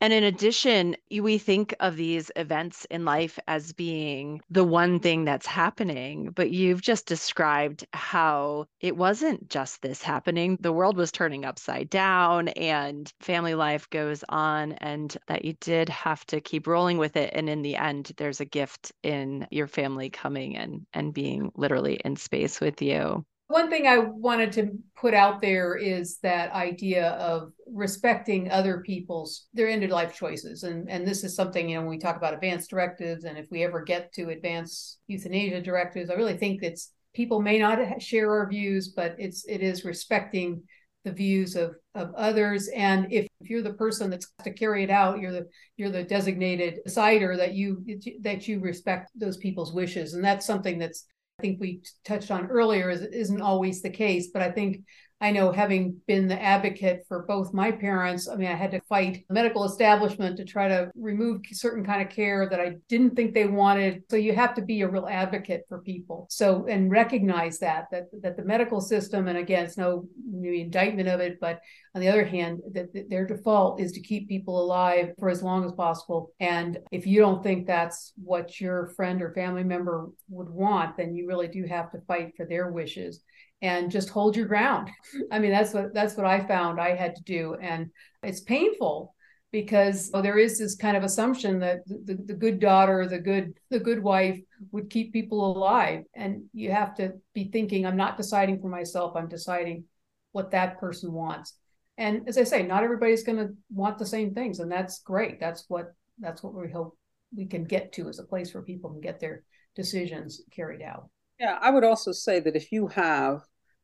and 0.03 0.11
in 0.11 0.25
addition, 0.25 0.97
we 1.09 1.37
think 1.37 1.73
of 1.79 1.95
these 1.95 2.29
events 2.35 2.83
in 2.91 3.05
life 3.05 3.39
as 3.47 3.71
being 3.71 4.41
the 4.49 4.65
one 4.65 4.99
thing 4.99 5.23
that's 5.23 5.45
happening, 5.45 6.29
but 6.35 6.51
you've 6.51 6.81
just 6.81 7.05
described 7.05 7.85
how 7.93 8.65
it 8.81 8.97
wasn't 8.97 9.49
just 9.49 9.81
this 9.81 10.03
happening. 10.03 10.57
The 10.59 10.73
world 10.73 10.97
was 10.97 11.13
turning 11.13 11.45
upside 11.45 11.89
down 11.89 12.49
and 12.49 13.09
family 13.21 13.55
life 13.55 13.89
goes 13.91 14.25
on, 14.27 14.73
and 14.73 15.15
that 15.27 15.45
you 15.45 15.53
did 15.61 15.87
have 15.87 16.25
to 16.25 16.41
keep 16.41 16.67
rolling 16.67 16.97
with 16.97 17.15
it. 17.15 17.29
And 17.33 17.49
in 17.49 17.61
the 17.61 17.77
end, 17.77 18.11
there's 18.17 18.41
a 18.41 18.45
gift 18.45 18.91
in 19.03 19.47
your 19.51 19.67
family 19.67 20.09
coming 20.09 20.57
and, 20.57 20.85
and 20.93 21.13
being 21.13 21.53
literally 21.55 22.01
in 22.03 22.17
space 22.17 22.59
with 22.59 22.81
you. 22.81 23.25
One 23.53 23.69
thing 23.69 23.85
I 23.85 23.99
wanted 23.99 24.51
to 24.53 24.71
put 24.95 25.13
out 25.13 25.39
there 25.39 25.75
is 25.75 26.17
that 26.23 26.51
idea 26.53 27.09
of 27.09 27.51
respecting 27.71 28.49
other 28.49 28.81
people's 28.81 29.45
their 29.53 29.67
end 29.67 29.83
of 29.83 29.91
life 29.91 30.15
choices. 30.15 30.63
And 30.63 30.89
and 30.89 31.05
this 31.05 31.23
is 31.23 31.35
something, 31.35 31.69
you 31.69 31.75
know, 31.75 31.81
when 31.81 31.91
we 31.91 31.99
talk 31.99 32.17
about 32.17 32.33
advanced 32.33 32.71
directives 32.71 33.25
and 33.25 33.37
if 33.37 33.45
we 33.51 33.63
ever 33.63 33.83
get 33.83 34.11
to 34.13 34.29
advanced 34.29 34.97
euthanasia 35.05 35.61
directives, 35.61 36.09
I 36.09 36.15
really 36.15 36.35
think 36.35 36.63
it's 36.63 36.93
people 37.13 37.43
may 37.43 37.59
not 37.59 38.01
share 38.01 38.31
our 38.31 38.49
views, 38.49 38.87
but 38.87 39.17
it's 39.19 39.45
it 39.47 39.61
is 39.61 39.85
respecting 39.85 40.63
the 41.03 41.11
views 41.11 41.55
of 41.55 41.75
of 41.93 42.11
others 42.15 42.69
and 42.69 43.05
if, 43.11 43.27
if 43.39 43.49
you're 43.51 43.61
the 43.61 43.73
person 43.73 44.09
that's 44.09 44.31
to 44.43 44.53
carry 44.53 44.83
it 44.83 44.89
out 44.89 45.19
you're 45.19 45.33
the 45.33 45.45
you're 45.75 45.89
the 45.89 46.03
designated 46.03 46.79
decider 46.85 47.35
that 47.35 47.53
you 47.53 47.83
that 48.21 48.47
you 48.47 48.61
respect 48.61 49.11
those 49.13 49.35
people's 49.35 49.73
wishes 49.73 50.13
and 50.13 50.23
that's 50.23 50.45
something 50.45 50.79
that's 50.79 51.05
think 51.43 51.60
we 51.60 51.82
touched 52.06 52.32
on 52.32 52.47
earlier 52.47 52.89
is, 52.89 53.01
isn't 53.01 53.41
always 53.41 53.82
the 53.82 53.89
case, 53.89 54.29
but 54.34 54.41
I 54.41 54.49
think 54.49 54.84
I 55.23 55.31
know 55.31 55.53
having 55.53 56.01
been 56.05 56.27
the 56.27 56.39
advocate 56.41 57.05
for 57.07 57.23
both 57.23 57.53
my 57.53 57.71
parents, 57.71 58.27
I 58.27 58.36
mean, 58.36 58.49
I 58.49 58.55
had 58.55 58.71
to 58.71 58.81
fight 58.81 59.23
the 59.29 59.33
medical 59.33 59.63
establishment 59.63 60.36
to 60.36 60.43
try 60.43 60.67
to 60.67 60.91
remove 60.95 61.43
certain 61.53 61.86
kind 61.86 62.01
of 62.01 62.13
care 62.13 62.49
that 62.49 62.59
I 62.59 62.75
didn't 62.89 63.15
think 63.15 63.33
they 63.33 63.47
wanted. 63.47 64.03
So 64.09 64.17
you 64.17 64.36
have 64.36 64.53
to 64.55 64.62
be 64.62 64.81
a 64.81 64.89
real 64.89 65.07
advocate 65.07 65.63
for 65.69 65.79
people. 65.79 66.27
So 66.29 66.65
and 66.67 66.91
recognize 66.91 67.57
that 67.59 67.86
that 67.91 68.07
that 68.21 68.36
the 68.36 68.43
medical 68.43 68.81
system, 68.81 69.29
and 69.29 69.38
again, 69.38 69.63
it's 69.63 69.77
no 69.77 70.09
indictment 70.43 71.07
of 71.07 71.21
it, 71.21 71.39
but 71.39 71.62
on 71.95 72.01
the 72.01 72.09
other 72.09 72.25
hand, 72.25 72.59
that, 72.73 72.93
that 72.93 73.09
their 73.09 73.25
default 73.25 73.79
is 73.79 73.93
to 73.93 74.01
keep 74.01 74.27
people 74.27 74.62
alive 74.62 75.13
for 75.19 75.29
as 75.29 75.41
long 75.41 75.63
as 75.63 75.71
possible. 75.71 76.33
And 76.41 76.79
if 76.91 77.07
you 77.07 77.21
don't 77.21 77.41
think 77.41 77.65
that's 77.65 78.12
what 78.21 78.59
your 78.59 78.88
friend 78.97 79.21
or 79.21 79.33
family 79.33 79.63
member 79.63 80.09
would 80.27 80.49
want, 80.49 80.97
then 80.97 81.15
you 81.15 81.29
really 81.29 81.47
do 81.47 81.65
have 81.65 81.91
to 81.91 82.01
fight 82.07 82.33
for 82.36 82.45
their 82.45 82.69
wishes 82.69 83.21
and 83.63 83.89
just 83.89 84.10
hold 84.10 84.36
your 84.36 84.45
ground. 84.45 84.91
I 85.32 85.39
mean, 85.39 85.52
that's 85.52 85.73
what 85.73 85.93
that's 85.93 86.15
what 86.15 86.28
I 86.28 86.45
found 86.45 86.80
I 86.80 86.95
had 86.95 87.15
to 87.15 87.23
do, 87.23 87.56
and 87.56 87.89
it's 88.21 88.41
painful 88.41 89.15
because 89.52 90.10
well, 90.13 90.21
there 90.21 90.38
is 90.38 90.60
this 90.60 90.76
kind 90.76 90.97
of 90.97 91.04
assumption 91.04 91.60
that 91.60 91.86
the, 91.88 92.15
the 92.26 92.34
good 92.34 92.60
daughter, 92.60 93.08
the 93.08 93.19
good 93.19 93.54
the 93.71 93.80
good 93.80 94.04
wife 94.04 94.39
would 94.71 94.89
keep 94.89 95.13
people 95.13 95.58
alive, 95.58 96.04
and 96.13 96.43
you 96.54 96.71
have 96.71 96.93
to 96.95 97.13
be 97.34 97.45
thinking, 97.45 97.86
I'm 97.86 97.97
not 97.97 98.17
deciding 98.17 98.60
for 98.62 98.67
myself. 98.67 99.15
I'm 99.15 99.30
deciding 99.30 99.86
what 100.34 100.52
that 100.52 100.80
person 100.80 101.13
wants. 101.13 101.54
And 101.97 102.28
as 102.28 102.38
I 102.38 102.43
say, 102.43 102.63
not 102.63 102.84
everybody's 102.84 103.23
going 103.23 103.38
to 103.38 103.54
want 103.71 103.97
the 103.97 104.06
same 104.06 104.34
things, 104.34 104.60
and 104.60 104.71
that's 104.71 104.99
great. 104.99 105.39
That's 105.39 105.65
what 105.69 105.93
that's 106.19 106.43
what 106.43 106.54
we 106.54 106.69
hope 106.69 106.97
we 107.36 107.45
can 107.45 107.63
get 107.63 107.93
to 107.93 108.10
as 108.10 108.19
a 108.19 108.23
place 108.23 108.54
where 108.54 108.63
people 108.63 108.91
can 108.91 109.02
get 109.02 109.21
their 109.21 109.43
decisions 109.73 110.41
carried 110.52 110.82
out. 110.82 111.10
Yeah, 111.39 111.58
I 111.62 111.71
would 111.71 111.84
also 111.84 112.12
say 112.12 112.39
that 112.41 112.56
if 112.56 112.71
you 112.71 112.88
have 112.88 113.41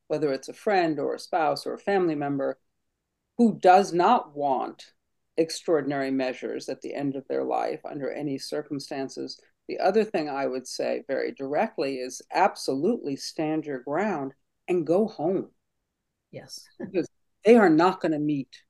whether 0.10 0.34
it's 0.34 0.50
a 0.50 0.54
friend 0.54 1.00
or 1.00 1.16
a 1.16 1.20
spouse 1.20 1.66
or 1.66 1.74
a 1.74 1.80
family 1.80 2.16
member, 2.16 2.60
who 3.38 3.58
does 3.60 3.94
not 3.94 4.36
want 4.36 4.92
extraordinary 5.38 6.12
measures 6.12 6.68
at 6.68 6.82
the 6.82 6.94
end 6.94 7.16
of 7.16 7.26
their 7.30 7.46
life 7.46 7.80
under 7.86 8.12
any 8.12 8.38
circumstances. 8.38 9.40
The 9.70 9.80
other 9.80 10.04
thing 10.04 10.28
I 10.28 10.46
would 10.46 10.68
say 10.68 11.04
very 11.08 11.32
directly 11.32 11.96
is 11.96 12.22
absolutely 12.34 13.16
stand 13.16 13.66
your 13.66 13.80
ground 13.80 14.34
and 14.68 14.86
go 14.86 15.08
home. 15.08 15.52
Yes. 16.32 16.68
because 16.80 17.08
they 17.46 17.56
are 17.56 17.70
not 17.70 18.02
going 18.02 18.12
to 18.12 18.20
meet 18.20 18.62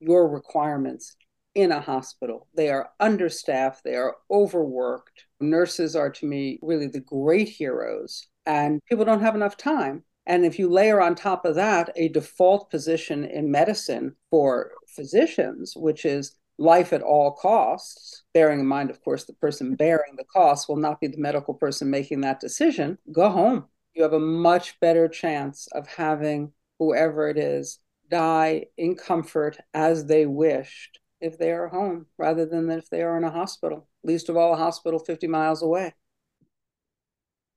your 0.00 0.28
requirements 0.28 1.14
in 1.54 1.70
a 1.70 1.80
hospital. 1.80 2.48
They 2.54 2.70
are 2.70 2.90
understaffed, 2.98 3.84
they 3.84 3.94
are 3.94 4.16
overworked, 4.30 5.26
Nurses 5.40 5.96
are 5.96 6.10
to 6.10 6.26
me 6.26 6.58
really 6.60 6.86
the 6.86 7.00
great 7.00 7.48
heroes, 7.48 8.28
and 8.44 8.80
people 8.88 9.06
don't 9.06 9.22
have 9.22 9.34
enough 9.34 9.56
time. 9.56 10.04
And 10.30 10.44
if 10.44 10.60
you 10.60 10.70
layer 10.70 11.02
on 11.02 11.16
top 11.16 11.44
of 11.44 11.56
that 11.56 11.90
a 11.96 12.06
default 12.06 12.70
position 12.70 13.24
in 13.24 13.50
medicine 13.50 14.14
for 14.30 14.70
physicians, 14.86 15.74
which 15.74 16.04
is 16.04 16.36
life 16.56 16.92
at 16.92 17.02
all 17.02 17.32
costs, 17.32 18.22
bearing 18.32 18.60
in 18.60 18.66
mind, 18.66 18.90
of 18.90 19.02
course, 19.02 19.24
the 19.24 19.32
person 19.32 19.66
mm-hmm. 19.66 19.74
bearing 19.74 20.14
the 20.16 20.24
cost 20.32 20.68
will 20.68 20.76
not 20.76 21.00
be 21.00 21.08
the 21.08 21.18
medical 21.18 21.52
person 21.52 21.90
making 21.90 22.20
that 22.20 22.38
decision, 22.38 22.96
go 23.10 23.28
home. 23.28 23.64
You 23.94 24.04
have 24.04 24.12
a 24.12 24.20
much 24.20 24.78
better 24.78 25.08
chance 25.08 25.66
of 25.72 25.88
having 25.88 26.52
whoever 26.78 27.28
it 27.28 27.36
is 27.36 27.80
die 28.08 28.66
in 28.76 28.94
comfort 28.94 29.58
as 29.74 30.06
they 30.06 30.26
wished 30.26 31.00
if 31.20 31.38
they 31.38 31.50
are 31.50 31.66
home 31.66 32.06
rather 32.18 32.46
than 32.46 32.70
if 32.70 32.88
they 32.88 33.02
are 33.02 33.16
in 33.16 33.24
a 33.24 33.32
hospital, 33.32 33.88
least 34.04 34.28
of 34.28 34.36
all 34.36 34.54
a 34.54 34.56
hospital 34.56 35.00
50 35.00 35.26
miles 35.26 35.60
away. 35.60 35.92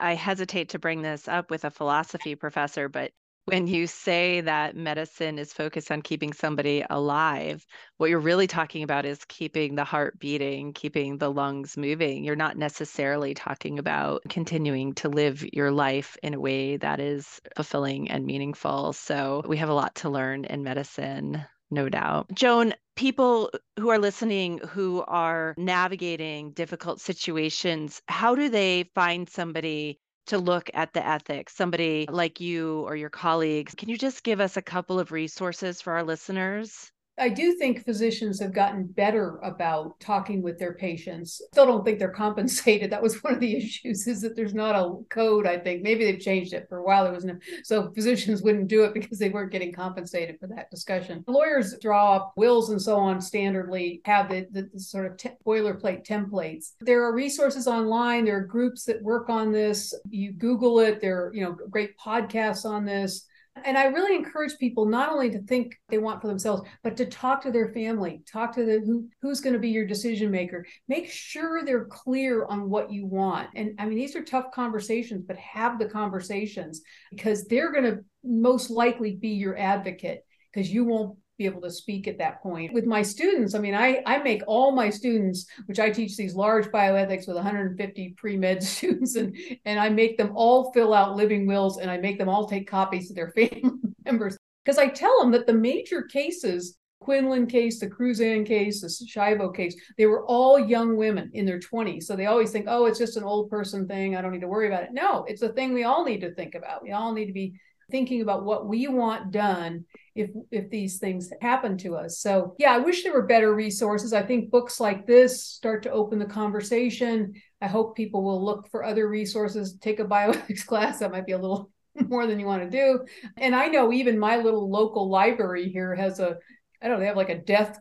I 0.04 0.16
hesitate 0.16 0.70
to 0.70 0.80
bring 0.80 1.01
this 1.01 1.30
up 1.30 1.49
with 1.49 1.64
a 1.64 1.72
philosophy 1.72 2.36
professor, 2.36 2.89
but 2.89 3.12
when 3.45 3.68
you 3.68 3.88
say 3.88 4.41
that 4.41 4.76
medicine 4.76 5.39
is 5.39 5.54
focused 5.54 5.91
on 5.91 6.01
keeping 6.01 6.34
somebody 6.34 6.86
alive, 6.89 7.66
what 7.97 8.10
you're 8.10 8.20
really 8.20 8.47
talking 8.47 8.84
about 8.84 9.06
is 9.06 9.24
keeping 9.28 9.76
the 9.76 9.86
heart 9.86 10.20
beating, 10.20 10.74
keeping 10.74 11.18
the 11.18 11.32
lungs 11.32 11.78
moving. 11.78 12.26
You're 12.26 12.36
not 12.36 12.58
necessarily 12.58 13.34
talking 13.34 13.80
about 13.80 14.24
continuing 14.30 14.93
to 14.95 15.10
live 15.10 15.45
your 15.54 15.72
life 15.72 16.18
in 16.22 16.34
a 16.34 16.39
way 16.39 16.78
that 16.78 16.99
is 16.99 17.41
fulfilling 17.56 18.12
and 18.12 18.26
meaningful. 18.26 18.91
So 18.91 19.41
we 19.47 19.58
have 19.58 19.70
a 19.70 19.74
lot 19.74 19.95
to 19.95 20.10
learn 20.10 20.45
in 20.45 20.64
medicine 20.64 21.45
no 21.74 21.89
doubt. 21.89 22.28
Joan, 22.34 22.74
people 22.95 23.51
who 23.79 23.89
are 23.89 23.99
listening 23.99 24.59
who 24.59 25.03
are 25.07 25.53
navigating 25.57 26.53
difficult 26.53 27.01
situations, 27.01 28.01
how 28.07 28.35
do 28.35 28.49
they 28.49 28.89
find 28.95 29.29
somebody 29.29 29.99
to 30.27 30.37
look 30.39 30.69
at 30.73 30.93
the 30.93 31.05
ethics, 31.05 31.55
somebody 31.55 32.07
like 32.09 32.39
you 32.39 32.81
or 32.83 32.95
your 32.95 33.09
colleagues? 33.11 33.75
Can 33.75 33.89
you 33.89 33.97
just 33.97 34.23
give 34.23 34.39
us 34.39 34.57
a 34.57 34.61
couple 34.63 34.99
of 34.99 35.11
resources 35.11 35.81
for 35.81 35.93
our 35.93 36.03
listeners? 36.05 36.92
I 37.20 37.30
do 37.30 37.53
think 37.53 37.86
physicians 37.86 38.39
have 38.39 38.53
gotten 38.53 38.88
better 38.88 39.38
about 39.43 39.99
talking 39.99 40.41
with 40.41 40.57
their 40.57 40.74
patients. 40.74 41.41
Still 41.51 41.68
don't 41.68 41.86
think 41.86 41.99
they're 41.99 42.09
compensated. 42.09 42.74
That 42.93 43.01
was 43.01 43.24
one 43.24 43.34
of 43.34 43.39
the 43.39 43.57
issues 43.57 44.05
is 44.05 44.22
that 44.22 44.36
there's 44.36 44.53
not 44.53 44.76
a 44.76 44.97
code, 45.09 45.47
I 45.47 45.57
think. 45.57 45.82
Maybe 45.82 46.05
they've 46.05 46.20
changed 46.20 46.53
it 46.53 46.68
for 46.70 46.78
a 46.78 46.84
while. 46.84 47.03
There 47.03 47.14
was 47.14 47.26
no 47.26 47.38
so 47.64 47.91
physicians 47.93 48.43
wouldn't 48.43 48.68
do 48.68 48.84
it 48.84 48.93
because 48.93 49.18
they 49.18 49.30
weren't 49.30 49.51
getting 49.51 49.74
compensated 49.74 50.39
for 50.39 50.45
that 50.47 50.70
discussion. 50.70 51.24
Lawyers 51.28 51.76
draw 51.82 52.18
up 52.18 52.34
wills 52.36 52.70
and 52.70 52.80
so 52.80 52.97
on 52.97 53.18
standardly, 53.18 54.01
have 54.05 54.30
the, 54.30 54.47
the, 54.51 54.70
the 54.74 54.80
sort 54.80 55.07
of 55.07 55.18
te- 55.18 55.32
boilerplate 55.45 56.05
templates. 56.05 56.74
There 56.82 57.03
are 57.03 57.16
resources 57.16 57.68
online, 57.68 58.26
there 58.26 58.38
are 58.38 58.45
groups 58.45 58.86
that 58.86 59.01
work 59.01 59.30
on 59.30 59.51
this. 59.51 59.93
You 60.09 60.34
Google 60.34 60.80
it, 60.80 61.01
there 61.01 61.26
are, 61.26 61.34
you 61.34 61.43
know, 61.43 61.57
great 61.70 61.97
podcasts 61.97 62.66
on 62.66 62.86
this 62.86 63.26
and 63.66 63.78
I 63.78 63.86
really 63.86 64.16
encourage 64.16 64.58
people 64.58 64.86
not 64.86 65.12
only 65.12 65.30
to 65.30 65.41
think 65.43 65.76
they 65.89 65.97
want 65.97 66.22
for 66.22 66.28
themselves, 66.28 66.68
but 66.84 66.97
to 66.97 67.06
talk 67.06 67.41
to 67.43 67.51
their 67.51 67.70
family, 67.70 68.24
talk 68.32 68.54
to 68.56 68.66
the 68.66 68.82
who 68.86 69.08
who's 69.22 69.41
going 69.41 69.54
to 69.54 69.60
be 69.60 69.70
your 69.70 69.86
decision 69.86 70.32
maker. 70.32 70.66
Make 70.88 71.10
sure 71.10 71.64
they're 71.64 71.86
clear 71.86 72.45
on 72.45 72.70
what 72.70 72.91
you 72.91 73.06
want. 73.06 73.49
And 73.56 73.76
I 73.80 73.86
mean, 73.86 73.97
these 73.97 74.16
are 74.16 74.24
tough 74.24 74.51
conversations, 74.54 75.24
but 75.28 75.38
have 75.38 75.78
the 75.78 75.86
conversations 75.86 76.82
because 77.12 77.45
they're 77.45 77.72
going 77.72 77.86
to 77.86 77.99
most 78.24 78.70
likely 78.70 79.16
be 79.16 79.30
your 79.30 79.58
advocate 79.58 80.26
because 80.51 80.72
you 80.72 80.86
won't 80.86 81.18
be 81.38 81.45
able 81.45 81.61
to 81.61 81.71
speak 81.71 82.07
at 82.07 82.19
that 82.19 82.41
point. 82.41 82.73
With 82.73 82.86
my 82.86 83.01
students, 83.01 83.55
I 83.55 83.59
mean, 83.59 83.73
I, 83.73 84.01
I 84.05 84.19
make 84.19 84.43
all 84.47 84.71
my 84.71 84.89
students, 84.89 85.45
which 85.65 85.79
I 85.79 85.89
teach 85.89 86.15
these 86.15 86.36
large 86.36 86.67
bioethics 86.67 87.27
with 87.27 87.36
150 87.36 88.15
pre-med 88.17 88.63
students, 88.63 89.15
and, 89.15 89.36
and 89.65 89.79
I 89.79 89.89
make 89.89 90.17
them 90.17 90.31
all 90.36 90.71
fill 90.73 90.93
out 90.93 91.15
living 91.15 91.47
wills 91.47 91.77
and 91.77 91.89
I 91.89 91.97
make 91.97 92.17
them 92.17 92.29
all 92.29 92.47
take 92.47 92.69
copies 92.69 93.07
to 93.07 93.13
their 93.13 93.31
family 93.36 93.71
members. 94.05 94.38
Because 94.63 94.77
I 94.77 94.88
tell 94.88 95.19
them 95.19 95.31
that 95.31 95.45
the 95.45 95.53
major 95.53 96.03
cases, 96.03 96.77
Quinlan 97.01 97.47
case, 97.47 97.79
the 97.79 97.89
Cruzan 97.89 98.45
case, 98.45 98.79
the 98.79 98.88
Schiavo 98.88 99.53
case, 99.53 99.75
they 99.97 100.05
were 100.05 100.25
all 100.25 100.57
young 100.57 100.95
women 100.95 101.31
in 101.34 101.45
their 101.45 101.59
20s. 101.59 102.03
So 102.03 102.15
they 102.15 102.27
always 102.27 102.51
think, 102.51 102.67
oh, 102.69 102.86
it's 102.86 102.99
just 102.99 103.17
an 103.17 103.23
old 103.23 103.49
person 103.49 103.88
thing. 103.88 104.15
I 104.15 104.21
don't 104.21 104.31
need 104.31 104.41
to 104.41 104.47
worry 104.47 104.67
about 104.67 104.84
it. 104.84 104.93
No, 104.93 105.25
it's 105.27 105.41
a 105.41 105.49
thing 105.49 105.73
we 105.73 105.84
all 105.84 106.05
need 106.05 106.21
to 106.21 106.34
think 106.34 106.55
about. 106.55 106.81
We 106.81 106.91
all 106.91 107.11
need 107.11 107.25
to 107.25 107.34
be 107.34 107.59
thinking 107.91 108.21
about 108.21 108.45
what 108.45 108.67
we 108.67 108.88
want 108.88 109.31
done 109.31 109.84
if 110.16 110.30
if 110.51 110.70
these 110.70 110.99
things 110.99 111.32
happen 111.41 111.78
to 111.80 111.95
us. 111.95 112.20
So 112.20 112.55
yeah 112.59 112.74
i 112.74 112.78
wish 112.78 113.03
there 113.03 113.14
were 113.14 113.26
better 113.26 113.53
resources. 113.53 114.14
I 114.14 114.24
think 114.24 114.51
books 114.51 114.80
like 114.80 115.07
this 115.07 115.43
start 115.43 115.84
to 115.84 115.91
open 115.91 116.20
the 116.20 116.26
conversation. 116.26 117.34
I 117.61 117.68
hope 117.68 117.95
people 117.95 118.24
will 118.24 118.43
look 118.43 118.70
for 118.70 118.84
other 118.84 119.07
resources. 119.07 119.78
Take 119.80 119.99
a 119.99 120.05
bioethics 120.16 120.66
class. 120.66 120.99
That 120.99 121.11
might 121.11 121.26
be 121.26 121.34
a 121.34 121.38
little 121.38 121.72
more 122.07 122.28
than 122.28 122.39
you 122.39 122.45
want 122.45 122.64
to 122.64 122.70
do. 122.70 123.05
And 123.38 123.55
i 123.55 123.68
know 123.68 123.91
even 123.91 124.18
my 124.20 124.38
little 124.38 124.70
local 124.70 125.09
library 125.09 125.70
here 125.70 125.95
has 125.95 126.20
a 126.20 126.38
i 126.82 126.88
don't 126.88 126.95
know 126.95 126.99
they 126.99 127.07
have 127.07 127.18
like 127.18 127.30
a 127.30 127.39
death 127.39 127.80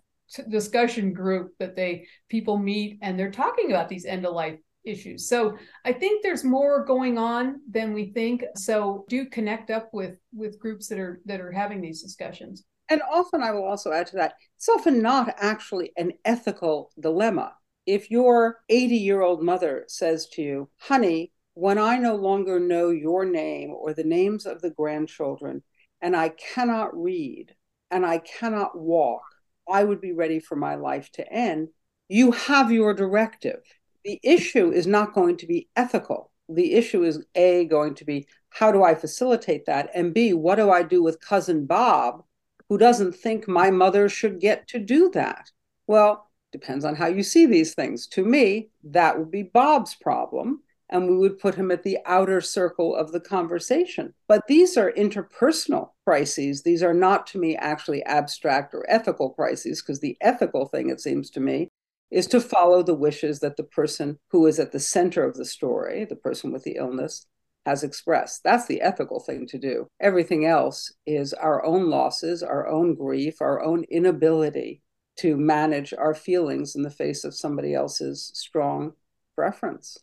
discussion 0.49 1.13
group 1.13 1.53
that 1.59 1.77
they 1.77 2.07
people 2.29 2.57
meet 2.57 2.99
and 3.03 3.19
they're 3.19 3.31
talking 3.31 3.71
about 3.71 3.89
these 3.89 4.07
end 4.07 4.25
of 4.25 4.35
life 4.35 4.59
issues. 4.85 5.29
So 5.29 5.57
I 5.85 5.93
think 5.93 6.23
there's 6.23 6.45
more 6.45 6.85
going 6.85 7.19
on 7.19 7.61
than 7.71 7.93
we 7.93 8.13
think. 8.13 8.45
So 8.57 9.05
do 9.09 9.27
connect 9.27 9.71
up 9.71 9.91
with 9.93 10.17
with 10.35 10.59
groups 10.59 10.89
that 10.89 10.99
are 10.99 11.21
that 11.27 11.41
are 11.41 11.53
having 11.53 11.81
these 11.81 12.03
discussions. 12.03 12.65
And 12.89 13.01
often 13.11 13.43
I 13.43 13.53
will 13.53 13.65
also 13.65 13.93
add 13.93 14.09
to 14.09 14.17
that, 14.17 14.35
it's 14.57 14.69
often 14.69 15.01
not 15.01 15.35
actually 15.39 15.93
an 15.97 16.13
ethical 16.25 16.91
dilemma. 17.01 17.55
If 17.87 18.11
your 18.11 18.59
80 18.69 18.97
year 18.97 19.23
old 19.23 19.43
mother 19.43 19.85
says 19.89 20.29
to 20.35 20.43
you, 20.43 20.69
honey, 20.79 21.33
when 21.55 21.79
I 21.79 21.97
no 21.99 22.17
longer 22.17 22.61
know 22.61 22.91
your 22.91 23.25
name 23.25 23.71
or 23.71 23.95
the 23.95 24.05
names 24.05 24.47
of 24.47 24.61
the 24.61 24.71
grandchildren, 24.71 25.63
and 26.01 26.17
I 26.17 26.31
cannot 26.31 26.95
read 27.01 27.55
and 27.91 28.05
I 28.05 28.19
cannot 28.19 28.79
walk, 28.79 29.23
I 29.71 29.85
would 29.85 30.01
be 30.01 30.13
ready 30.13 30.41
for 30.41 30.57
my 30.57 30.75
life 30.75 31.11
to 31.13 31.33
end. 31.33 31.69
You 32.09 32.33
have 32.33 32.73
your 32.73 32.95
directive 32.95 33.63
the 34.05 34.21
issue 34.23 34.71
is 34.71 34.87
not 34.87 35.15
going 35.15 35.37
to 35.39 35.47
be 35.47 35.69
ethical. 35.77 36.31
The 36.49 36.75
issue 36.75 37.03
is 37.03 37.25
A, 37.35 37.65
going 37.67 37.95
to 37.97 38.05
be 38.05 38.27
how 38.51 38.71
do 38.71 38.83
I 38.83 38.95
facilitate 38.95 39.67
that? 39.67 39.91
And 39.95 40.13
B, 40.13 40.35
what 40.35 40.57
do 40.57 40.71
I 40.71 40.83
do 40.83 41.03
with 41.03 41.21
cousin 41.21 41.65
Bob, 41.65 42.23
who 42.69 42.77
doesn't 42.77 43.15
think 43.15 43.49
my 43.49 43.71
mother 43.71 44.09
should 44.09 44.41
get 44.41 44.69
to 44.69 44.79
do 44.79 45.11
that? 45.11 45.51
Well, 45.87 46.31
depends 46.53 46.85
on 46.85 46.95
how 46.95 47.07
you 47.07 47.23
see 47.23 47.47
these 47.47 47.75
things. 47.75 48.07
To 48.09 48.25
me, 48.25 48.69
that 48.85 49.19
would 49.19 49.31
be 49.31 49.43
Bob's 49.43 49.95
problem. 49.95 50.63
And 50.91 51.09
we 51.09 51.17
would 51.17 51.39
put 51.39 51.55
him 51.55 51.71
at 51.71 51.85
the 51.85 51.97
outer 52.05 52.43
circle 52.43 52.95
of 52.95 53.13
the 53.13 53.21
conversation. 53.21 54.13
But 54.29 54.47
these 54.47 54.77
are 54.77 54.93
interpersonal 54.93 55.93
crises. 56.05 56.63
These 56.63 56.83
are 56.83 56.93
not, 56.93 57.27
to 57.29 57.39
me, 57.39 57.57
actually 57.57 58.03
abstract 58.05 58.75
or 58.75 58.85
ethical 58.91 59.31
crises, 59.31 59.81
because 59.81 60.01
the 60.01 60.19
ethical 60.21 60.67
thing, 60.67 60.91
it 60.91 61.01
seems 61.01 61.31
to 61.31 61.41
me, 61.41 61.69
is 62.13 62.27
to 62.29 62.41
follow 62.41 62.83
the 62.83 62.95
wishes 62.95 63.41
that 63.41 63.57
the 63.57 63.65
person 63.65 64.19
who 64.31 64.47
is 64.47 64.61
at 64.61 64.71
the 64.71 64.79
center 64.79 65.25
of 65.25 65.35
the 65.35 65.45
story, 65.45 66.05
the 66.05 66.15
person 66.15 66.53
with 66.53 66.63
the 66.63 66.77
illness, 66.77 67.27
has 67.65 67.83
expressed. 67.83 68.43
That's 68.45 68.67
the 68.67 68.83
ethical 68.83 69.21
thing 69.21 69.47
to 69.49 69.59
do. 69.59 69.89
Everything 70.01 70.45
else 70.45 70.93
is 71.07 71.33
our 71.33 71.65
own 71.65 71.89
losses, 71.89 72.43
our 72.43 72.69
own 72.69 72.95
grief, 72.95 73.41
our 73.41 73.63
own 73.63 73.85
inability 73.85 74.83
to 75.19 75.37
manage 75.37 75.95
our 75.95 76.15
feelings 76.15 76.75
in 76.77 76.83
the 76.83 76.91
face 76.91 77.25
of 77.25 77.35
somebody 77.35 77.75
else's 77.75 78.31
strong 78.35 78.93
preference. 79.35 79.97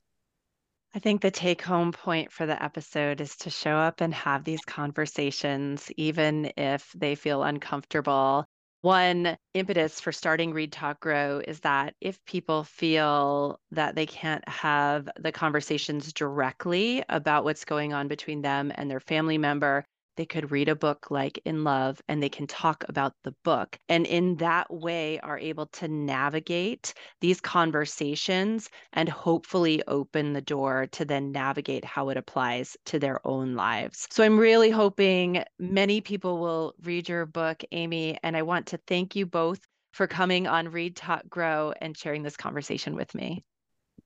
I 0.95 0.99
think 0.99 1.21
the 1.21 1.29
take 1.29 1.61
home 1.61 1.91
point 1.91 2.31
for 2.31 2.47
the 2.47 2.61
episode 2.63 3.21
is 3.21 3.35
to 3.37 3.51
show 3.51 3.75
up 3.75 4.01
and 4.01 4.13
have 4.15 4.43
these 4.43 4.61
conversations, 4.65 5.91
even 5.97 6.51
if 6.57 6.91
they 6.95 7.13
feel 7.13 7.43
uncomfortable 7.43 8.47
one 8.81 9.37
impetus 9.53 9.99
for 9.99 10.11
starting 10.11 10.53
Read 10.53 10.71
Talk 10.71 10.99
Grow 11.01 11.41
is 11.45 11.59
that 11.61 11.95
if 11.99 12.23
people 12.25 12.63
feel 12.63 13.59
that 13.71 13.95
they 13.95 14.05
can't 14.05 14.47
have 14.47 15.09
the 15.19 15.31
conversations 15.31 16.13
directly 16.13 17.03
about 17.09 17.43
what's 17.43 17.65
going 17.65 17.93
on 17.93 18.07
between 18.07 18.41
them 18.41 18.71
and 18.73 18.89
their 18.89 19.01
family 19.01 19.37
member, 19.37 19.85
they 20.19 20.25
could 20.25 20.51
read 20.51 20.67
a 20.67 20.75
book 20.75 21.09
like 21.09 21.39
In 21.45 21.63
Love 21.63 22.01
and 22.09 22.21
they 22.21 22.27
can 22.27 22.45
talk 22.45 22.83
about 22.89 23.13
the 23.23 23.33
book. 23.45 23.79
And 23.87 24.05
in 24.05 24.35
that 24.35 24.69
way, 24.69 25.17
are 25.21 25.39
able 25.39 25.67
to 25.67 25.87
navigate 25.87 26.93
these 27.21 27.39
conversations 27.39 28.69
and 28.91 29.07
hopefully 29.07 29.81
open 29.87 30.33
the 30.33 30.41
door 30.41 30.87
to 30.91 31.05
then 31.05 31.31
navigate 31.31 31.85
how 31.85 32.09
it 32.09 32.17
applies 32.17 32.75
to 32.87 32.99
their 32.99 33.25
own 33.25 33.55
lives. 33.55 34.07
So 34.11 34.21
I'm 34.21 34.37
really 34.37 34.69
hoping 34.69 35.41
many 35.57 36.01
people 36.01 36.39
will 36.39 36.73
read 36.83 37.07
your 37.07 37.25
book, 37.25 37.63
Amy. 37.71 38.17
And 38.21 38.35
I 38.35 38.41
want 38.41 38.67
to 38.67 38.79
thank 38.87 39.15
you 39.15 39.25
both 39.25 39.61
for 39.93 40.05
coming 40.05 40.47
on 40.47 40.67
Read 40.67 40.97
Talk 40.97 41.29
Grow 41.29 41.73
and 41.79 41.97
sharing 41.97 42.23
this 42.23 42.35
conversation 42.35 42.93
with 42.93 43.15
me. 43.15 43.45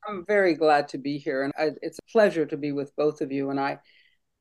I'm 0.07 0.26
very 0.28 0.53
glad 0.53 0.89
to 0.89 0.99
be 0.99 1.18
here, 1.18 1.43
and 1.43 1.53
I, 1.57 1.72
it's 1.82 1.97
a 1.97 2.11
pleasure 2.11 2.45
to 2.45 2.57
be 2.57 2.72
with 2.72 2.95
both 2.95 3.22
of 3.22 3.32
you. 3.32 3.49
And 3.49 3.59
I 3.59 3.80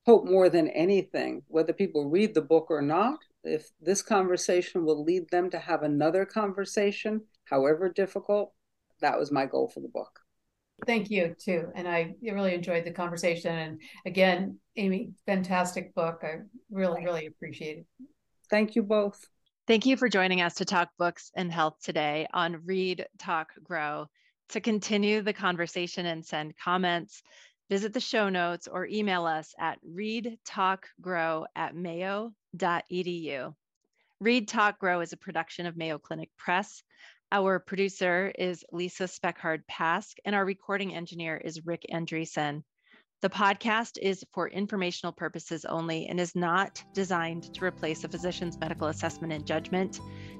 hope 0.04 0.24
more 0.24 0.48
than 0.48 0.68
anything, 0.68 1.42
whether 1.48 1.72
people 1.72 2.10
read 2.10 2.34
the 2.34 2.42
book 2.42 2.66
or 2.70 2.82
not, 2.82 3.18
if 3.44 3.70
this 3.80 4.02
conversation 4.02 4.84
will 4.84 5.02
lead 5.02 5.28
them 5.30 5.50
to 5.50 5.58
have 5.58 5.82
another 5.82 6.24
conversation, 6.24 7.20
however 7.44 7.88
difficult, 7.88 8.52
that 9.00 9.18
was 9.18 9.32
my 9.32 9.46
goal 9.46 9.68
for 9.68 9.80
the 9.80 9.88
book. 9.88 10.20
thank 10.86 11.10
you 11.10 11.34
too. 11.38 11.68
And 11.74 11.86
I 11.86 12.14
really 12.22 12.54
enjoyed 12.54 12.84
the 12.84 12.90
conversation. 12.90 13.56
And 13.56 13.80
again, 14.06 14.58
Amy, 14.76 15.10
fantastic 15.26 15.94
book. 15.94 16.22
I 16.24 16.38
really, 16.70 17.04
really 17.04 17.26
appreciate 17.26 17.78
it. 17.78 17.86
Thank 18.50 18.74
you 18.74 18.82
both. 18.82 19.24
Thank 19.68 19.86
you 19.86 19.96
for 19.96 20.08
joining 20.08 20.40
us 20.40 20.54
to 20.54 20.64
talk 20.64 20.88
books 20.98 21.30
and 21.36 21.52
health 21.52 21.76
today 21.82 22.26
on 22.32 22.64
Read, 22.64 23.06
Talk, 23.18 23.50
Grow. 23.62 24.06
To 24.48 24.60
continue 24.60 25.22
the 25.22 25.32
conversation 25.32 26.04
and 26.04 26.26
send 26.26 26.54
comments, 26.58 27.22
visit 27.72 27.94
the 27.94 28.00
show 28.00 28.28
notes 28.28 28.68
or 28.68 28.86
email 28.86 29.24
us 29.24 29.54
at 29.58 29.78
readtalkgrow 29.82 31.46
at 31.56 31.74
mayo.edu. 31.74 33.54
Read 34.20 34.46
Talk 34.46 34.78
Grow 34.78 35.00
is 35.00 35.14
a 35.14 35.16
production 35.16 35.64
of 35.64 35.74
Mayo 35.74 35.96
Clinic 35.96 36.28
Press. 36.36 36.82
Our 37.32 37.58
producer 37.58 38.30
is 38.38 38.62
Lisa 38.72 39.04
Speckhard 39.04 39.62
Pask, 39.70 40.16
and 40.26 40.34
our 40.34 40.44
recording 40.44 40.94
engineer 40.94 41.38
is 41.38 41.64
Rick 41.64 41.86
Andreessen. 41.90 42.62
The 43.22 43.30
podcast 43.30 43.96
is 44.02 44.22
for 44.34 44.50
informational 44.50 45.14
purposes 45.14 45.64
only 45.64 46.08
and 46.08 46.20
is 46.20 46.36
not 46.36 46.84
designed 46.92 47.54
to 47.54 47.64
replace 47.64 48.04
a 48.04 48.08
physician's 48.08 48.58
medical 48.58 48.88
assessment 48.88 49.32
and 49.32 49.46
judgment. 49.46 49.98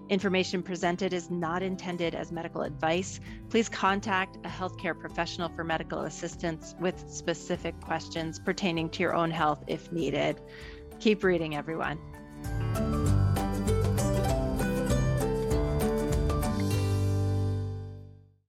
Information 0.08 0.62
presented 0.62 1.12
is 1.12 1.30
not 1.30 1.62
intended 1.62 2.14
as 2.14 2.32
medical 2.32 2.62
advice. 2.62 3.20
Please 3.48 3.68
contact 3.68 4.36
a 4.44 4.48
healthcare 4.48 4.98
professional 4.98 5.48
for 5.48 5.64
medical 5.64 6.00
assistance 6.00 6.74
with 6.80 7.02
specific 7.08 7.80
questions 7.80 8.38
pertaining 8.38 8.90
to 8.90 9.02
your 9.02 9.14
own 9.14 9.30
health 9.30 9.62
if 9.66 9.90
needed. 9.92 10.40
Keep 11.00 11.24
reading, 11.24 11.56
everyone. 11.56 11.98